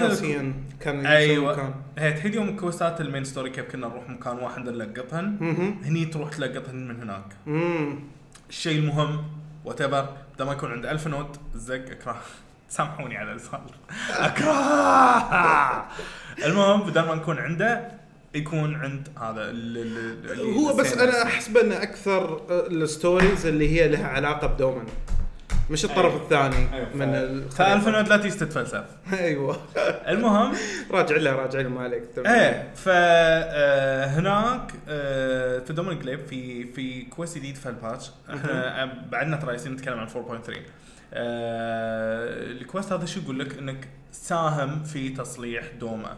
[0.80, 1.74] كان أيوه.
[1.98, 5.38] هي تحيد يوم كوستات المين ستوري كيف كنا نروح مكان واحد نلقطهن.
[5.84, 7.26] هني تروح تلقطهن من هناك.
[8.50, 9.24] الشيء المهم
[9.66, 10.08] وات ايفر
[10.39, 12.22] ما يكون عند 1000 نوت الزق اكره
[12.78, 13.59] سامحوني على الفال
[14.09, 15.88] أكره!
[16.45, 17.88] المهم بدل ما نكون عنده
[18.36, 20.93] يكون عند هذا ال- ال- ال- هو بس.
[20.97, 24.86] أنا أحسب ان أكثر آه، الستوريز اللي هي لها علاقة بدومن.
[25.69, 26.24] مش الطرف أيوة.
[26.24, 26.89] الثاني أيوة.
[26.95, 28.84] من ف 1000 ال نوت لا تيجي تتفلسف.
[29.13, 29.57] أيوه.
[30.07, 30.53] المهم.
[30.91, 32.34] راجع له راجع له ما عليك تمام.
[32.36, 34.71] إيه فهناك
[35.67, 39.99] في Doman Enclave في في quest جديد في ال patch إحنا آه، بعدنا ترى نتكلم
[39.99, 40.51] عن 4.3
[41.14, 46.16] آه، ال quest هذا شو يقول لك؟ إنك ساهم في تصليح دومه.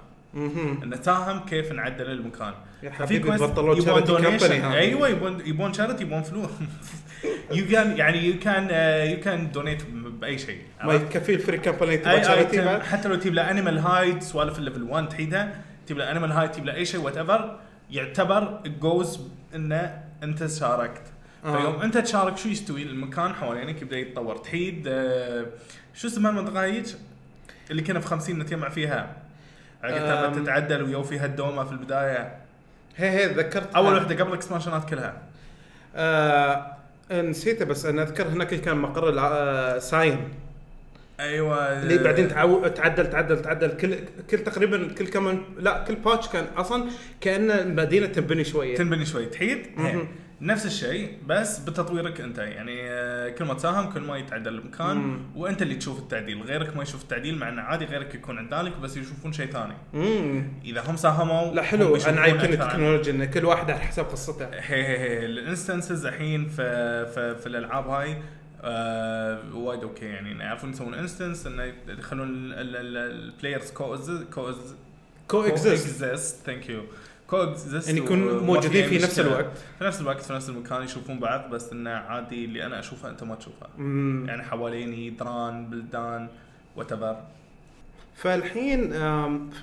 [0.84, 2.54] انه ساهم كيف نعدل المكان.
[2.84, 4.74] يا ففي حبيبي بطلوا يبون هذا.
[4.74, 6.50] أيوه يبون يبون شارتي يبون فلوس.
[7.58, 8.64] you can يعني you can
[9.10, 10.62] you can donate بأي شيء.
[10.84, 14.64] ما يكفي ال free company تبغى بعد؟ حتى لو تجيب له animal hide سوالف ال
[14.64, 15.62] level 1 تحيدها.
[15.86, 17.60] تجيب له animal hide تجيب له أي شيء whatever
[17.92, 19.20] يعتبر جوز
[19.56, 21.15] إنه أنت شاركت.
[21.46, 24.38] فيوم انت تشارك شو يستوي المكان حوالينك يبدأ يتطور.
[24.38, 25.46] تحيد آه،
[25.94, 26.86] شو اسمها المنطقة هيك
[27.72, 29.16] اللي كنا في 50 نتجمع فيها.
[29.84, 30.44] عقب أم.
[30.44, 32.36] تتعدل ويو فيها الدومه في البداية.
[32.96, 35.22] هي هي ذكرت أول وحدة قبل الإكسبانشنات كلها.
[35.96, 36.76] آه
[37.12, 40.30] نسيته بس أنا أذكر هناك كان مقر آه، Scions.
[41.20, 42.68] أيوه اللي بعدين تعو...
[42.68, 43.68] تعدل تعدل تعدل.
[43.78, 43.96] كل
[44.30, 46.86] كل تقريبا كل كمان لا كل patch كان أصلا
[47.22, 48.76] كأن المدينة تنبني شوية.
[48.76, 49.58] تنبني شوي تحيد.
[49.78, 50.08] مهم.
[50.42, 52.38] نفس الشيء بس بتطويرك أنت.
[52.38, 54.98] يعني آه، كل ما تساهم كل ما يتعدل المكان.
[54.98, 55.20] مم.
[55.36, 56.42] وأنت اللي تشوف التعديل.
[56.42, 59.74] غيرك ما يشوف التعديل مع إنه عادي غيرك يكون عندك بس يشوفون شيء ثاني.
[60.66, 61.96] إذا هم ساهموا لا حلو.
[61.96, 64.46] أنا عن- التكنولوجيا إن كل واحد على حسب قصته.
[64.46, 68.18] هي هي هي ال instances الحين في في, في الألعاب هاي
[68.62, 70.44] آه وايد okay يعني.
[70.44, 74.76] يعرفون يسوون instance انه يخلون ال players co- co-
[75.28, 76.82] co-exist thank you
[77.28, 79.58] co-exist يعني يكونوا موجودين في نفس الوقت.
[79.80, 83.24] في نفس الوقت في نفس المكان يشوفون بعض بس إنه عادي اللي أنا أشوفه أنت
[83.24, 83.68] ما تشوفه.
[84.28, 86.28] يعني حواليني دران بلدان
[86.76, 86.94] what
[88.16, 88.90] فالحين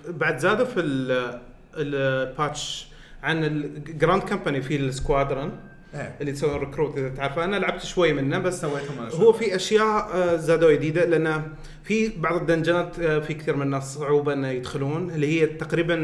[0.09, 1.41] بعد زادوا في ال-
[1.77, 2.87] ال patch
[3.23, 5.61] عن ال grand company في ال squadron
[6.21, 7.39] اللي تسوي recruit إذا تعرف.
[7.39, 11.43] أنا لعبت شوي منه بس سويتهم أنا هو في أشياء آه، زادوا جديدة لأن
[11.85, 15.95] في بعض الدنجنات آه، في كثير من الناس صعوبة إنه يدخلون اللي هي تقريبا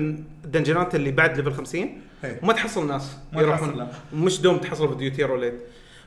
[0.45, 2.37] الدنجنات اللي بعد level 50 هي.
[2.43, 3.89] وما تحصل ناس ما يروحون.
[4.15, 5.55] مش دوم تحصل في duty roulette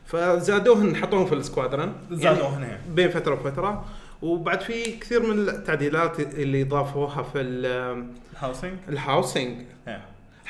[0.06, 3.86] فزادوهن حطوهم في ال squadron زادوا هنا بين فترة وفترة.
[4.22, 9.58] وبعد في كثير من التعديلات اللي ضافوها في ال- ال housing ال housing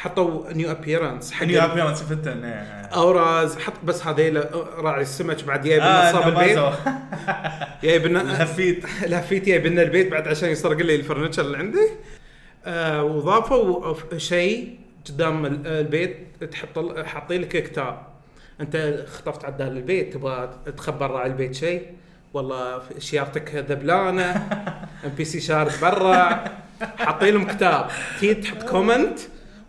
[0.01, 2.53] حطوا نيو ابييرنس حق نيو ابيرنس فتن إيه.
[2.93, 4.43] أوراز حط بس هذيل
[4.77, 6.59] راعي السمك بعد جايب آه، نصاب البيت.
[7.83, 8.85] جايب لنا الهفيت.
[9.11, 11.87] لفيت جايب لنا البيت بعد عشان يسرق لي الفرنتشر اللي عندي.
[12.65, 14.79] آه وضافوا شيء
[15.09, 16.17] قدام ال- البيت
[16.51, 18.01] تحط حاطين لك كتاب
[18.61, 21.85] أنت خطفت عدال البيت تبغى تخبر راعي البيت شيء؟
[22.33, 24.31] والله سيارتك ذبلانة
[25.05, 26.43] ام بي سي شارد برا.
[26.99, 27.87] حاطين لهم كتاب.
[28.19, 29.19] تي تحط كومنت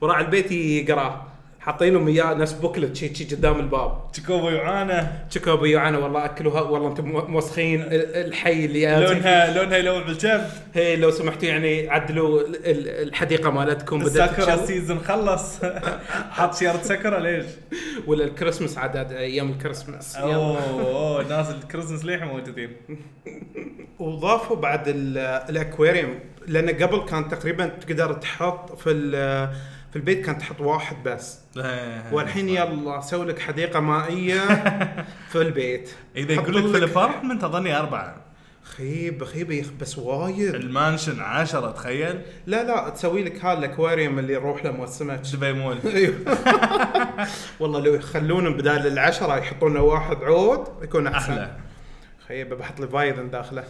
[0.03, 1.23] وراعي البيت يقراه.
[1.61, 4.13] حاطين لهم إياه نفس بوكلت شي شي قدام الباب.
[4.13, 9.77] تشيكوبو يعانى شكوا بيوعنا والله أكلوها والله أنتم مو- موسخين ال- الحي اللي لونها لونها
[9.77, 10.41] يلوع بالجب
[10.75, 15.59] هي لو سمحتوا يعني عدلوا ال- ال- الحديقة مالتكم بدأت الساكورا تشل سيزون خلص.
[16.37, 17.45] حط سيارة ساكورا ليش؟
[18.07, 20.17] ولا الكريسماس عاد أيام الكريسماس.
[20.17, 22.71] أوه أوه ناس الكريسماس للحين موجودين.
[23.99, 25.19] وضافوا بعد ال-
[25.51, 28.91] الأكواريوم لأن قبل كان تقريبا تقدر تحط في
[29.93, 31.39] في البيت كان تحط واحد بس.
[32.13, 34.41] والحين يلا سوي لك حديقة مائية
[35.33, 35.91] في البيت.
[36.17, 38.17] إذا يقول لك في ال apartment أظني أربعة.
[38.63, 40.55] خيب خيب يا أخي، بس وايد.
[40.55, 42.21] ال mansion عشرة تخيل.
[42.47, 45.79] لا لا تسوي لك هذا الأكواريوم اللي يروح له موسمك دبي مول.
[45.95, 46.15] أيوه.
[47.61, 51.33] والله لو يخلون بدال العشرة يحطون واحد عود يكون أحسن.
[51.33, 51.51] أحلى.
[52.29, 53.65] خيبه بحط Leviathan داخله.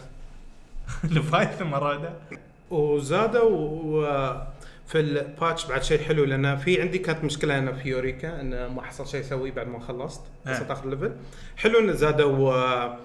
[1.03, 2.13] Leviathan مراده
[2.71, 4.37] وزادوا و-
[4.87, 8.67] في ال patch بعد شيء حلو لأن في عندي كانت مشكلة أنا في يوريكا انه
[8.67, 10.51] ما حصل شيء اسويه بعد ما خلصت آه.
[10.51, 11.11] وصلت آخر level
[11.57, 12.97] حلو انه زادوا آه،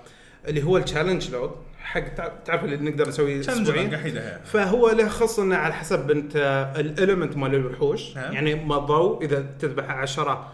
[0.49, 1.51] اللي هو ال challenge log
[1.81, 6.37] حق تع- تعرف اللي نقدر نسويه اسبوعيا قحيده فهو له خص إنه على حسب انت
[6.79, 8.17] ال element مال الوحوش.
[8.19, 8.33] ها.
[8.33, 10.53] يعني مضوا إذا تذبح عشرة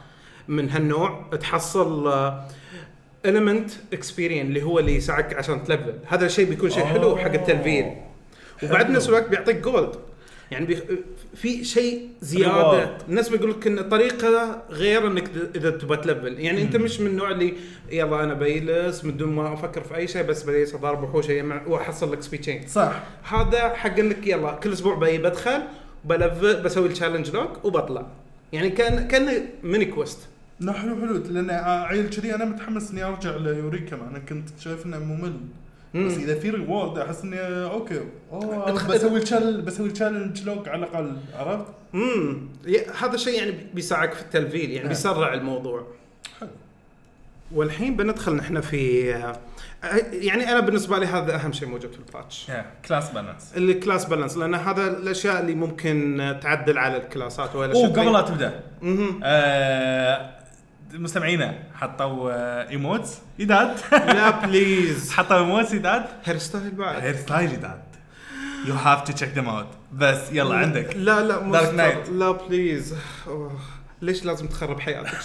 [0.49, 2.13] من هالنوع تحصل
[3.27, 5.95] element experience اللي هو اللي يساعدك عشان تلفل.
[6.07, 7.95] هذا الشيء بيكون شيء حلو حق التلفيل.
[8.63, 8.91] وبعد.
[8.91, 9.95] نفس الوقت بيعطيك gold
[10.51, 10.79] يعني بيخ...
[11.35, 12.99] في شيء زيادة.
[13.09, 17.31] الناس بيقول لك إن طريقة غير إنك إذا تبغى تلفل يعني أنت مش من النوع
[17.31, 17.55] اللي
[17.93, 21.67] يلا أنا بيلس من دون ما أفكر في أي شيء بس بليس أضارب وحوش أجمع
[21.67, 23.03] وأحصل لك XP chain صح.
[23.23, 25.63] هذا حق إنك يلا كل أسبوع بي بدخل
[26.05, 28.07] بلفل بسوي ال challenge log وبطلع.
[28.53, 30.19] يعني كان كان mini quest
[30.61, 34.99] لا حلو حلو لأن عيل كذي أنا متحمس إني أرجع ليوريكا أنا كنت شايف إنه
[34.99, 35.31] ممل.
[35.31, 35.64] مم.
[35.95, 38.01] بس إذا في reward أحس إني okay.
[38.33, 42.49] أوه بسوي ال chal- بسوي challenge log على الأقل عرفت؟ امم
[43.01, 44.89] هذا الشيء يعني بيساعدك في التلفيل يعني نعم.
[44.89, 45.87] بيسرع الموضوع.
[46.41, 46.49] حلو.
[47.53, 49.09] والحين بندخل نحن في
[50.13, 52.51] يعني أنا بالنسبة لي هذا أهم شيء موجود في ال patch
[52.89, 57.89] class balance ال class balance لأن هذا الأشياء اللي ممكن تعدل على الكلاسات ولا أوه
[57.89, 58.61] قبل لا تبدأ.
[58.83, 59.21] مهم.
[60.95, 62.31] مستمعينا حطوا
[62.71, 67.03] emotes يداد لا please حطوا emotes يداد hair style بعد.
[67.03, 67.83] hair style يداد
[68.67, 70.97] you have to check them out بس يلا عندك.
[70.97, 72.11] لا لا star- Knight.
[72.11, 72.95] لا please
[73.27, 73.59] أوه.
[74.03, 75.15] ليش لازم تخرب حياتك؟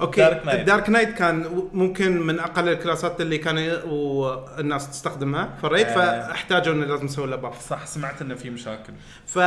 [0.00, 0.48] okay Dark Knight.
[0.54, 5.86] ال Dark Knight كان ممكن من أقل الكلاسات اللي كان والناس تستخدمها في ال raid
[5.86, 5.94] آه.
[6.28, 8.92] فاحتاجوا إنه لازم نسوي له buff صح سمعت إنه في مشاكل.
[9.26, 9.38] ف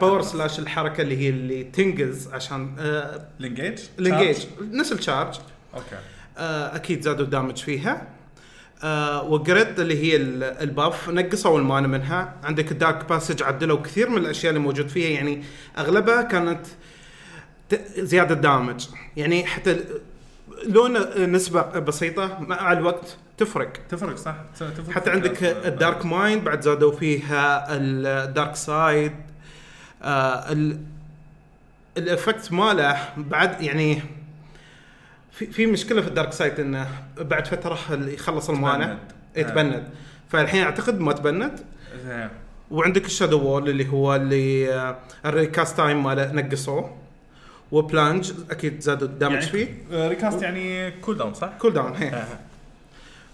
[0.00, 4.36] Power Slash الحركة اللي هي اللي تنقز عشان آه ال engage ال engage
[4.72, 5.34] نفس ال charge
[5.74, 5.96] okay.
[6.38, 8.06] آه أكيد زادوا damage فيها.
[8.84, 12.34] آه و Grit اللي هي ال- ال buff نقصوا ال mana منها.
[12.44, 15.42] عندك ال Dark Passenger عدلوا كثير من الأشياء اللي موجود فيها يعني
[15.78, 16.68] أغلبها كانت ت-
[17.98, 18.86] زيادة damage
[19.16, 20.00] يعني حتى ال-
[20.66, 23.72] لو ن- نسبة بسيطة مع الوقت تفرق.
[23.88, 24.34] تفرق صح.
[24.60, 29.12] تفرق حتى عندك ال Dark Mind بعد زادوا فيها ال Dark Side
[30.02, 30.80] آه ال-
[31.98, 34.02] ال effect ماله بعد يعني
[35.32, 36.88] في في مشكلة في ال Dark Side إنه
[37.18, 38.98] بعد فترة يخلص ال mana
[39.36, 39.88] يتبند.
[40.28, 41.60] فالحين أعتقد ما تبند.
[42.06, 42.28] زين.
[42.70, 44.96] وعندك ال Shadow Wall اللي هو اللي آه،
[45.26, 46.96] ال recast time ماله نقصوه.
[47.74, 49.84] و Plunge أكيد زادوا ال damage يعني فيه.
[49.92, 52.24] آه، recast يعني cooldown صح؟ cooldown هي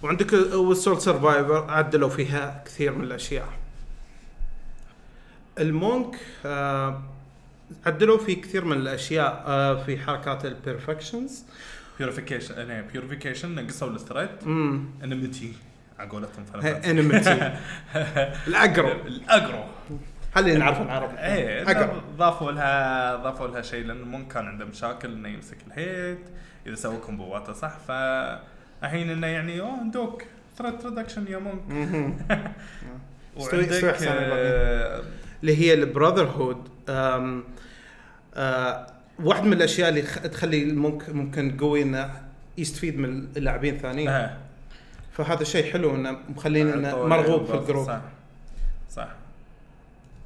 [0.03, 3.49] وعندك والسول سرفايفر عدلوا فيها كثير من الأشياء.
[5.59, 6.17] المونك
[6.47, 7.03] آه
[7.87, 11.45] عدلوا في كثير من الأشياء آه في حركات البرفكشنز
[11.99, 13.97] بيوريفيكيشن أنا بيوريفيكيشن نقصوا
[14.47, 15.53] امم انمتي
[15.99, 17.59] على قولتهم فانا انمتي
[18.47, 19.65] الاقرب الأقرو.
[20.35, 21.65] هل اللي نعرف العرب إيه
[22.17, 26.19] ضافوا لها ضافوا لها شيء لأن مون كان عنده مشاكل إنه يمسك الهيت
[26.67, 27.91] إذا سوى comboاته صح ف
[28.83, 30.25] الحين إنه يعني أوه دوك
[30.59, 31.61] threat reduction يا Monk
[33.37, 35.03] وعندك آه،
[35.43, 37.43] اللي هي ال Brotherhood آه
[39.25, 42.11] واحد من الأشياء اللي تخلي ال Monk ممكن قوي إنه
[42.59, 44.29] يستفيد من اللاعبين الثانيين.
[45.13, 47.87] فهذا شيء حلو إنه مخلينا إنه مرغوب في ال group.
[47.87, 48.01] صح.
[48.91, 49.09] صح.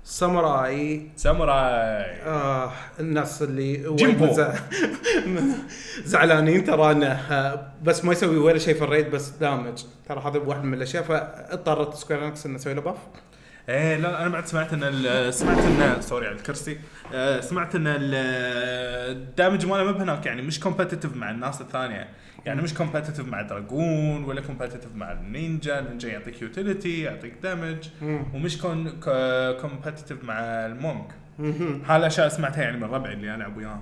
[0.05, 1.09] ساموراي.
[1.17, 2.23] ساموراي.
[2.23, 4.37] آه الناس اللي جيمبو.
[6.05, 10.21] زعلانين ترى انه آه، بس ما يسوي ولا شيء في ال raid بس damage ترى
[10.21, 12.97] هذا واحد من الأشياء فاضطرت Square Enix إنه يسوي له buff
[13.69, 16.79] إيه لا أنا بعد سمعت إن سمعت إن sorry على الكرسي.
[17.15, 18.15] آه، سمعت إن ال-
[19.17, 22.09] ال damage ماله ما بهناك يعني مش competitive مع الناس الثانية.
[22.47, 27.77] يعني مش competitive مع Dragoon ولا competitive مع النينجا النينجا يعطيك utility يعطيك damage
[28.35, 28.89] ومش كون
[29.61, 31.09] competitive مع ال Monk
[31.87, 33.81] هالاشياء سمعتها يعني من ربعي اللي العب وياهم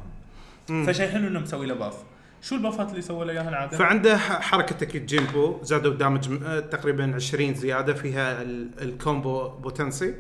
[0.87, 1.95] فشيء حلو إنه مسوي له buff
[2.43, 6.61] شو ال buffات اللي سووا له اياها العادة؟ فعنده حركة أكيد جيمبو زادوا damage آه،
[6.61, 10.15] تقريبا 20 زيادة فيها ال- ال combo potency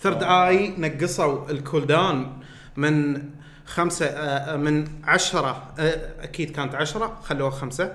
[0.00, 2.38] Third Eye نقصوا ال cooldown
[2.76, 3.22] من
[3.66, 7.94] خمسة آه، من عشرة آه، أكيد كانت عشرة خلوها خمسة.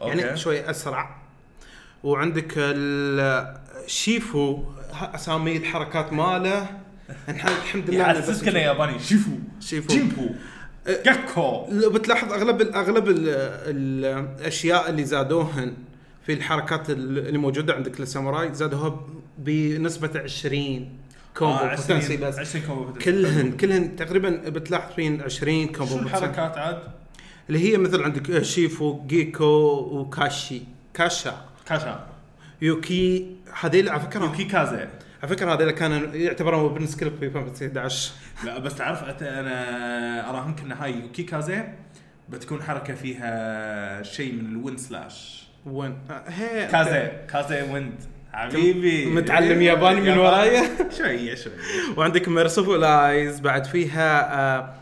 [0.00, 0.36] يعني okay.
[0.36, 1.16] شوي أسرع.
[2.04, 2.52] وعندك
[3.86, 6.66] الشيفو أسامي الحركات ماله.
[7.28, 8.98] الحمد لله يحسسك أنه ياباني.
[8.98, 9.30] شيفو.
[9.60, 9.94] شيفو.
[9.94, 10.28] جيمبو.
[11.04, 11.66] جاكو.
[11.90, 13.28] بتلاحظ أغلب أغلب ال
[13.66, 15.74] الأشياء اللي زادوهن
[16.26, 19.06] في الحركات ال- اللي موجودة عندك للساموراي زادوها
[19.38, 20.98] بنسبة 20
[21.36, 23.04] combo آه، potency 20 بس؟ 20 combo potency.
[23.04, 25.98] كلهن كلهن تقريبا بتلاحظ فين 20 combo شو.
[25.98, 26.78] الحركات عاد؟
[27.48, 29.44] اللي هي مثل عندك شيفو جيكو
[29.92, 30.62] وكاشي.
[30.94, 31.44] كاشا.
[31.66, 32.06] كاشا.
[32.62, 34.88] يوكي هذيل على فكره يوكي كازي
[35.22, 38.12] على فكرة هذيل كانوا يعتبرون weapon skill في فاينل 11
[38.44, 41.64] لا بس تعرف أنا أراهنك إن هاي يوكي كازي
[42.28, 45.46] بتكون حركة فيها شيء من ال wind slash.
[45.66, 47.94] wind آه، هي كازي كازي wind.
[48.32, 49.06] حبيبي.
[49.06, 50.62] متعلم ياباني من ورايا
[50.98, 51.54] شوية شوية.
[51.96, 54.74] وعندك Merciful Eyes بعد فيها آه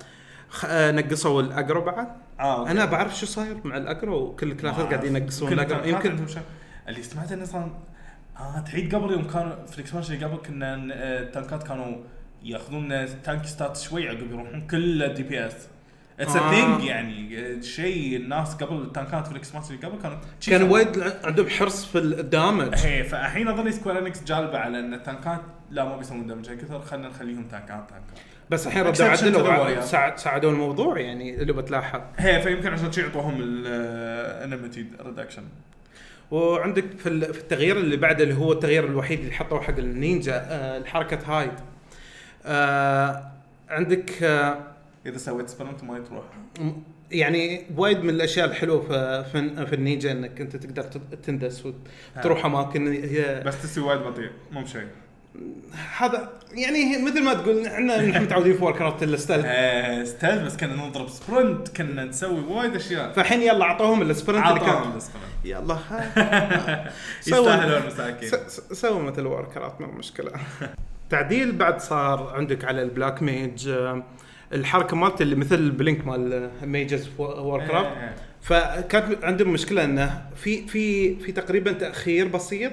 [0.49, 2.09] خ- آه نقصوا ال aggro بعد؟
[2.41, 2.71] okay.
[2.71, 4.87] أنا بعرف شو صاير مع ال aggro وكل ال classات.
[4.87, 6.27] قاعدين ينقصون ال aggro ال tankات يمكن.
[6.89, 7.71] اللي سمعت إنه أصلا
[8.39, 11.97] آه تعيد قبل يوم كانوا في ال expansion اللي قبل كنا ن- آه، كانوا
[12.43, 12.89] ياخذون
[13.23, 15.53] tank stats شوي عقب يروحون كل DPS.
[16.21, 16.51] it's a آه.
[16.51, 17.39] thing يعني.
[17.39, 20.63] آه، شيء الناس قبل ال tankات في ال expansion اللي قبل كانوا كان.
[20.63, 25.02] وايد عندهم حرص في ال damage هي فالحين اظني Square Enix جالبة على إن ال
[25.02, 25.41] tankات
[25.71, 28.19] لا ما بيسوون damage كثر خلينا نخليهم tankات tankات
[28.51, 29.81] بس الحين ردوا عدلوا
[30.17, 32.01] ساعدوا الموضوع يعني اللي بتلاحظ.
[32.19, 35.43] هي فيمكن عشان شي يعطوهم ال enmity reduction
[36.31, 40.35] وعندك في ال- في التغيير اللي بعده اللي هو التغيير الوحيد اللي حطوه حق النينجا
[40.37, 41.53] آه الحركة Hide
[42.47, 43.31] آه
[43.69, 44.59] عندك آه
[45.07, 46.25] إذا سويت sprint ما تروح.
[47.11, 50.83] يعني وايد من الأشياء الحلوة في في, النينجا إنك أنت تقدر
[51.23, 51.67] تندس
[52.17, 54.87] وتروح أماكن هي بس تسوي وايد بطيء مو بشيء.
[55.97, 60.57] هذا يعني مثل ما تقول إحنا نحن متعودين في ووركرافت ال style آه، stealth بس
[60.57, 63.13] كنا نضرب sprint كنا نسوي وايد أشياء.
[63.13, 65.79] فالحين يلا أعطوهم ال sprint اللي ال sprint يلا
[67.27, 68.31] يستاهلون مساكين.
[68.73, 70.33] سووا مثل ووركرافت ما مشكلة.
[71.11, 74.03] تعديل بعد صار عندك على ال Black Mage آه،
[74.53, 78.15] الحركة مالته اللي مثل ال blink مال mages ووركرافت إيه.
[78.43, 82.73] فكانت عندهم مشكلة إنه في في في تقريبا تأخير بسيط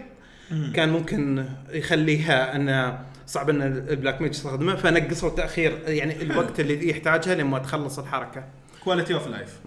[0.75, 6.89] كان ممكن يخليها إنه صعب إن ال Black Mage يستخدمه فنقصوا التأخير يعني الوقت اللي
[6.89, 8.43] يحتاجها لما تخلص الحركة.
[8.84, 9.60] quality of life.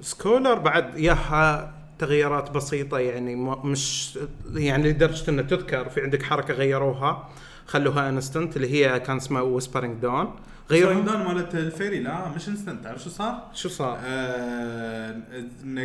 [0.00, 4.18] Scholar بعد ياها تغييرات بسيطة يعني ما- مش
[4.54, 7.28] يعني لدرجة انها تذكر في عندك حركة غيروها
[7.66, 10.34] خلوها instant اللي هي كان اسمها Whispering Dawn
[10.72, 15.20] غير غيروها مالت ال fairy لا مش instant تعرف شو صار؟ شو صار؟ آه،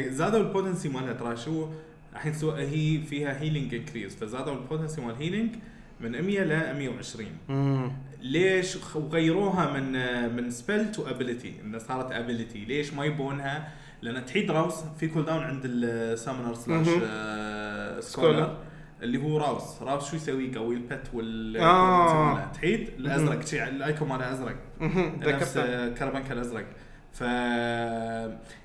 [0.09, 1.67] زادوا ال potency مالها ترى شو
[2.13, 5.55] الحين هي فيها healing increase فزادوا ال potency مال healing
[5.99, 7.91] من 100 ل 120 مم.
[8.21, 9.91] ليش وغيروها من
[10.35, 13.71] من spell to ability انها صارت ability ليش ما يبونها
[14.01, 16.87] لأن تحيد Rouse في cooldown عند ال summoner slash.
[17.03, 18.57] آه، scholar.
[19.03, 22.51] اللي هو Rouse Rouse شو يسوي يقوي ال pet وال آه.
[22.53, 24.55] تحيد الأزرق شيء ال icon ماله أزرق.
[24.81, 25.57] نفس
[25.99, 26.65] Carbuncle الأزرق
[27.13, 27.23] ف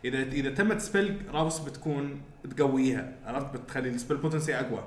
[0.04, 2.20] إذا إذا تمت spell Rouse بتكون
[2.56, 4.84] تقويها عرفت بتخلي ال spell potency أقوى.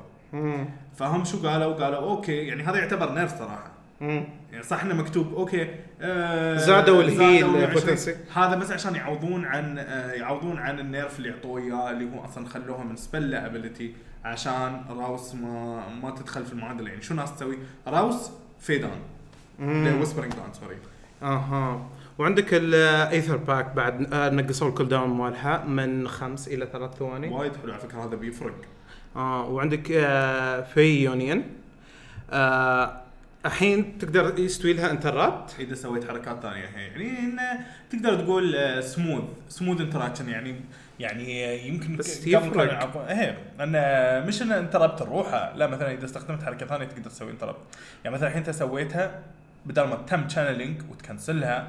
[0.95, 3.71] فهم شو قالوا؟ قالوا okay يعني هذا يعتبر nerf صراحة.
[4.01, 5.69] يعني صح إنه مكتوب okay
[6.01, 7.73] آه زادوا ال heal زادوا 120.
[7.73, 8.15] potency.
[8.33, 12.25] هذا بس عشان يعوضون عن آه يعوضون عن ال nerf اللي عطوه إياه اللي هو
[12.25, 13.93] أصلا خلوها من spell ability
[14.25, 16.89] عشان Rouse ما ما تدخل في المعادلة.
[16.89, 17.57] يعني شو ناس تسوي؟
[17.87, 18.99] Rouse Fey Dawn.
[19.59, 20.77] Whispering Dawn sorry
[21.23, 21.89] أها.
[22.17, 27.27] وعندك ال Aetherpact بعد آه، نقصوا ال cooldown مالها من خمس إلى ثلاث ثواني.
[27.27, 28.61] وايد حلو على فكرة هذا بيفرق.
[29.15, 31.43] آه وعندك آه Fey Union
[32.31, 33.01] آه
[33.45, 36.65] الحين تقدر يستوي لها interrupt إذا سويت حركات ثانية.
[36.75, 40.55] هي يعني انه تقدر تقول smooth smooth interaction يعني
[40.99, 43.07] يعني يمكن بس يفرق.
[43.09, 47.57] إيه انه مش انه interrupt الروحة لا مثلا إذا استخدمت حركة ثانية تقدر تسوي interrupt
[48.03, 49.19] يعني مثلا الحين أنت سويتها
[49.65, 51.67] بدل ما تم channeling وت cancel ها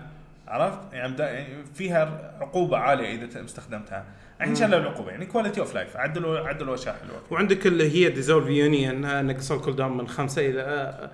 [0.49, 4.05] عرفت يعني يعني فيها عقوبة عالية إذا استخدمتها
[4.41, 4.55] الحين.
[4.55, 9.26] شالوا العقوبة يعني quality of life عدلوا عدلوا اشياء حلوة وعندك اللي هي Dissolve Union
[9.27, 11.11] نقصوا ال cooldown من خمسة إلى آه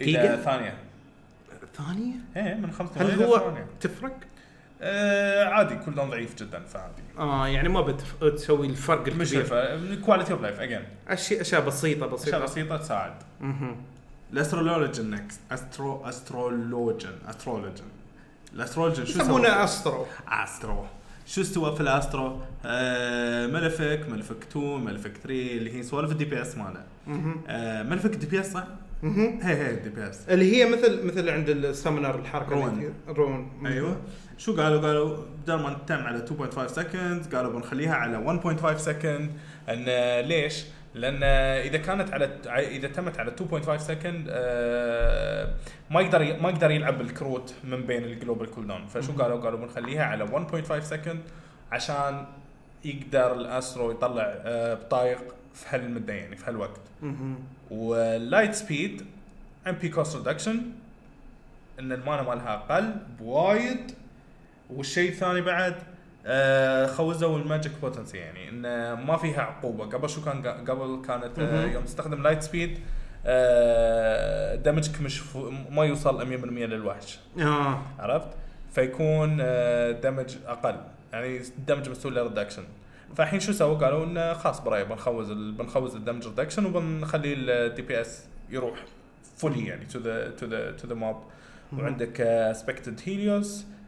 [0.00, 0.74] اذا دقيقة؟ ثانية
[1.74, 3.66] ثانية إيه من خمسة هل هو ثانية.
[3.80, 4.16] تفرق؟
[4.82, 7.02] آه عادي cooldown ضعيف جدا فعادي.
[7.18, 10.00] آه يعني ما بتسوي الفرق مش الكبير.
[10.04, 13.12] quality of life again أشياء أشياء بسيطة أشياء بسيطة بسيطه تساعد.
[13.40, 13.76] مهم.
[14.32, 17.84] ال astrologian next astro astrologian astrologian
[18.54, 20.06] ال astrologian شو يسمونه؟ astro.
[20.28, 20.84] astro.
[21.26, 26.24] شو استوى في ال astro؟ آه Malefic Malefic 2 Malefic 3 اللي هي سوالف ال
[26.24, 26.84] DPS ماله.
[27.48, 28.64] آه Malefic ال DPS صح؟
[29.02, 30.28] هي هي ال DPS.
[30.28, 32.94] اللي هي مثل مثل عند ال summoner الحركة Ruin.
[33.08, 33.66] Ruin.
[33.66, 33.96] أيوه.
[34.40, 39.30] شو قالوا؟ قالوا بدل ما نتم على 2.5 second قالوا بنخليها على 1.5 second
[39.68, 39.84] إن
[40.28, 40.64] ليش؟
[40.94, 41.22] لأن
[41.66, 42.26] إذا كانت على
[42.76, 45.54] إذا تمت على 2.5 second آه،
[45.90, 50.04] ما يقدر ما يقدر يلعب بالكروت من بين ال global cooldown فشو قالوا؟ قالوا بنخليها
[50.04, 51.20] على 1.5 second
[51.72, 52.26] عشان
[52.84, 55.18] يقدر ال astro يطلع آه، بطايق
[55.54, 56.80] في هالمده يعني في هالوقت.
[57.70, 59.06] وال Lightspeed
[59.66, 60.62] MP cost reduction
[61.80, 63.92] إن ال mana مالها أقل بوايد
[64.74, 65.74] والشيء الثاني بعد
[66.26, 69.84] آه خوزوا ال magic potency يعني إن ما فيها عقوبة.
[69.84, 71.64] قبل شو كان قبل كانت آه.
[71.66, 72.78] يوم تستخدم Lightspeed
[73.26, 75.22] آه damage ك مش
[75.70, 77.18] ما يوصل 100% للوحش.
[77.38, 77.82] آه.
[77.98, 78.28] عرفت؟
[78.74, 80.76] فيكون آه، damage أقل.
[81.12, 82.62] يعني damage مسؤول لل reduction
[83.16, 88.24] فالحين شو سووا؟ قالوا انه خلاص براي بنخوز بنخوز ال damage reduction وبنخلي ال DPS
[88.50, 88.84] يروح
[89.36, 91.16] fully يعني to the to the to the mob
[91.72, 93.79] وعندك Aspected Helios آه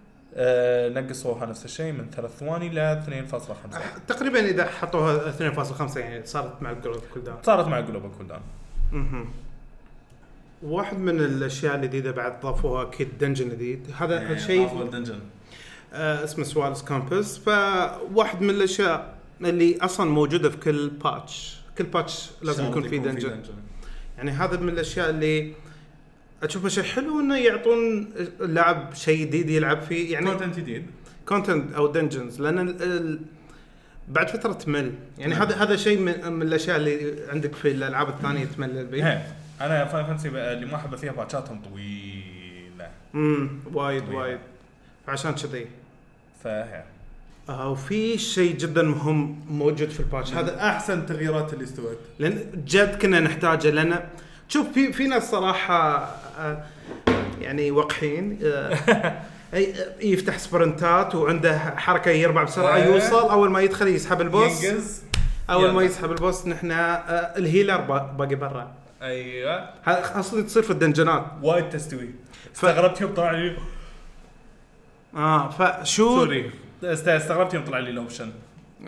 [0.89, 3.79] نقصوها نفس الشيء من ثلاث ثواني ل 2.5
[4.09, 5.33] تقريبا إذا حطوها
[5.93, 7.37] 2.5 يعني صارت مع ال global cooldown.
[7.43, 8.41] صارت مع global cooldown.
[8.93, 9.29] مهم.
[10.63, 15.19] واحد من الأشياء الجديده بعد ضافوها أكيد dungeon جديد هذا يعني شيء افضل dungeon
[15.93, 22.31] آه اسمه Swallow's Compass فواحد من الأشياء اللي أصلا موجودة في كل patch كل patch
[22.43, 23.43] لازم يكون في dungeon
[24.17, 25.53] يعني هذا من الأشياء اللي
[26.43, 30.87] اشوفه شيء حلو إنه يعطون اللاعب شيء جديد يلعب فيه يعني content جديد.
[31.29, 33.21] content أو dungeons لأن ال ال
[34.09, 34.93] بعد فترة تمل.
[35.19, 35.35] يعني.
[35.35, 39.27] هذا هذا شيء من, من الأشياء اللي عندك في الألعاب الثانية تملل بيه.
[39.61, 42.91] أنا Final Fantasy اللي ما أحبه فيها باتشاتهم طويلة.
[43.15, 44.19] امم وايد طويلة.
[44.19, 44.39] وايد.
[45.07, 45.67] فعشان كذي.
[46.45, 46.85] فهي.
[47.49, 50.35] آه وفي شيء جدا مهم موجود في ال patch.
[50.35, 51.99] هذا أحسن التغييرات اللي استوت.
[52.19, 54.01] لأن جد كنا نحتاجه لأن
[54.53, 55.99] شوف في في ناس صراحة
[56.39, 56.63] آه،
[57.41, 58.75] يعني وقحين آه،
[59.55, 59.57] أي-
[60.05, 62.85] يفتح سبرنتات وعنده حركة يربع بسرعة إيه.
[62.85, 64.65] يوصل أول ما يدخل يسحب ال boss.
[65.51, 65.83] أول ما.
[65.83, 66.77] يسحب ال boss نحن آه،
[67.39, 68.73] ال healer با- باقي برا.
[69.03, 69.69] أيوه.
[69.87, 71.25] أصلا تصير في الدنجنات.
[71.43, 72.11] وايد تستوي.
[72.57, 73.57] استغربت يوم طلع لي.
[75.17, 76.51] آه فشو؟ sorry.
[76.85, 78.31] است- استغربت يوم طلع لي ال option.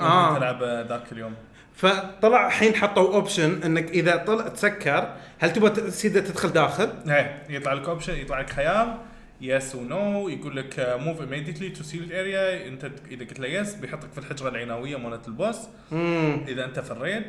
[0.00, 0.02] آه.
[0.34, 0.38] آه.
[0.38, 1.34] تلعب ذاك اليوم.
[1.74, 5.08] فطلع الحين حطوا اوبشن إنك إذا طلع تسكر
[5.38, 8.98] هل تبغى تسيده تدخل داخل؟ إيه يطلع لك اوبشن يطلع لك خيار
[9.40, 14.12] يس ونو يقول لك موف immediately تو سيل اريا أنت إذا قلت له يس بيحطك
[14.12, 15.56] في الحجرة العناويه مالت البوس
[15.92, 17.24] امم إذا أنت في الريد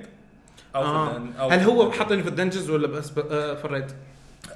[0.75, 1.09] أو آه.
[1.13, 1.91] في أو هل هو.
[1.91, 3.11] حاطينه في الدنجز ولا بس.
[3.31, 3.85] آه في الريد؟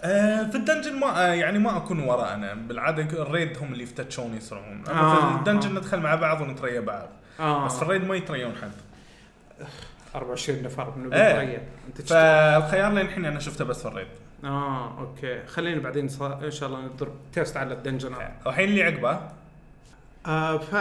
[0.03, 4.37] آه في الدنجن ما آه يعني ما أكون ورا أنا بالعادة الريد هم اللي يفتشون
[4.37, 5.31] يسرعون أما آه.
[5.33, 7.09] في الدنجن ندخل مع بعض ونتريا بعض
[7.39, 8.71] آه بس في ال raid ما يتريون حد
[10.16, 11.28] 24 نفر من إيه.
[11.32, 12.01] البطاريه أنت.
[12.01, 14.07] فالخيار للحين أنا شفته بس في ال raid
[14.43, 15.45] آه okay.
[15.47, 16.22] خلينا بعدين ص...
[16.22, 19.20] إن شاء الله نضرب test على الدنجنات الحين اللي عقبة.
[20.26, 20.76] آه ف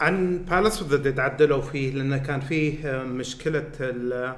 [0.00, 4.34] عن Palace of the Dead عدلوا فيه لأنه كان فيه آه، مشكلة ال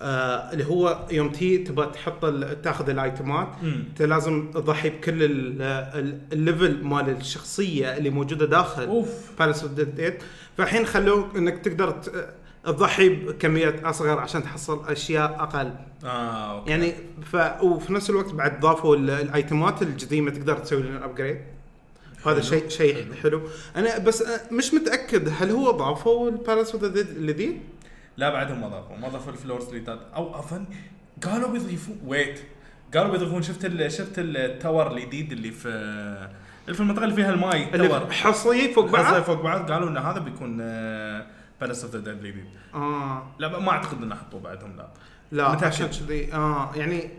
[0.00, 2.24] آه اللي هو يوم تي تبغى تحط
[2.64, 3.48] تاخذ الأيتمات.
[3.62, 9.08] أنت لازم تضحي بكل ال- ال- ال level مال الشخصية اللي موجودة داخل of.
[9.38, 10.14] Palace of the Dead
[10.58, 12.28] فالحين خلوك إنك تقدر ت-
[12.72, 15.74] تضحي بكميات أصغر عشان تحصل أشياء أقل.
[16.04, 16.70] آه okay.
[16.70, 16.92] يعني
[17.32, 21.38] ف وفي نفس الوقت بعد ضافوا ال- ال items ات القديمه تقدر تسوي لها upgrade
[22.26, 23.42] هذا شيء شيء حلو.
[23.76, 27.60] أنا بس أه، مش متأكد هل هو ضافوا ال Palace of الجديد؟
[28.16, 28.96] لا بعدهم ما ضافوا.
[28.96, 30.64] ما ضافوا ال floors اللي تات أو أظن
[31.24, 32.40] قالوا بيضيفون wait
[32.94, 33.92] قالوا بيضيفون شفت ال...
[33.92, 35.68] شفت ال tower الجديد اللي في
[36.64, 39.70] اللي في المنطقة اللي فيها الماي اللي tower حصري فوق بعض؟ فوق بعض.
[39.72, 40.56] قالوا إن هذا بيكون
[41.60, 42.44] Palace of the Dead الجديد
[42.74, 43.26] آه.
[43.38, 44.88] لا ما أعتقد إنه حطوه بعدهم لا.
[45.32, 45.64] لا متأكد.
[45.64, 46.32] عشان كذي.
[46.34, 47.10] آه يعني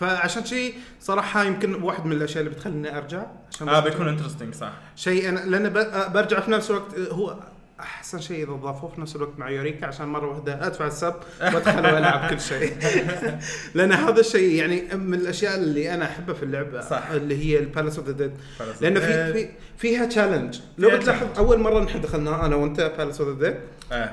[0.00, 4.72] فعشان شيء صراحة يمكن واحد من الأشياء اللي بتخليني أرجع عشان آه بيكون interesting صح.
[4.96, 7.36] شيء أنا لأن ب- برجع في نفس الوقت هو
[7.80, 11.14] أحسن شيء إذا ضافوه في نفس الوقت مع Eureka عشان مرة واحدة ادفع ال sub
[11.40, 12.76] وادخل والعب كل شيء
[13.74, 17.10] لأن هذا الشيء يعني من الأشياء اللي أنا أحبها في اللعبة صح.
[17.10, 18.32] اللي هي ال Palace of the Dead
[18.80, 19.32] لأن في.
[19.32, 19.48] في
[19.78, 21.38] فيها challenge لو بتلاحظ.
[21.38, 23.60] أول مرة نحن دخلنا أنا وأنت Palace of the Dead
[23.92, 24.10] آه.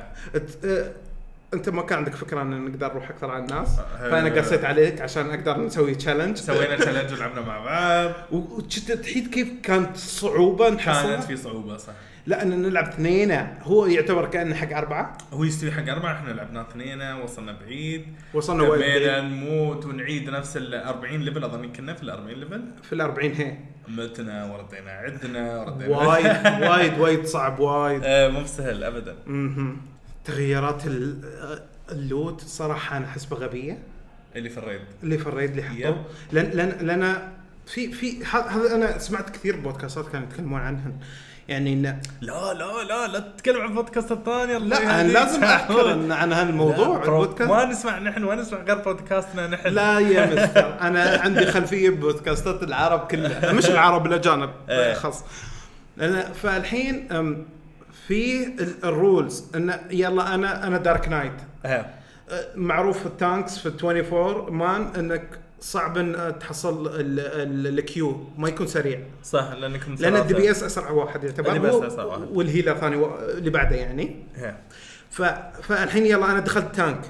[1.53, 4.09] أنت ما كان عندك فكرة إن نقدر نروح أكثر عن الناس آه.
[4.09, 9.47] فأنا قصيت عليك عشان أقدر نسوي challenge سوينا تشالنج ولعبنا مع بعض وكنت تحيد كيف
[9.63, 11.93] كانت صعوبة نحصلها كانت في صعوبة صح
[12.27, 13.31] لا ان نلعب اثنين
[13.63, 15.17] هو يعتبر كأنه حق أربعة.
[15.33, 16.13] هو يستوي حق أربعة.
[16.13, 18.05] إحنا لعبنا اثنين وصلنا بعيد.
[18.33, 19.23] وصلنا بعيد.
[19.25, 23.31] نموت ونعيد نفس ال 40 level أظن كنا في ال 40 level في ال 40
[23.31, 23.57] هي.
[23.87, 25.97] متنا وردينا عدنا وردينا.
[25.97, 26.35] وايد
[26.69, 28.01] وايد وايد صعب وايد.
[28.03, 29.15] آه، مو بسهل ابدا.
[29.27, 29.77] مهم.
[30.25, 31.61] تغييرات ال-
[31.91, 33.77] loot صراحة أنا احسبها غبية.
[34.35, 34.81] اللي في ال raid.
[35.03, 35.63] اللي في ال raid اللي.
[35.63, 36.05] حطوه.
[36.31, 37.17] لأن لأن لأن
[37.67, 40.93] في في هذا أنا سمعت كثير بودكاستات كانوا يتكلمون عنهن.
[41.47, 45.03] يعني انه لا لا لا لا تتكلم عن البودكاست الثاني الله لا.
[45.03, 49.99] لازم احكي عن عن هالموضوع البودكاست ما نسمع نحن ما نسمع غير بودكاستنا نحن لا
[49.99, 54.93] يا مستر أنا عندي خلفية ببودكاستات العرب كلها مش العرب الاجانب إيه.
[54.93, 55.23] خاص
[56.43, 57.07] فالحين
[58.07, 61.33] في ال- rules انه يلا أنا أنا Dark Knight.
[61.65, 61.85] أه،
[62.55, 65.23] معروف ال tanks في 24 man إنك
[65.65, 68.29] صعب إن تحصل ال- ال- queue.
[68.37, 68.99] ما يكون سريع.
[69.23, 71.49] صح لانكم لأن ال DPS أسرع واحد يعتبر
[72.05, 72.21] واحد.
[72.33, 74.15] وال healer ثاني و- اللي بعده يعني.
[75.11, 75.21] ف...
[75.63, 77.01] فالحين يلا أنا دخلت tank.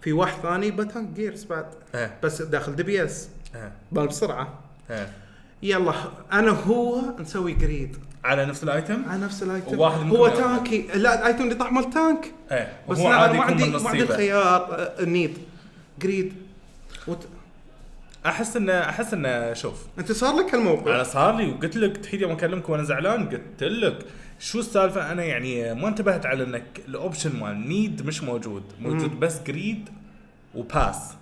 [0.00, 1.66] في واحد ثاني ب tank gears بعد.
[1.94, 2.10] آه.
[2.22, 3.28] بس داخل DPS.
[3.92, 4.58] بال بسرعة.
[5.62, 5.94] يلا
[6.32, 9.70] أنا هو نسوي greed على نفس ال item؟ على نفس ال item.
[9.72, 10.28] منكم هو.
[10.28, 12.32] tank ي لا ال item اللي طاح مال tank.
[12.52, 14.02] إيه بس لا أنا ما عندي ما عندي.
[14.02, 14.68] الخيار
[15.00, 15.38] ال need
[15.98, 16.32] greed
[17.08, 17.26] وت...
[18.26, 19.86] أحس انه أحس انه شوف.
[19.98, 23.62] أنت صار لك هالموقف؟ أنا صار لي وقلت لك تحيد يوم اكلمك وأنا زعلان قلت
[23.62, 23.98] لك
[24.38, 28.62] شو السالفة؟ أنا يعني ما انتبهت على إنك ال option مال need مش موجود.
[28.80, 29.20] موجود.
[29.20, 29.88] بس greed
[30.54, 31.14] و boss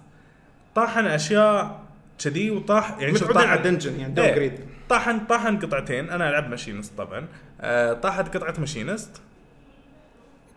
[0.74, 1.82] طاحن أشياء
[2.24, 4.34] كذي وطاح يعني شوف طاحن على dungeon يعني down إيه.
[4.34, 4.52] greed
[4.88, 6.10] طاحن طاحن قطعتين.
[6.10, 7.26] أنا ألعب Machinist طبعا.
[7.60, 9.20] آه طاحت قطعة Machinist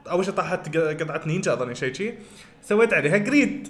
[0.09, 2.13] أول شيء طاحت قطعة نينجا أظني شيء شي.
[2.63, 3.67] سويت عليها greed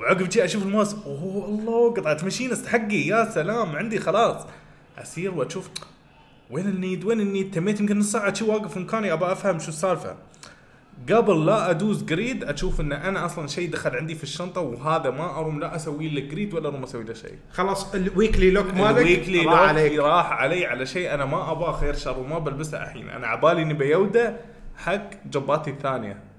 [0.00, 4.46] وعقب جي أشوف الماوس أوه الله قطعه Machinist حقي يا سلام عندي خلاص.
[4.98, 5.70] أسير وأشوف
[6.50, 9.32] وين ال need وين ال need؟ تميت يمكن نص ساعة شي واقف في مكاني أبى
[9.32, 10.16] أفهم شو السالفة.
[11.12, 15.38] قبل لا ادوس greed أشوف إن أنا أصلا شيء دخل عندي في الشنطة وهذا ما
[15.38, 18.98] أروم لا أسوي له greed ولا أروم أسوي له شيء خلاص ال weekly lock مالك؟
[18.98, 19.98] ال weekly lock عليك.
[19.98, 23.08] راح علي على شيء أنا ما ابغاه خير شر وما بلبسه الحين.
[23.08, 24.36] أنا عبالي إني بيودة
[24.76, 26.29] حق job اتي الثانية.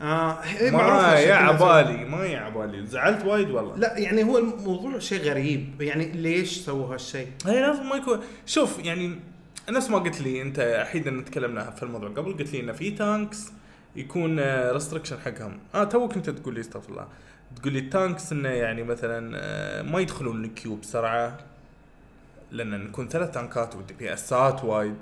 [0.00, 1.34] معروف ما يا.
[1.34, 6.58] عبالي ما يا عبالي زعلت وايد والله لا يعني هو الموضوع شيء غريب يعني ليش
[6.58, 9.20] سووا هالشيء؟ هي لازم ما يكون شوف يعني
[9.68, 13.52] نفس ما قلت لي انت أحيانا تكلمنا في الموضوع قبل قلت لي انه في tanks
[13.96, 14.40] يكون
[14.70, 17.06] restriction حقهم آه توك انت تقول لي استغفر الله
[17.56, 21.38] تقول لي ال tanks انه يعني مثلا آه، ما يدخلون ال queue بسرعة
[22.50, 24.96] لأن نكون ثلاث tank ات وال DPS ات وايد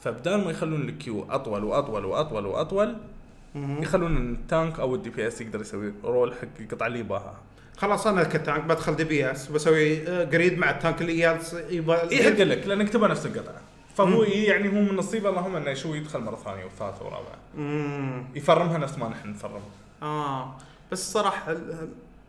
[0.00, 2.96] فبدال ما يخلون ال queue أطول وأطول وأطول وأطول.
[3.54, 7.34] يخلون ال tank أو ال DPS يقدر يسوي roll حق القطعه اللي يباها.
[7.76, 11.38] خلاص أنا ك tank بدخل DPS بسوي آه، greed مع ال tank اللي
[11.70, 13.60] يبغى يحق لك لأنك تبغى نفس القطعه
[13.96, 17.38] فهو يعني هو من نصيبه اللهم إنه شو يدخل مرة ثانية وثالثة ورابعة.
[18.34, 19.60] يفرمها نفس ما نحن نفرم.
[20.02, 20.56] آه.
[20.92, 21.56] بس صراحة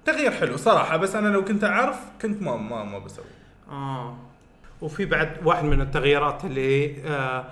[0.05, 3.25] تغيير حلو صراحة بس أنا لو كنت أعرف كنت ما ما ما بسوي.
[3.69, 4.17] آه.
[4.81, 7.45] وفي بعد واحد من التغييرات اللي آه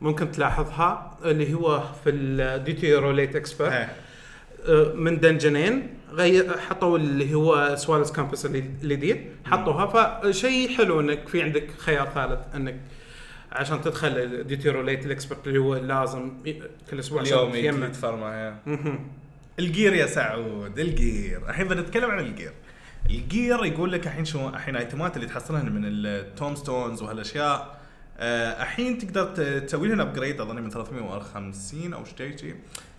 [0.00, 3.92] ممكن تلاحظها اللي هو في الديتي روليت اكسبرت إيه.
[4.68, 9.86] آه من دنجنين غير حطوا اللي هو سوالس كامبس الجديد حطوها
[10.22, 12.76] فشيء حلو إنك في عندك خيار ثالث إنك
[13.52, 16.30] عشان تدخل ال duty roulette ال expert اللي هو لازم
[16.90, 17.82] كل أسبوع اليوم تيمن.
[17.82, 18.54] يجي تفرمه إيه.
[19.58, 22.52] ال gear يا سعود ال gear الحين بنتكلم عن ال gear
[23.10, 27.79] ال gear يقول لك الحين شو الحين item ات اللي تحصلها من ال tomestones وهالأشياء
[28.20, 32.54] الحين تقدر تسوي لهم upgrade أظني من 350 أو شيء شيء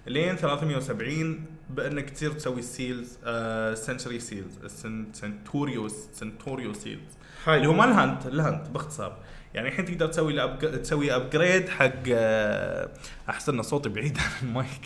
[0.07, 3.17] لين 370 بأنك تصير تسوي seals
[3.73, 4.57] century seals
[5.13, 7.17] Centurio Centurio seals
[7.47, 9.17] اللي هو مال ال hunt ال hunt باختصار
[9.53, 10.57] يعني الحين تقدر تسوي.
[10.57, 12.89] تسوي upgrade حق آه،
[13.29, 14.81] أحس إن صوتي بعيد عن المايك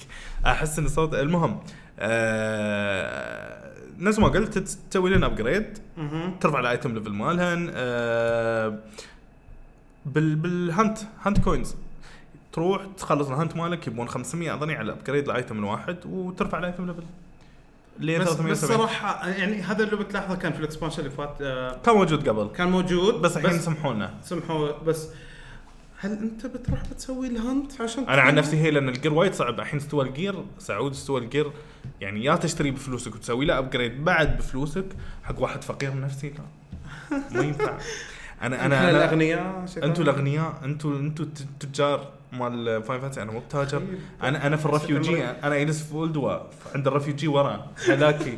[0.45, 1.59] أحس إن صوت المهم
[1.99, 5.77] آه، نفس ما قلت تسوي لنا upgrade.
[6.41, 8.79] ترفع ال item level مالهن آه،
[10.05, 11.75] بال بال hunt hunt coins
[12.53, 16.59] تروح تخلص ال hunt مالك يبون 500 اظني على ال upgrade ال item الواحد وترفع
[16.59, 16.95] ال item
[17.99, 21.37] level بس, بس 370 صراحة يعني هذا اللي بتلاحظه كان في ال expansion اللي فات
[21.41, 22.47] آه كان موجود قبل.
[22.55, 25.07] كان موجود بس الحين سمحوا لنا سمحوا بس
[25.99, 29.33] هل أنت بتروح بتسوي ال hunt عشان أنا عن؟ نفسي هي لأن ال gear وايد
[29.33, 29.59] صعب.
[29.59, 31.51] الحين استوى ال gear سعود استوى ال gear
[32.01, 34.85] يعني يا تشتري بفلوسك وتسوي له upgrade بعد بفلوسك
[35.23, 37.21] حق واحد فقير نفسي لا.
[37.31, 37.77] ما ينفع.
[38.41, 39.65] أنا أنا, أنا الأغنياء.
[39.83, 43.81] أنتوا الأغنياء أنتوا أنتوا التجار مال Final Fantasy أنا مو بتاجر.
[44.23, 46.37] أنا أنا في الرفيوجي أنا جالس في ولدوا
[46.75, 48.37] عند الرفيوجي ورا هلاكي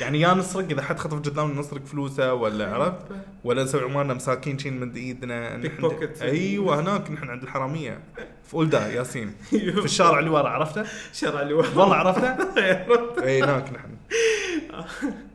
[0.00, 3.06] يعني يا نسرق إذا حد خطف قدامنا نسرق فلوسه ولا عرفت
[3.44, 6.22] ولا نسوي عمالنا مساكين شين من إيدنا pockets.
[6.22, 7.98] أيوه هناك نحن عند الحرامية
[8.44, 11.68] في ولده ياسين في الشارع اللي ورا عرفته؟ شرع اللي ورا.
[11.76, 12.28] والله عرفته؟
[13.26, 13.88] اي هناك نحن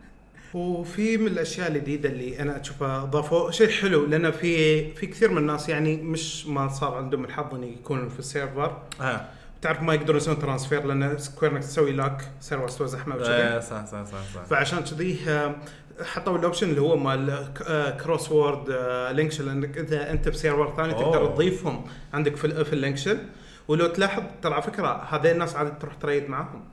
[0.54, 5.38] وفي من الأشياء الجديدة اللي أنا أشوفها ضافوا شيء حلو لأن في في كثير من
[5.38, 8.78] الناس يعني مش ما صار عندهم الحظ إن يكونوا في السيرفر.
[9.00, 9.30] ها
[9.62, 13.86] تعرف ما يقدرون يسوون transfer لأن Square تسوي لك server استوى زحمه وكذي آه، صح
[13.86, 14.44] صح صح صح.
[14.44, 15.56] فعشان كذي آه،
[16.04, 17.48] حطوا ال option اللي هو مال
[18.04, 18.70] cross world
[19.16, 21.26] linkshell انك إذا أنت ب server ثاني تقدر.
[21.26, 23.18] تضيفهم عندك في ال- في ال linkshell
[23.68, 26.64] ولو تلاحظ ترى على فكرة هذين الناس عادة تروح ت raid معاهم.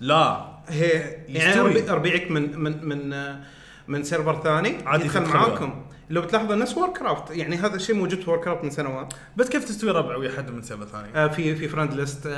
[0.00, 0.88] لا هي
[1.28, 1.70] يعني يستوي.
[1.70, 3.40] ربي- ربيعك من من من آه،
[3.88, 8.20] من server ثاني عادي يدخل تدخل معاكم لو بتلاحظ نفس Warcraft يعني هذا الشيء موجود
[8.20, 11.54] في Warcraft من سنوات بس كيف تستوي ربع ويا حد من server ثاني؟ آه، في
[11.56, 12.28] في friend list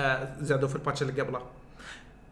[0.40, 1.40] زادوا في ال patch اللي قبله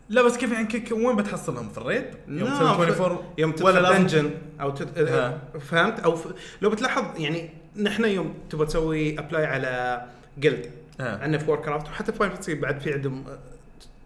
[0.09, 3.19] لا بس كيف يعني كيف وين بتحصلهم في ال raid؟ يوم لا، تسوي في- 24
[3.39, 4.31] يوم ولا تدخل لازم- dungeon
[4.61, 5.09] أو تد...
[5.09, 5.39] ها.
[5.61, 6.27] فهمت أو ف...
[6.63, 10.03] لو بتلاحظ يعني نحن يوم تبغى تسوي apply على
[10.39, 10.71] guild
[11.01, 11.19] ها.
[11.23, 13.39] عندنا في Warcraft وحتى في Final بعد في عندهم آه،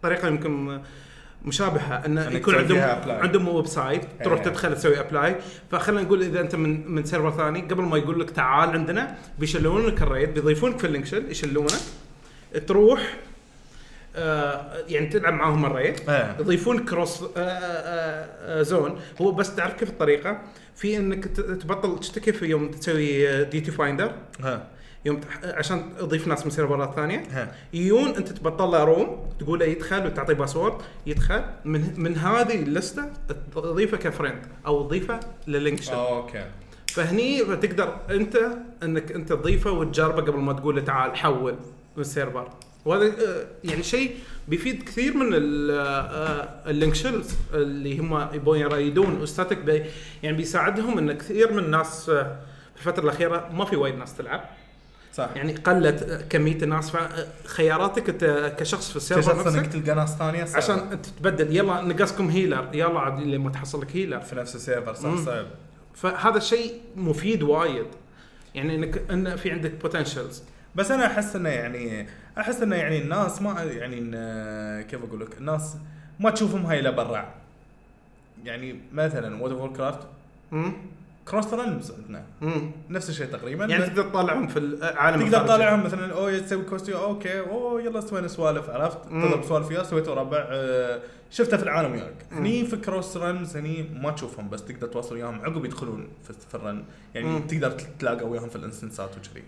[0.03, 0.83] طريقة يمكن آه،
[1.45, 2.81] مشابهة انه يكون عندهم.
[3.09, 4.47] عندهم website تروح إيه.
[4.47, 5.37] تدخل تسوي apply
[5.71, 9.87] فخلينا نقول إذا أنت من من server ثاني قبل ما يقول لك تعال عندنا بيشلون
[9.87, 11.71] لك ال raid بيضيفونك في ال linkshell يشلونك
[12.67, 13.17] تروح
[14.17, 16.37] آه يعني تلعب معاهم مرين إيه.
[16.41, 20.43] يضيفون cross آه آه آه zone هو بس تعرف كيف الطريقة
[20.77, 24.74] في إنك تبطل تشتكي في يوم تسوي duty finder ها
[25.05, 27.51] يوم تح- عشان تضيف ناس من server ات ثانية.
[27.73, 30.75] يجون أنت تبطل له room تقول له يدخل وتعطيه password
[31.07, 31.45] يدخل.
[31.65, 33.11] من من هذه ال list ة
[33.55, 35.95] تضيفه ك friend أو تضيفه لل linkshell.
[35.95, 36.45] okay.
[36.89, 38.39] فهني تقدر أنت
[38.83, 41.53] إنك أنت تضيفه وتجربه قبل ما تقول له تعال حول
[41.97, 42.49] من ال server.
[42.85, 44.17] وهذا آه، يعني شيء
[44.49, 45.31] بيفيد كثير من
[45.71, 49.85] آه، ال linkshells اللي هم يبون ي raid ون و static بي
[50.23, 52.37] يعني بيساعدهم إن كثير من الناس آه،
[52.75, 54.45] في الفترة الأخيرة ما في وايد ناس تلعب.
[55.15, 55.31] صح.
[55.37, 60.45] يعني قلت كمية الناس فخياراتك أنت كشخص في ال server كشخص إنك تلقى ناس ثانية
[60.45, 60.57] صعب.
[60.57, 64.95] عشان تتبدل يلا نقصكم healer يلا عاد لما تحصل لك healer في نفس ال server
[64.95, 65.15] صح.
[65.25, 65.47] صعب
[65.95, 67.87] فهذا الشيء مفيد وايد.
[68.55, 70.43] يعني إنك إن في عندك potentials
[70.75, 72.09] بس أنا أحس إنه يعني
[72.39, 74.01] أحس إنه يعني الناس ما يعني
[74.83, 75.77] كيف أقول لك؟ الناس
[76.21, 77.35] ما تشوفهم هاي الا برا.
[78.45, 80.01] يعني مثلا World of Warcraft
[81.29, 82.25] cross realms عندنا
[82.91, 83.65] نفس الشيء تقريبا.
[83.65, 85.47] يعني تقدر تطلعهم في العالم تقدر الخارجي.
[85.47, 88.99] تطالعهم مثلا أوه تسوي quest okay أوه يلا سوينا سوالف عرفت.
[89.09, 92.27] تضرب سوالف وياه سويته ربع آه، شفته في العالم وياك.
[92.33, 95.41] هني في cross realms هني ما تشوفهم بس تقدر تواصل وياهم.
[95.41, 96.09] عقب يدخلون
[96.49, 96.85] في, ال realm.
[97.15, 97.47] يعني مم.
[97.47, 99.43] تقدر تتلاقى وياهم في ال instance ات وكذي.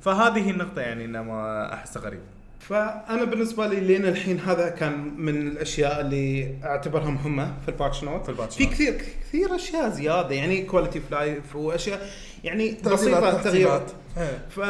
[0.00, 2.20] فهذه هي النقطة يعني إنه ما أحسه غريب.
[2.68, 8.04] فأنا بالنسبة لي لين الحين هذا كان من الأشياء اللي اعتبرها مهمه في ال patch
[8.04, 8.72] note في ال patch في note.
[8.72, 8.92] كثير
[9.28, 12.08] كثير أشياء زيادة يعني quality of life وأشياء
[12.44, 14.38] يعني بسيطة تغييرات إيه.
[14.50, 14.60] ف...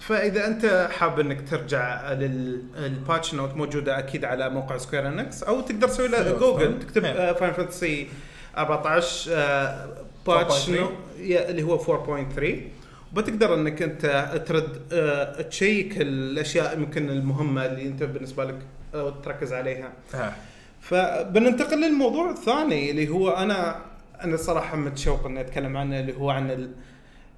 [0.00, 5.60] فإذا أنت حاب إنك ترجع لل patch note موجودة أكيد على موقع Square Enix أو
[5.60, 6.78] تقدر تسوي له سوي جوجل.
[6.78, 7.02] تكتب.
[7.34, 8.06] Final Fantasy
[8.58, 9.88] 14 آه،
[10.26, 10.70] patch 4.3.
[10.70, 12.54] نو- يا- اللي هو 4.3
[13.12, 18.58] وبتقدر انك انت ترد آه، check الأشياء يمكن المهمة اللي انت بالنسبة لك
[18.94, 19.92] آه، تركز عليها.
[20.14, 20.36] ها.
[20.80, 23.82] فبننتقل للموضوع الثاني اللي هو أنا
[24.24, 26.70] أنا صراحة متشوق إني أتكلم عنه اللي هو عن ال-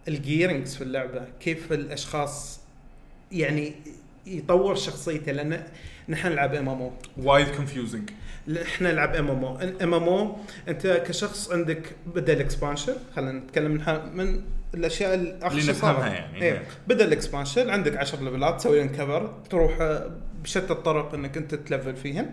[0.08, 1.22] gearings في اللعبة.
[1.40, 2.60] كيف الأشخاص
[3.32, 3.72] يعني
[4.26, 5.62] يطور شخصيته لأن
[6.08, 8.10] نحن نلعب MMO وايد confusing
[8.62, 10.36] إحنا نلعب ام ام أو ام ام أو
[10.68, 11.82] أنت كشخص عندك
[12.14, 13.72] بدا ال expansion خلينا نتكلم
[14.14, 14.42] من
[14.74, 15.38] الأشياء اللي
[15.68, 16.08] نفهمها.
[16.08, 16.42] يعني.
[16.42, 20.10] إيه بدا ال expansion عندك 10 level ات تسوي لهم cover تروح آه،
[20.42, 22.30] بشتى الطرق إنك أنت ت level فيهن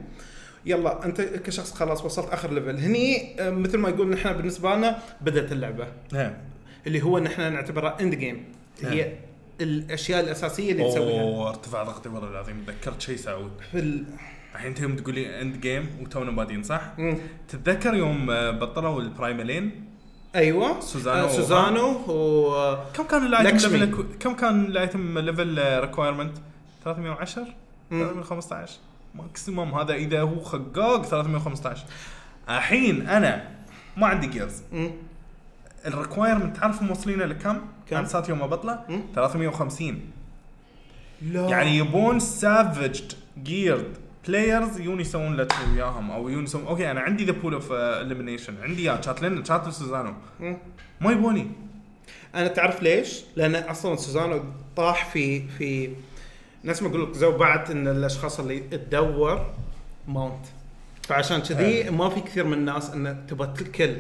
[0.66, 5.00] يلا أنت كشخص خلاص وصلت آخر level هني آه، مثل ما يقول نحن بالنسبة لنا
[5.22, 6.42] بدأت اللعبة ها.
[6.88, 8.44] اللي هو نحن نعتبرها end game
[8.84, 9.12] هي
[9.62, 14.06] الأشياء الأساسية اللي تسويها أوه ارتفع ضغطي والله العظيم تذكرت شيء سعود ال...
[14.56, 17.18] الحين انت يوم تقول لي end game وتونا بادين صح؟ مم.
[17.48, 19.89] تتذكر يوم آه، بطلوا ال primal ين
[20.36, 23.58] أيوه Susano آه، Susano و كم كان ال item.
[23.76, 26.38] level كم كان ال item level requirement
[26.84, 27.46] 310
[27.92, 28.04] مم.
[28.04, 28.72] 315
[29.16, 31.84] maximum هذا إذا هو خقاق 315
[32.50, 33.48] الحين أنا
[33.98, 34.62] ما عندي جيرز.
[35.86, 39.02] الريكوايرمنت تعرف موصلينه لكم؟ كم؟ ساعات يوم ما بطلع؟ مم.
[39.16, 40.02] 350
[41.22, 43.98] لا يعني يبون سافجد جيرد
[44.28, 48.56] بلايرز يجون يسوون لك وياهم أو يجون يسوون أوكي أنا عندي ذا بول اوف اليمينيشن
[48.62, 50.14] عندي اياه شات لين شات سوزانو.
[51.02, 51.52] ما يبوني
[52.36, 54.44] أنا تعرف ليش؟ لأن أصلا سوزانو
[54.76, 55.90] طاح في في
[56.64, 59.54] ناس ما يقول لك زوبعت إن الأشخاص اللي تدور
[60.08, 60.46] mount
[61.04, 61.90] فعشان كذي.
[61.90, 63.96] ما في كثير من الناس انه تبغى الكل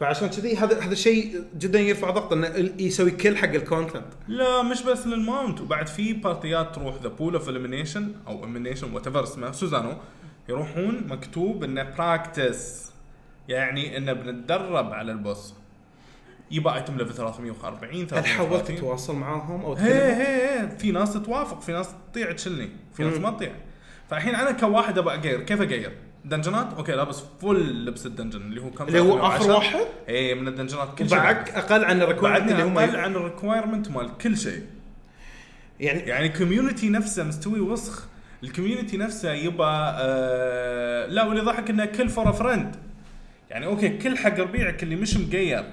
[0.00, 4.62] فعشان كذي هذا هذا الشيء جدا يرفع ضغط إنه يسوي كل حق ال content لا
[4.62, 5.60] مش بس لل mount.
[5.60, 9.92] وبعد في بارتيات تروح the pool of elimination أو elimination whatever اسمه سوزانو
[10.48, 12.92] يروحون مكتوب إنه practice
[13.48, 15.54] يعني إنه بنتدرب على ال boss.
[16.50, 20.78] يبقى item level 340 هل حاولت 330 تتواصل معاهم أو هي؟ هي هي.
[20.78, 23.18] في ناس تتوافق في ناس تطيع تشلني في ناس.
[23.18, 23.52] ما تطيع.
[24.10, 25.40] فالحين أنا كواحد ابى أغير.
[25.40, 25.92] كيف أغير؟
[26.24, 29.36] دنجنات؟ okay لابس full لبس الدنجن اللي هو كم اللي هو 310.
[29.36, 30.88] آخر واحد؟ إيه من الدنجنات.
[30.98, 31.18] كل شيء.
[31.18, 34.62] وبعد أقل عن ال requirement اللي هم أقل عن ال requirement مال كل شيء.
[35.80, 38.06] يعني يعني ال community نفسه مستوي وسخ.
[38.42, 42.76] ال community نفسه يبقى آه لا واللي ضحك إنه kill for friend
[43.50, 45.64] يعني okay kill حق ربيعك اللي مش مقير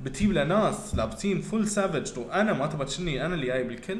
[0.00, 3.98] بتجيب له ناس لابسين full savage وأنا ما تبغى تشني أنا اللي جايب ال kill.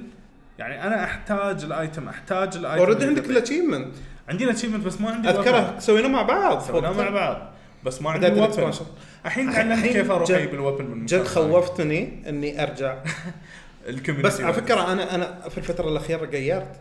[0.59, 3.25] يعني أنا أحتاج ال item أحتاج ال item already عندك.
[3.31, 3.94] ال achievement.
[4.28, 6.62] عندي ال achievement بس ما عندي اذكره سويناه مع بعض.
[6.62, 7.53] سويناه مع بعض.
[7.85, 8.73] بس ما عندي weapon.
[9.27, 11.24] الحين تعلمت كيف أروح أجيب ال weapon من جد.
[11.24, 12.99] خوفتني إني أرجع.
[14.24, 16.77] بس على فكرة أنا أنا في الفترة الأخيرة غيرت.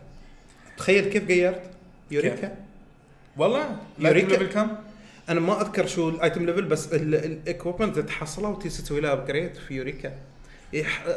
[0.76, 1.62] تخيل كيف غيرت؟
[2.10, 2.56] يوريكا.
[3.36, 4.28] والله؟ يوريكا.
[4.28, 4.68] level كم؟
[5.28, 9.54] أنا ما أذكر شو ال item level بس ال equipment تحصلها وتجي تسوي لها upgrade
[9.54, 10.12] في يوريكا.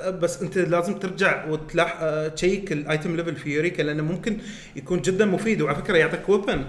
[0.10, 4.38] بس انت لازم ترجع وتلاح آه، check ال item level في يوريكا لأنه ممكن
[4.76, 6.66] يكون جدا مفيد وعلى فكرة يعطيك weapon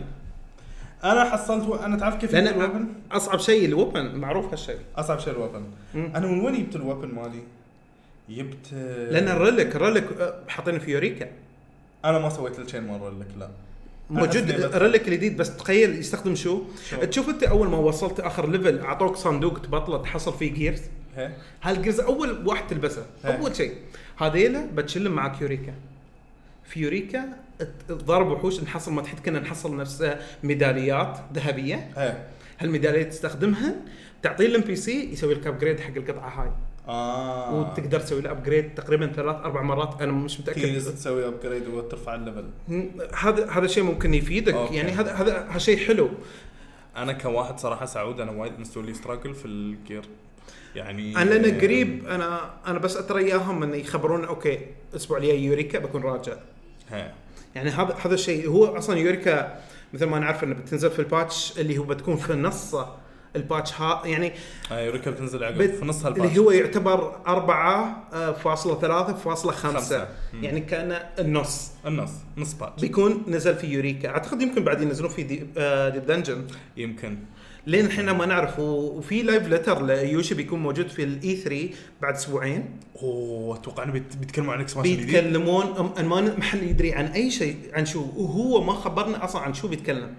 [1.05, 1.75] أنا حصلت و...
[1.75, 5.37] أنا تعرف كيف جبت ال weapon؟ أصعب شيء ال weapon معروف هالشيء أصعب شيء ال
[5.37, 5.65] weapon.
[5.95, 7.43] أنا من وين جبت ال weapon مالي؟
[8.29, 8.73] جبت
[9.11, 11.29] لأن ال relic ال relic آه، حاطينه في يوريكا
[12.05, 13.49] أنا ما سويت الشين مره لك لا
[14.11, 18.51] موجود ال relic الجديد بس تخيل يستخدم شو؟ شو؟ تشوف أنت أول ما وصلت آخر
[18.51, 20.83] level أعطوك صندوق تبطله تحصل فيه gears
[21.17, 21.31] هي
[21.62, 23.07] هال gears أول واحد تلبسه.
[23.25, 23.75] أول شيء.
[24.17, 25.75] هذيلا بتشلم معك يوريكا.
[26.65, 27.29] في يوريكا
[27.93, 30.11] ضرب وحوش نحصل ما تحد كنا نحصل نفس
[30.45, 31.91] ميداليات ذهبية.
[32.59, 33.75] هالميداليات تستخدمها
[34.23, 36.51] تعطيه ال NPC يسوي لك upgrade حق القطعة هاي.
[36.89, 37.61] آه.
[37.61, 40.61] وتقدر تسوي له upgrade تقريبا ثلاث أربع مرات أنا مش متأكد.
[40.61, 42.45] كيز تسوي upgrade وترفع ال level
[43.15, 44.55] هذا هذا الشيء ممكن يفيدك.
[44.55, 44.74] okay.
[44.75, 46.11] يعني هذا هذا هالشيء حلو.
[46.97, 50.05] أنا كواحد صراحة سعود أنا وايد مستوي لي struggle في ال gear
[50.77, 54.59] يعني أنا لأن قريب أنا أنا بس أترى إياهم إنه يخبرونا okay
[54.90, 56.32] الأسبوع الجاي يوريكا بكون راجع.
[56.90, 57.12] هي.
[57.55, 59.61] يعني هذا هذا الشيء هو أصلا يوريكا
[59.94, 62.74] مثل ما نعرف إنه بتنزل في ال patch اللي هو بتكون في نص
[63.37, 64.32] ال patch ها يعني
[64.70, 66.28] يوريكا بتنزل عقب بت- في نص هال patch.
[66.31, 69.78] اللي هو يعتبر أربعة آه، فاصلة ثلاثة فاصلة خمسة.
[69.78, 70.09] خمسة.
[70.32, 70.44] مم.
[70.44, 71.70] يعني كان النص.
[71.86, 72.81] النص نص patch.
[72.82, 74.09] بيكون نزل في يوريكا.
[74.09, 76.47] أعتقد يمكن بعد ينزلون في دي, آه deep dungeon
[76.77, 77.19] يمكن.
[77.67, 81.69] لين الحين ما نعرف وفي live letter ليوشي بيكون موجود في ال E3
[82.03, 82.65] بعد أسبوعين.
[83.03, 85.07] أوه أتوقع إنه بيت- بيتكلموا عن expansion جديد.
[85.07, 85.93] بيتكلمون
[86.37, 88.01] ما حد يدري عن أي شيء عن شو.
[88.17, 90.15] وهو ما خبرنا أصلا عن شو بيتكلم.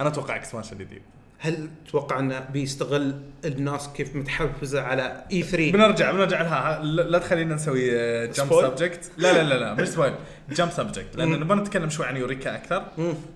[0.00, 1.02] أنا أتوقع expansion جديد.
[1.38, 3.14] هل تتوقع إنه بيستغل
[3.44, 6.82] الناس كيف متحفزة على E3 بنرجع بنرجع لها.
[6.82, 7.90] لا تخلينا نسوي
[8.26, 10.12] jump spoil؟ subject لا لا لا لا مش spoil
[10.50, 11.40] jump subject لأن.
[11.40, 12.84] نبغى نتكلم شوي عن يوريكا أكثر.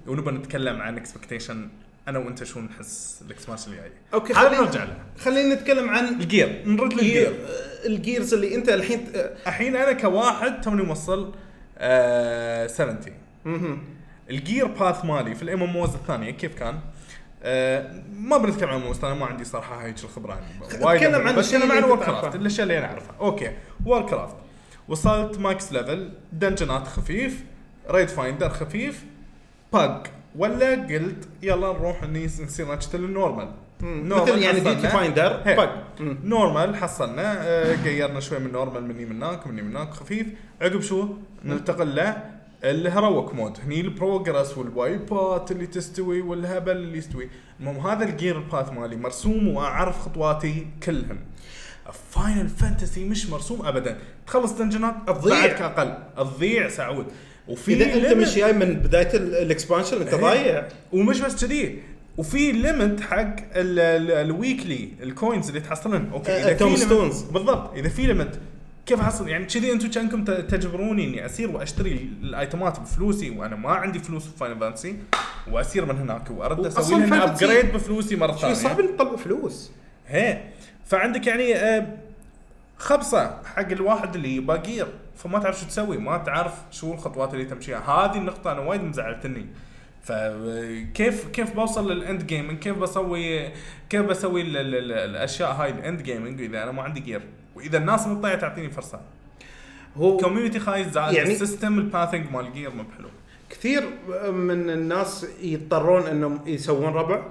[0.07, 1.69] ونبغى نتكلم عن expectation
[2.09, 4.97] أنا وأنت شو نحس ال expansion الجاي okay هذا خلينا نرجع له.
[5.19, 6.63] خلينا نتكلم عن ال gear.
[6.67, 7.35] نرد gear لل gear
[7.87, 9.07] ال gears اللي أنت الحين
[9.47, 11.35] الحين أنا كواحد توني موصل
[11.79, 12.99] آه 70
[13.45, 13.85] مهم.
[14.31, 16.81] ال gear path مالي في ال MMOs الثانية كيف كان؟
[17.43, 21.39] آه ما بنتكلم عن MMOs أنا ما عندي صراحة هيك الخبرة عني وايد أبغى- عن
[21.39, 22.35] اتكلم عن اللي Warcraft.
[22.35, 23.15] الأشياء اللي أنا أعرفها.
[23.21, 23.53] okay.
[23.85, 24.37] Warcraft
[24.89, 27.45] وصلت max level دنجنات خفيف
[27.91, 29.05] raid finder خفيف
[29.73, 33.49] باج ولا قلت يلا نروح نصير نشتغل ال normal
[33.81, 34.61] مثل يعني.
[34.61, 35.41] duty finder
[36.01, 36.19] مم.
[36.25, 40.27] normal حصلنا آه، قيرنا شوي من normal مني من هناك مني من هناك خفيف.
[40.63, 41.09] عقب شو؟
[41.45, 42.17] ننتقل له
[42.65, 43.59] الهروك مود.
[43.67, 47.29] هني البروجرس والوايبات اللي تستوي والهبل اللي يستوي.
[47.61, 51.19] المهم هذا ال gear ال path مالي مرسوم وأعرف خطواتي كلهم.
[52.11, 53.99] Final Fantasy مش مرسوم ابدا.
[54.27, 55.67] تخلص دنجنات تضيع.
[55.67, 55.95] أقل.
[56.17, 57.07] تضيع سعود
[57.49, 60.21] وفي إذا أنت مش جاي من بداية ال- ال expansion أنت إيه.
[60.21, 60.69] ضايع.
[60.93, 61.79] ومش بس كذي.
[62.17, 63.19] وفي limit حق
[63.57, 67.23] ال- ال- ال weekly ال coins اللي تحصلن okay آه، إذا في tomestones.
[67.23, 67.75] بالضبط.
[67.75, 68.39] إذا في limit
[68.87, 73.71] كيف أحصل؟ يعني كذي أنتم كأنكم تجبروني إني أسير وأشتري ال itemات بفلوسي وأنا ما
[73.71, 74.97] عندي فلوس في Final Fantasy
[75.51, 78.55] وأسير من هناك وأرد أسوي لهم upgrade بفلوسي مرة ثانية.
[78.55, 79.71] صعب نطلع فلوس.
[80.09, 80.41] هي.
[80.87, 81.87] فعندك يعني آه،
[82.79, 84.87] خبصه حق الواحد اللي باقير
[85.17, 87.79] فما تعرف شو تسوي ما تعرف شو الخطوات اللي تمشيها.
[87.79, 89.47] هذه النقطة أنا وايد مزعلتني.
[90.03, 93.51] فكيف كيف بوصل لل end gaming كيف بسوي
[93.91, 97.23] كيف بسوي ال ال ال الأشياء هاي ال end gaming إذا أنا ما عندي gear
[97.55, 99.01] وإذا الناس مطيعه تعطيني فرصة.
[99.97, 103.09] هو community خايس زائد يعني- ال system ال pathing مال gear مو بحلو.
[103.51, 103.83] كثير
[104.33, 107.23] من الناس يضطرون إنهم يسوون ربع.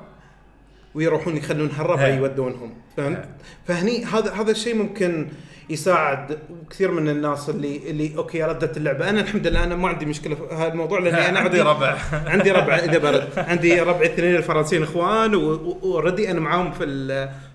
[0.95, 2.13] ويروحون يخلون هالربع إيه.
[2.13, 2.73] يودونهم.
[2.97, 3.25] فهمت؟
[3.67, 5.27] فهني هذا هذا الشيء ممكن
[5.69, 6.37] يساعد
[6.69, 9.09] كثير من الناس اللي اللي okay ردت اللعبة.
[9.09, 11.97] أنا الحمد لله أنا ما عندي مشكلة في هذا الموضوع لاني أنا عندي ربع.
[12.33, 13.29] عندي ربع إذا برد.
[13.37, 16.85] عندي ربع اثنين الفرنسيين إخوان و already أنا معاهم في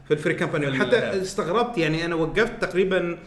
[0.08, 3.18] في ال free ال- وحتى استغربت يعني أنا وقفت تقريبا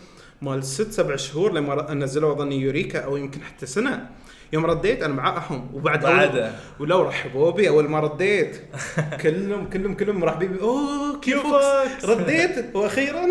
[0.42, 4.10] مال ست سبع شهور لما نزلوا أظني يوريكا أو يمكن حتى سنة.
[4.54, 8.58] يوم رديت أنا معاهم وبعد بعد ولو رحبوا بي أول ما رديت
[9.22, 13.28] كلهم كلهم كلهم مرحبين بي أوه كيف كيفك؟ رديت وأخيرا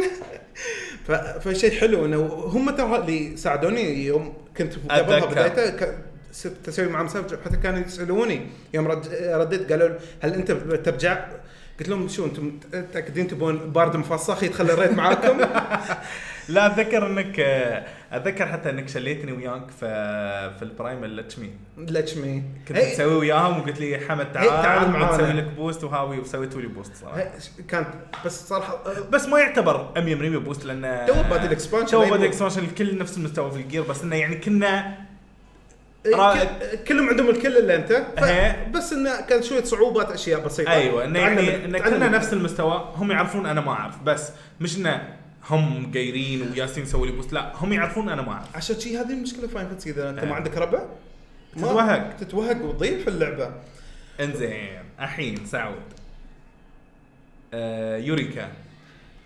[1.44, 5.26] فشيء حلو إنه هم ترى اللي ساعدوني يوم كنت قبلها.
[5.26, 5.94] بدايته
[6.64, 9.88] تسوي معهم سبج حتى كانوا يسألوني يوم رد رديت قالوا
[10.20, 10.52] هل أنت
[10.84, 11.26] ترجع؟
[11.80, 15.40] قلت لهم شو أنتم متأكدين تبون بارد مفصخ يدخل الريد معاكم؟
[16.48, 17.40] لا أتذكر إنك
[18.12, 19.86] أتذكر حتى إنك شليتني وياك في
[20.58, 22.42] في البرايم اللتشمي لتشمي.
[22.68, 25.10] كنت هي- تسوي وياهم وقلت لي حمد تعال تعال معانا.
[25.16, 27.24] بنسوي لك boost وهاوي وسويتوا لي boost صراحة.
[27.68, 27.86] كانت
[28.24, 28.78] بس صراحة
[29.10, 29.98] بس ما يعتبر 100%
[30.38, 32.14] boost لأن تو بادئ ال expansion تو بادئ.
[32.14, 34.94] ال expansion الكل نفس المستوى في ال gear بس إنه يعني كنا
[36.04, 37.90] ك- كلهم عندهم الكل الا أنت.
[38.22, 38.68] إيه.
[38.74, 40.70] بس إنه كان شوية صعوبات أشياء بسيطة.
[40.72, 42.92] أيوه إنه يعني ان تعلم كنا ال- نفس المستوى.
[42.96, 45.08] هم يعرفون أنا ما أعرف بس مش إنه
[45.50, 48.56] هم قايرين وياسين يسوي لي boost لا هم يعرفون أنا ما أعرف.
[48.56, 50.24] عشان شي هذه المشكلة Final Fantasy إذا أنت.
[50.24, 50.78] ما عندك ربع
[51.56, 52.16] ما- تتوهق.
[52.20, 53.52] تتوهق وتضيع في اللعبة.
[54.20, 55.82] إنزين الحين سعود.
[57.54, 58.48] آه يوريكا.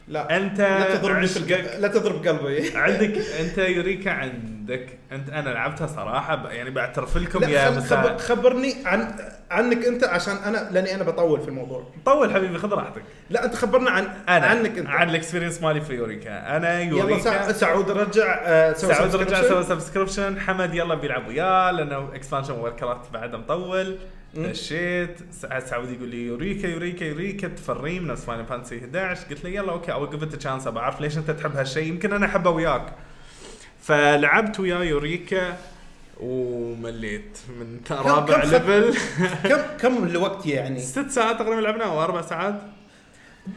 [0.09, 0.37] لا.
[0.37, 2.71] أنت لا تضربني في لا تضرب قلبي.
[2.77, 8.75] عندك أنت يوريكا عندك أنت أنا لعبتها صراحة يعني بعترف لكم يا خل- خبر خبرني
[8.85, 9.15] عن
[9.51, 11.87] عنك أنت عشان أنا لأني أنا بطول في الموضوع.
[12.05, 13.03] طول حبيبي خذ راحتك.
[13.31, 14.89] لا أنت خبرنا عن أنا عنك أنت.
[14.89, 16.57] عن ال experience مالي في يوريكا.
[16.57, 19.43] أنا يلا سع- يوريكا سعود رجع آه، سوى سعود رجع.
[19.43, 23.99] سوى subscription حمد يلا بيلعب وياه لأنه expansion وركرات بعده مطول.
[24.35, 29.51] دشيت سع- سعود يقول لي يوريكا يوريكا يوريكا تفريم نفس فاينل فانتسي 11 قلت له
[29.51, 31.83] يلا okay أو give chance بعرف ليش أنت تحب هالشيء.
[31.89, 32.93] يمكن أنا أحبه وياك.
[33.83, 35.57] فلعبت ويا يوريكا
[36.21, 38.95] ومليت من رابع level
[39.51, 42.55] كم كم الوقت يعني؟ ست ساعات تقريبا لعبنا أو أربع ساعات.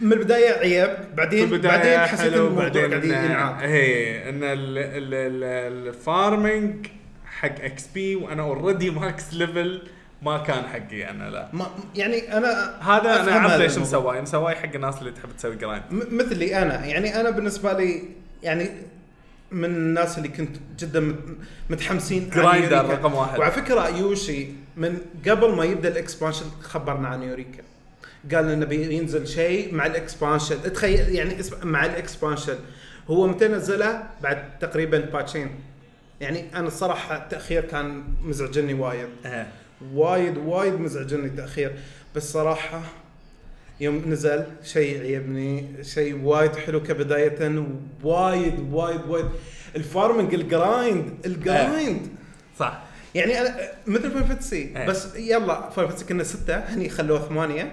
[0.01, 3.55] من البداية عيب بعدين البداية بعدين حسيت الموضوع بعدين قاعد ينعاد.
[3.69, 6.87] هي إن ال- ال- ال- ال farming
[7.25, 9.81] حق XP وأنا already max level
[10.21, 11.49] ما كان حقي أنا لا.
[11.53, 13.77] ما يعني أنا هذا أنا اعرف ليش.
[13.77, 16.85] مسواه مسواه حق الناس اللي تحب تسوي grind مثلي أنا.
[16.85, 18.03] يعني أنا بالنسبة لي
[18.43, 18.69] يعني
[19.51, 21.37] من الناس اللي كنت جدا مت-
[21.69, 22.85] متحمسين grinder.
[22.89, 23.39] رقم واحد.
[23.39, 24.47] وعلى فكرة يوشي
[24.77, 24.97] من
[25.29, 27.63] قبل ما يبدأ ال expansion خبرنا عن يوريكا.
[28.33, 30.73] قال لنا بينزل شيء مع ال expansion.
[30.73, 32.55] تخيل يعني مع ال expansion.
[33.09, 35.49] هو متى نزله؟ بعد تقريبا باتشين.
[36.21, 39.09] يعني أنا الصراحه التأخير كان مزعجني وايد.
[39.93, 41.75] وايد وايد مزعجني التأخير.
[42.15, 42.81] بس صراحة
[43.79, 47.65] يوم نزل شيء عيبني شيء وايد حلو كبداية
[48.03, 49.25] وايد وايد وايد.
[49.75, 52.07] ال farming ال grind ال grind.
[52.59, 52.83] صح.
[53.15, 53.57] يعني أنا
[53.87, 54.87] مثل Final Fantasy إيه.
[54.87, 57.71] بس يلا Final Fantasy كنا ستة هني خلوه ثمانية.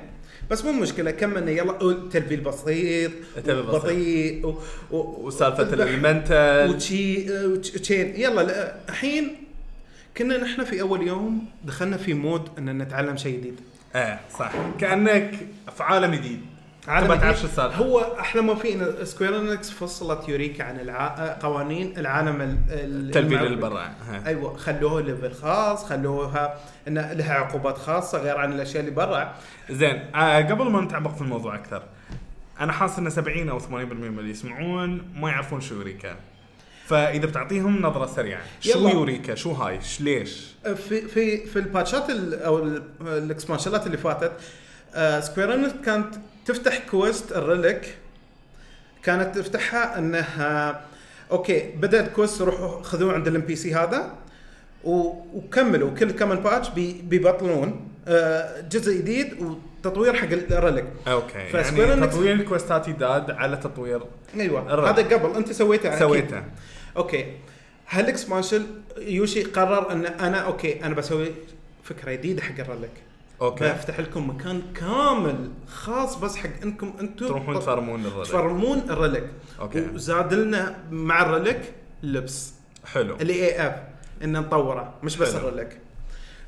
[0.50, 1.50] بس مو مشكلة كملنا.
[1.50, 3.74] يلا تلفيل بسيط تلفيل بسيط.
[3.84, 4.54] بطيء
[4.90, 9.45] وسالفة ال elemental وتشي وتشين يلا لا، الحين
[10.18, 13.60] كنا نحن في أول يوم دخلنا في mode إن نتعلم شيء جديد.
[13.96, 14.52] إيه صح.
[14.78, 15.34] كأنك
[15.76, 16.40] في عالم جديد.
[16.88, 17.38] عالم تبى تعرف.
[17.40, 21.36] شو السالفه هو أحلى ما في إن Square Enix فصلت يوريكا عن الع...
[21.40, 23.46] قوانين العالم ال- ال- التلفيل المعروف.
[23.52, 24.22] اللي برا ها.
[24.26, 26.54] أيوه خلوه level خاص خلوها
[26.88, 29.34] إن لها عقوبات خاصة غير عن الأشياء اللي برا.
[29.70, 31.82] زين آه قبل ما نتعمق في الموضوع أكثر
[32.60, 36.16] أنا حاسس إن 70 أو 80% من اللي يسمعون ما يعرفون شو يوريكا
[36.88, 38.88] فإذا بتعطيهم نظرة سريعة شو.
[38.88, 44.32] يوريكا شو هاي؟ ليش؟ في في في الباتشات ال- أو ال- الاكسبانشنات اللي فاتت
[44.94, 46.14] آه Square Enix كانت
[46.46, 47.94] تفتح quest ال relic
[49.02, 50.80] كانت تفتحها إنها
[51.30, 54.12] okay بدأت quest روحوا خذوه عند ال NPC هذا
[54.84, 61.54] وكملوا كل كمان patch بي بيبطلون آه جزء جديد وتطوير حق ال relic okay ف
[61.54, 64.02] Square يعني تطوير الكويستات يداد على تطوير
[64.34, 65.06] أيوه ال relic.
[65.06, 65.36] هذا قبل.
[65.36, 65.98] أنت سويته أكيد.
[65.98, 66.42] سويته.
[66.96, 67.32] okay.
[67.88, 68.66] هال expansion
[68.98, 71.32] يوشي قرر إن أنا okay أنا بسوي
[71.84, 72.90] فكرة جديدة حق ال relic
[73.40, 73.64] okay.
[73.64, 78.96] بفتح لكم مكان كامل خاص بس حق إنكم أنتم تروحون تفرمون ال relic تفرمون ال
[78.96, 79.26] relic
[79.60, 79.86] okay.
[79.94, 81.60] وزاد لنا مع ال relic
[82.02, 82.52] لبس.
[82.92, 83.16] حلو.
[83.20, 83.74] ال AF
[84.22, 85.68] إن نطوره مش بس حلو.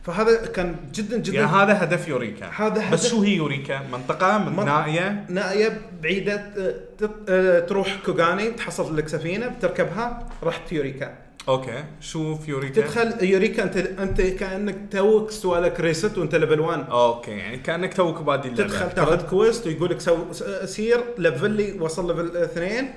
[0.08, 2.46] فهذا كان جدا جدا يعني هذا هدف يوريكا.
[2.56, 4.64] هذا بس هدف- شو هي يوريكا؟ منطقة منطقة.
[4.64, 11.14] نائية؟ نائية بعيدة آه، تط- آه، تروح كوغاني تحصل لك سفينة بتركبها رحت يوريكا.
[11.48, 11.84] okay.
[12.00, 16.86] شو في يوريكا؟ تدخل يوريكا أنت أنت كأنك توك سوى لك reset وأنت level 1
[16.90, 17.30] okay.
[17.30, 20.16] يعني كأنك توك بادي اللعبه تدخل تاخذ quest ويقول لك سو
[20.64, 22.90] سير level لي وصل level اثنين.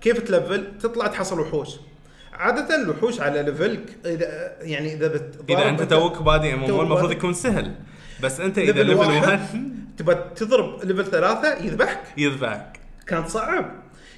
[0.00, 1.68] كيف تلفل تطلع تحصل وحوش.
[2.42, 7.12] عادة الوحوش على level ك اذا يعني إذا بتضارب إذا أنت توك بادي ام المفروض.
[7.12, 7.74] يكون سهل.
[8.22, 12.00] بس أنت إذا level واحد 1 تبى تضرب level ثلاثة يذبحك.
[12.16, 12.80] يذبحك.
[13.06, 13.70] كان صعب.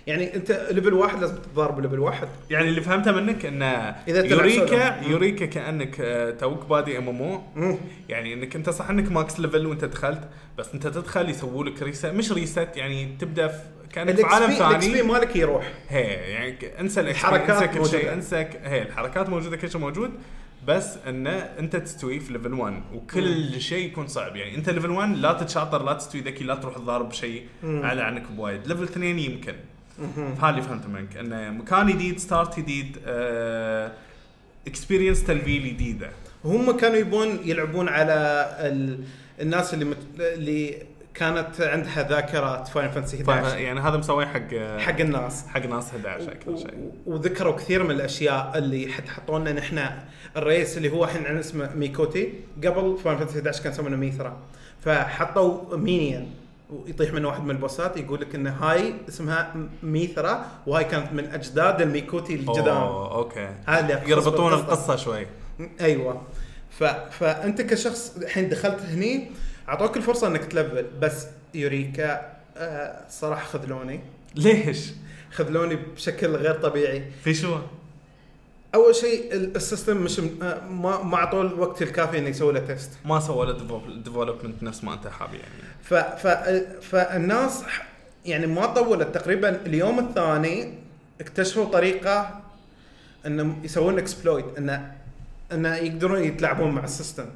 [0.07, 2.29] يعني أنت level واحد لازم تتضارب level واحد.
[2.51, 5.01] يعني اللي فهمته منك إن إذا تلعب يوريكا.
[5.09, 7.09] يوريكا كأنك آه، توك بادي ام
[7.57, 7.79] ام.
[8.09, 10.21] يعني إنك أنت صح إنك max level وأنت دخلت
[10.59, 13.61] بس أنت تدخل يسووا لك reset مش reset يعني تبدأ في
[13.95, 15.73] كانك في عالم ال XP ثاني مالك يروح.
[15.89, 18.15] هي يعني انسى ال XP، الحركات انسى كل شيء موجودة.
[18.15, 20.11] انسى هي الحركات موجودة كل شيء موجود
[20.66, 24.37] بس إنه أنت تستوي في level 1 وكل شيء يكون صعب.
[24.37, 27.83] يعني أنت level 1 لا تتشاطر لا تستوي ذكي لا تروح تضارب بشيء مم.
[27.83, 28.66] اعلى عنك بوايد.
[28.66, 29.55] level 2 يمكن.
[29.99, 30.33] مهم.
[30.33, 32.99] هذا اللي فهمته منك إنه مكان جديد start جديد
[34.66, 36.11] experience تلفيل جديده
[36.45, 39.05] هم كانوا يبون يلعبون على ال...
[39.41, 39.99] الناس اللي مت...
[40.19, 40.83] اللي
[41.15, 45.47] كانت عندها ذاكرة Final Fantasy 11 يعني هذا مسوي حق حق الناس.
[45.47, 46.93] حق ناس 11 أكثر شيء.
[47.07, 49.81] وذكروا كثير من الأشياء اللي حد حطوا لنا نحن
[50.36, 52.32] الرئيس اللي هو الحين عن اسمه Miqo'te
[52.65, 54.36] قبل Final Fantasy 11 كان يسمونه Mithra.
[54.85, 56.31] فحطوا minion
[56.70, 61.81] ويطيح من واحد من البوسات يقول لك إن هاي اسمها Mithra وهاي كانت من أجداد
[61.81, 63.49] ال Miqo'te القدام أوه، okay.
[63.66, 64.53] هذا يربطون.
[64.53, 65.27] القصة شوي.
[65.81, 66.23] أيوه.
[66.70, 66.85] ف...
[66.85, 69.31] فأنت كشخص الحين دخلت هني
[69.69, 74.01] أعطوك الفرصة إنك تلفل بس Eureka آه صراحة خذلوني.
[74.35, 74.91] ليش؟
[75.32, 77.05] خذلوني بشكل غير طبيعي.
[77.24, 77.59] في شو؟
[78.74, 82.61] أول شيء ال- ال system مش آه، ما ما أعطوه الوقت الكافي إنه يسوي له
[82.61, 85.45] test ما سوى له development نفس ما أنت حاب يعني.
[85.82, 85.95] ف...
[85.95, 86.27] ف...
[86.85, 87.62] فالناس
[88.24, 89.15] يعني ما طولت.
[89.15, 90.74] تقريبا اليوم الثاني
[91.20, 92.41] اكتشفوا طريقة
[93.27, 94.93] انهم يسوون exploit انه
[95.53, 97.27] إنه يقدرون يتلاعبون مع ال system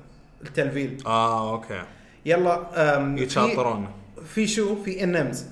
[0.46, 1.02] التلفيل.
[1.06, 1.82] آه okay.
[2.26, 3.88] يلا يتشاطرون.
[4.34, 5.44] في شو؟ في NMs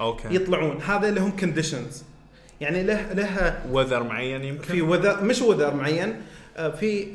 [0.00, 0.34] okay.
[0.34, 0.80] يطلعون.
[0.82, 2.04] هذا لهم conditions
[2.60, 6.16] يعني له له weather معين يمكن؟ في weather مش weather معين.
[6.56, 7.06] آه، في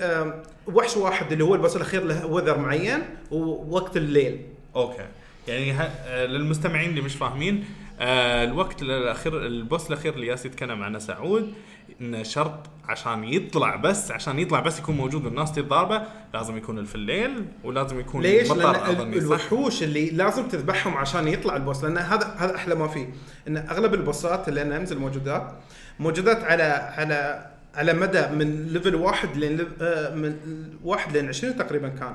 [0.67, 2.99] وحش واحد اللي هو ال boss الأخير له weather معين
[3.31, 4.41] ووقت الليل.
[4.76, 5.06] okay.
[5.47, 5.73] يعني.
[5.81, 7.65] آه، للمستمعين اللي مش فاهمين
[7.99, 11.53] آه الوقت الأخير ال boss الأخير اللي يالس يتكلم عنه سعود
[12.02, 16.02] انه شرط عشان يطلع بس عشان يطلع بس يكون موجود والناس تتضاربه
[16.34, 21.61] لازم يكون في الليل ولازم يكون ليش؟ لأن؟ الوحوش اللي لازم تذبحهم عشان يطلع ال
[21.61, 23.10] boss لأن هذا هذا أحلى ما فيه
[23.48, 25.52] إن أغلب البوسات ال NMs الموجودات
[25.99, 26.64] موجودات على
[26.98, 30.36] على على مدى من level واحد لين آه، من
[30.84, 32.14] واحد لين 20 تقريبا كان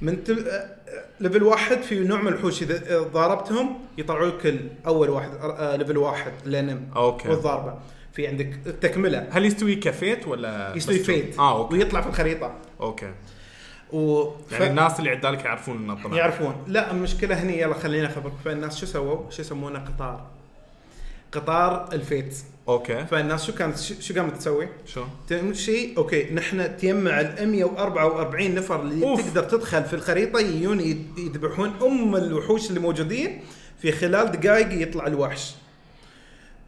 [0.00, 0.18] من
[0.48, 0.68] آه،
[1.20, 5.30] level واحد في نوع من الوحوش إذا ضاربتهم يطلعوا لك أول واحد
[5.78, 7.28] level واحد ال NM okay.
[7.28, 7.78] والضاربة.
[8.12, 9.28] في عندك التكملة.
[9.30, 11.38] هل يستوي ك FATE ولا يستوي FATE.
[11.38, 11.74] آه okay.
[11.74, 12.54] ويطلع في الخريطة.
[12.80, 13.12] okay.
[13.92, 14.22] و
[14.52, 16.16] يعني ف- الناس اللي عدالك يعرفون إنه طلع.
[16.16, 16.54] يعرفون.
[16.66, 20.26] لا المشكلة هني يلا خلينا اخبرك فالناس شو سووا؟ شو يسمونه؟ قطار.
[21.32, 22.34] قطار ال FATE.
[22.68, 23.06] okay.
[23.06, 29.04] فالناس شو كانت شو قامت تسوي؟ شو؟ تمشي okay نحن تجمع ال 144 نفر اللي
[29.06, 29.26] أوف.
[29.28, 30.80] تقدر تدخل في الخريطة يجون
[31.18, 33.40] يذبحون أم الوحوش اللي موجودين
[33.82, 35.54] في خلال دقائق يطلع الوحش.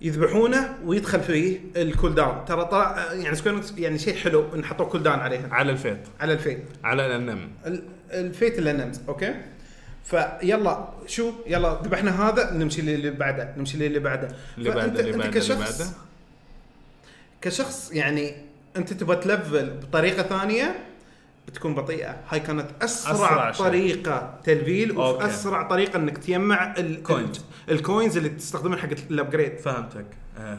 [0.03, 2.45] يذبحونه ويدخل فيه ال cooldown.
[2.45, 3.37] ترى طلع يعني
[3.79, 5.99] يعني شيء حلو إن حطوا cooldown عليها على الفيت.
[6.21, 6.65] على الفيت.
[6.85, 7.49] على الأنم.
[7.67, 9.35] ال- الفيت اللي نمز أوكي؟
[10.05, 14.29] فيلا شو يلا ذبحنا هذا نمشي للي بعده نمشي للي بعده
[14.59, 15.91] اللي بعده اللي بعده اللي كشخص- بعده
[17.43, 18.35] كشخص يعني
[18.77, 20.87] أنت تبغى تلفل بطريقة ثانية
[21.49, 23.67] بتكون بطيئة هاي كانت أسرع, أسرع أسرع شيء.
[23.67, 24.99] طريقة تلفيل.
[24.99, 27.41] واسرع طريقة إنك تجمع ال- coins.
[27.69, 30.07] ال coins اللي تستخدمها حق ال upgrade فهمتك
[30.39, 30.59] آه.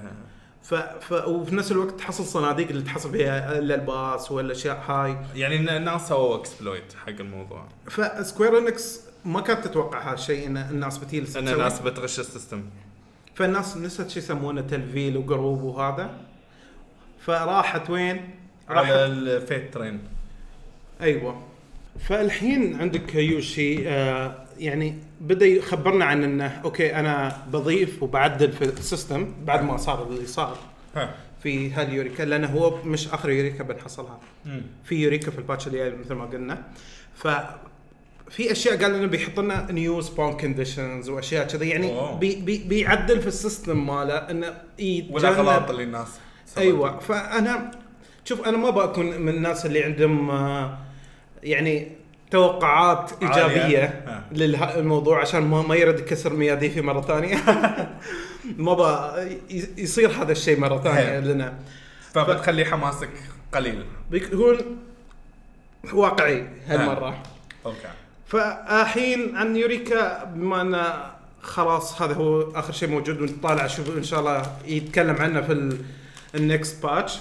[0.64, 0.74] ف...
[0.76, 1.12] ف...
[1.28, 6.36] وفي نفس الوقت تحصل صناديق اللي تحصل فيها الالباس والاشياء هاي يعني الن- الناس سووا
[6.36, 11.48] exploit حق الموضوع ف Square Enix ما كانت تتوقع هالشيء إن الناس بتجلس إن.
[11.48, 12.64] الناس بتغش ال system.
[13.36, 16.18] فالناس نسيت شو يسمونه تلفيل و group وهذا.
[17.20, 18.30] فراحت وين؟
[18.70, 18.92] راحت.
[18.92, 20.00] على ال FATE train.
[21.02, 21.44] أيوه.
[22.00, 28.75] فالحين عندك Yoshi آه يعني بدأ يخبرنا عن إنه okay أنا بضيف وبعدل في ال
[28.75, 30.58] system بعد ما صار اللي صار.
[31.44, 34.20] في هال Eureka لأنه هو مش آخر Eureka بنحصلها.
[34.84, 36.64] في Eureka في ال patch اللي مثل ما قلنا.
[37.16, 37.28] ف
[38.32, 42.16] في أشياء قال لنا بيحط لنا new spawn conditions وأشياء كذا يعني أوه.
[42.18, 44.54] بي بي بيعدل في ال system ماله إنه
[45.10, 46.08] والاغلاط اللي الناس.
[46.58, 47.72] أيوه فأنا
[48.26, 50.78] شوف أنا ما بكون من الناس اللي عندهم آه،
[51.44, 51.92] يعني
[52.32, 53.12] توقعات.
[53.24, 54.04] إيجابية.
[54.32, 57.38] للموضوع عشان ما ما يرد يكسر مياديفي مرة ثانية
[58.58, 58.82] ما ب
[59.78, 61.20] يصير هذا الشيء مرة ثانية.
[61.20, 61.54] لنا
[62.14, 63.10] فبتخلي حماسك
[63.54, 64.58] قليل بيكون
[65.94, 67.24] واقعي هالمرة
[67.66, 68.01] okay
[68.32, 74.20] فالحين عن Eureka بما انه خلاص هذا هو آخر شيء موجود ونطالع شوف إن شاء
[74.20, 75.78] الله يتكلم عنه في
[76.36, 77.18] ال next patch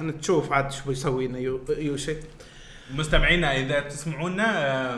[0.00, 2.16] نشوف عاد شو بيسوي لنا يو- Yoshi.
[2.94, 4.96] مستمعينا إذا تسمعونا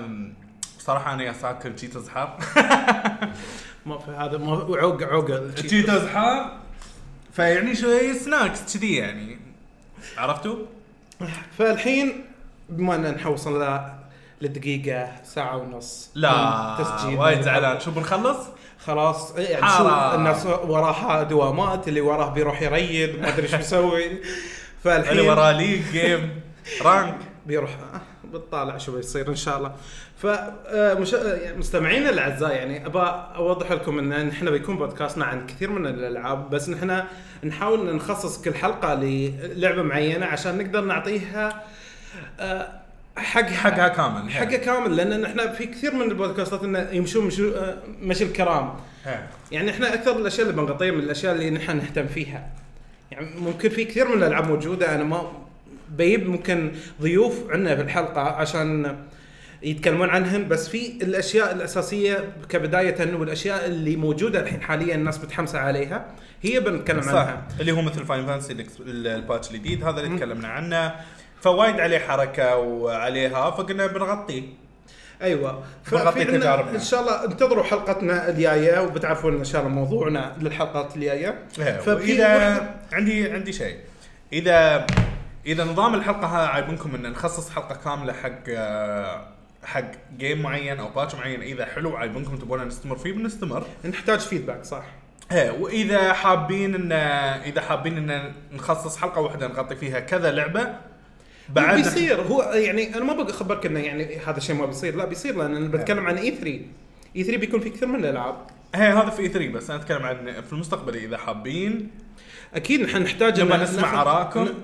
[0.78, 2.38] بصراحة أنا يا ساكر تشيتوز حار
[3.86, 5.50] ما في هذا ما عوق عوق.
[5.54, 6.56] تشيتوز حار
[7.32, 9.38] فيعني شوي سناكس كذي يعني.
[10.18, 10.56] عرفتوا؟
[11.58, 12.24] فالحين
[12.68, 13.60] بما أن نحوصل
[14.44, 16.10] ل- لدقيقة ساعة ونص.
[16.14, 17.80] لا تسجيل وايد زعلان.
[17.80, 18.38] شو بنخلص؟
[18.86, 20.14] خلاص يعني شو.
[20.14, 24.06] الناس وراها دوامات اللي وراه بيروح يريد ما أدري شو يسوي.
[24.06, 24.20] اللي
[24.84, 26.40] فالحين وراه ليج جيم
[26.82, 28.00] رانك بيروح آه،
[28.32, 29.72] بتطالع شو بيصير إن شاء الله.
[30.16, 32.98] فمستمعينا الأعزاء يعني ابى
[33.36, 37.02] أوضح لكم إن نحن بيكون بودكاستنا عن كثير من الألعاب بس نحن
[37.44, 41.62] نحاول نخصص كل حلقة للعبة معينة عشان نقدر نعطيها
[42.40, 42.68] آه،
[43.16, 47.76] حق حقها كامل حقها كامل لأن نحن في كثير من البودكاستات انه يمشون مشو آه،
[48.02, 48.74] مشي الكرام.
[49.52, 52.50] يعني إحنا أكثر الأشياء اللي بنغطيها من الأشياء اللي نحن نهتم فيها.
[53.10, 55.32] يعني ممكن في كثير من الألعاب موجودة أنا ما
[55.90, 56.72] بيب ممكن
[57.02, 58.96] ضيوف عندنا في الحلقة عشان
[59.62, 66.06] يتكلمون عنهن بس في الأشياء الأساسية كبداية والأشياء اللي موجودة الحين حاليا الناس متحمسه عليها
[66.42, 67.08] هي بنتكلم صح.
[67.08, 67.48] عنها.
[67.60, 70.94] اللي هو مثل Final Fantasy ال patch الجديد هذا اللي تكلمنا عنه.
[71.44, 74.42] فوايد عليه حركة وعليها فقلنا بنغطيه.
[75.22, 75.62] أيوه.
[75.92, 76.74] بنغطي تجاربنا.
[76.74, 81.38] إن شاء الله انتظروا حلقتنا الجاية وبتعرفون إن شاء الله موضوعنا للحلقات الجاية.
[81.86, 83.76] وإذا وحدة- عندي عندي شيء.
[84.32, 84.86] اذا
[85.46, 89.26] إذا نظام الحلقة هذا عاجبكم إن نخصص حلقة كاملة حق آه،
[89.64, 93.64] حق جيم معين أو باتش معين إذا حلو عاجبكم تبون نستمر فيه بنستمر.
[93.84, 94.84] نحتاج فيدباك صح؟
[95.32, 96.92] إيه وإذا حابين ان
[97.42, 100.66] إذا حابين إن نخصص حلقة واحدة نغطي فيها كذا لعبة
[101.48, 102.20] بعد بيصير.
[102.20, 104.96] هو يعني أنا ما بقى أخبرك إنه يعني هذا الشيء ما بيصير.
[104.96, 106.60] لا بيصير لأن أنا بتكلم عن اي 3
[107.16, 108.34] اي 3 بيكون في كثير من الألعاب.
[108.74, 109.70] هي هذا في 3 بس.
[109.70, 111.90] أنا أتكلم عن في المستقبل إذا حابين.
[112.54, 113.94] أكيد نحن نحتاج نبغى نسمع.
[113.94, 113.96] ن-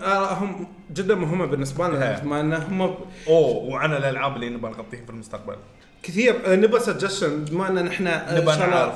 [0.02, 2.18] ارائهم جدا مهمة بالنسبة لنا.
[2.18, 5.56] بما إن هم أوه وعن الألعاب اللي نبغى نغطيها في المستقبل.
[6.02, 6.34] كثير.
[6.46, 8.94] آه، نبغى سجشن بما إن نحن آه، نبغى نعرف.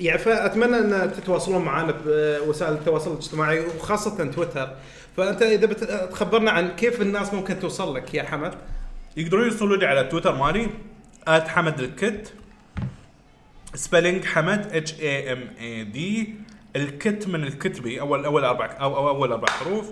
[0.00, 4.68] يعني فأتمنى إن تتواصلون معنا بوسائل التواصل الاجتماعي وخاصة تويتر
[5.20, 8.54] فأنت إذا بتخبرنا عن كيف الناس ممكن توصل لك يا حمد؟
[9.16, 10.68] يقدرون يوصلوا لي على تويتر مالي
[11.28, 12.32] حمد الكت
[13.74, 16.34] spelling حمد H A M A D
[16.76, 19.90] الكت من الكتبي اول أول أربع أو, أو أول أربع حروف.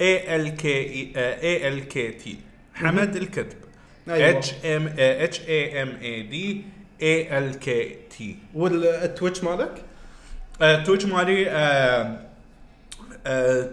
[0.00, 2.36] A L K A L K T
[2.74, 3.58] حمد الكتب.
[4.08, 6.64] H M H A M A D
[7.02, 9.84] A L K T وال Twitch مالك؟
[10.86, 11.50] Twitch مالي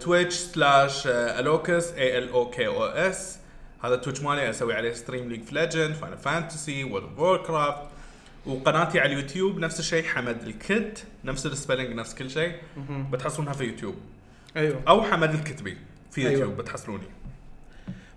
[0.02, 3.38] Twitch slash الوكس A L O K O S
[3.84, 7.92] هذا Twitch مالي أسوي عليه stream League of Legends Final Fantasy World of Warcraft
[8.46, 11.04] وقناتي على اليوتيوب نفس الشيء حمد الكت.
[11.26, 12.56] نفس ال spelling نفس كل شيء.
[12.90, 13.96] بتحصلونها في يوتيوب.
[14.58, 14.82] أيوه.
[14.88, 15.78] أو حمد الكتبي
[16.12, 16.32] في أيوة.
[16.32, 17.04] يوتيوب بتحصلوني.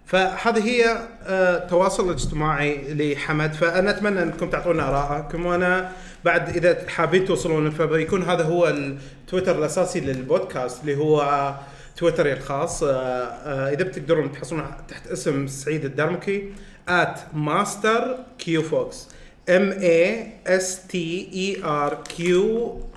[0.06, 3.52] فهذه هي آه، تواصل اجتماعي لحمد.
[3.52, 5.93] فانا اتمنى أنكم تعطونا ارائكم وأنا
[6.24, 11.55] بعد إذا حابين توصلون فبيكون هذا هو التويتر الأساسي للبودكاست اللي هو
[11.97, 12.82] تويتري الخاص.
[12.82, 16.52] آه، آه، إذا بتقدرون تحصلون تحت اسم سعيد الدرمكي
[16.89, 19.09] at master q fox.
[19.47, 20.94] M a s t
[21.32, 22.18] e r q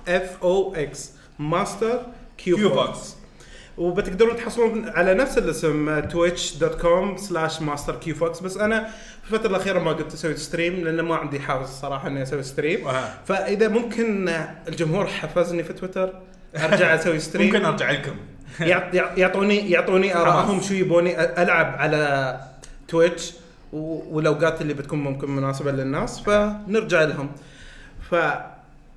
[0.06, 1.12] f o x.
[1.38, 2.06] master
[2.36, 3.17] q Fox.
[3.78, 8.88] وبتقدرون تحصلون على نفس الاسم Twitch dot com slash Master Q Fox بس أنا
[9.24, 12.88] في الفترة الأخيرة ما قلت أسوي stream لأن ما عندي حافز الصراحه إني أسوي stream.
[13.26, 14.28] فإذا ممكن
[14.68, 16.12] الجمهور حفزني في تويتر
[16.56, 18.14] أرجع أسوي stream ممكن أرجع لكم.
[18.60, 20.60] يعط- يعط- يعطوني يعطوني ارائهم.
[20.60, 22.40] شو يبوني ألعب على
[22.88, 23.32] Twitch
[23.72, 27.30] والاوقات اللي بتكون ممكن مناسبة للناس فنرجع لهم.
[28.10, 28.14] ف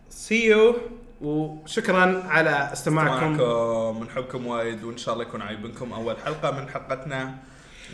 [0.10, 0.76] see you
[1.22, 3.32] وشكرا على استماعكم.
[3.32, 7.36] معكم نحبكم وايد وإن شاء الله يكون عاجبكم أول حلقة من حلقتنا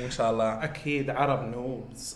[0.02, 2.15] وإن شاء الله أكيد عرب Noobs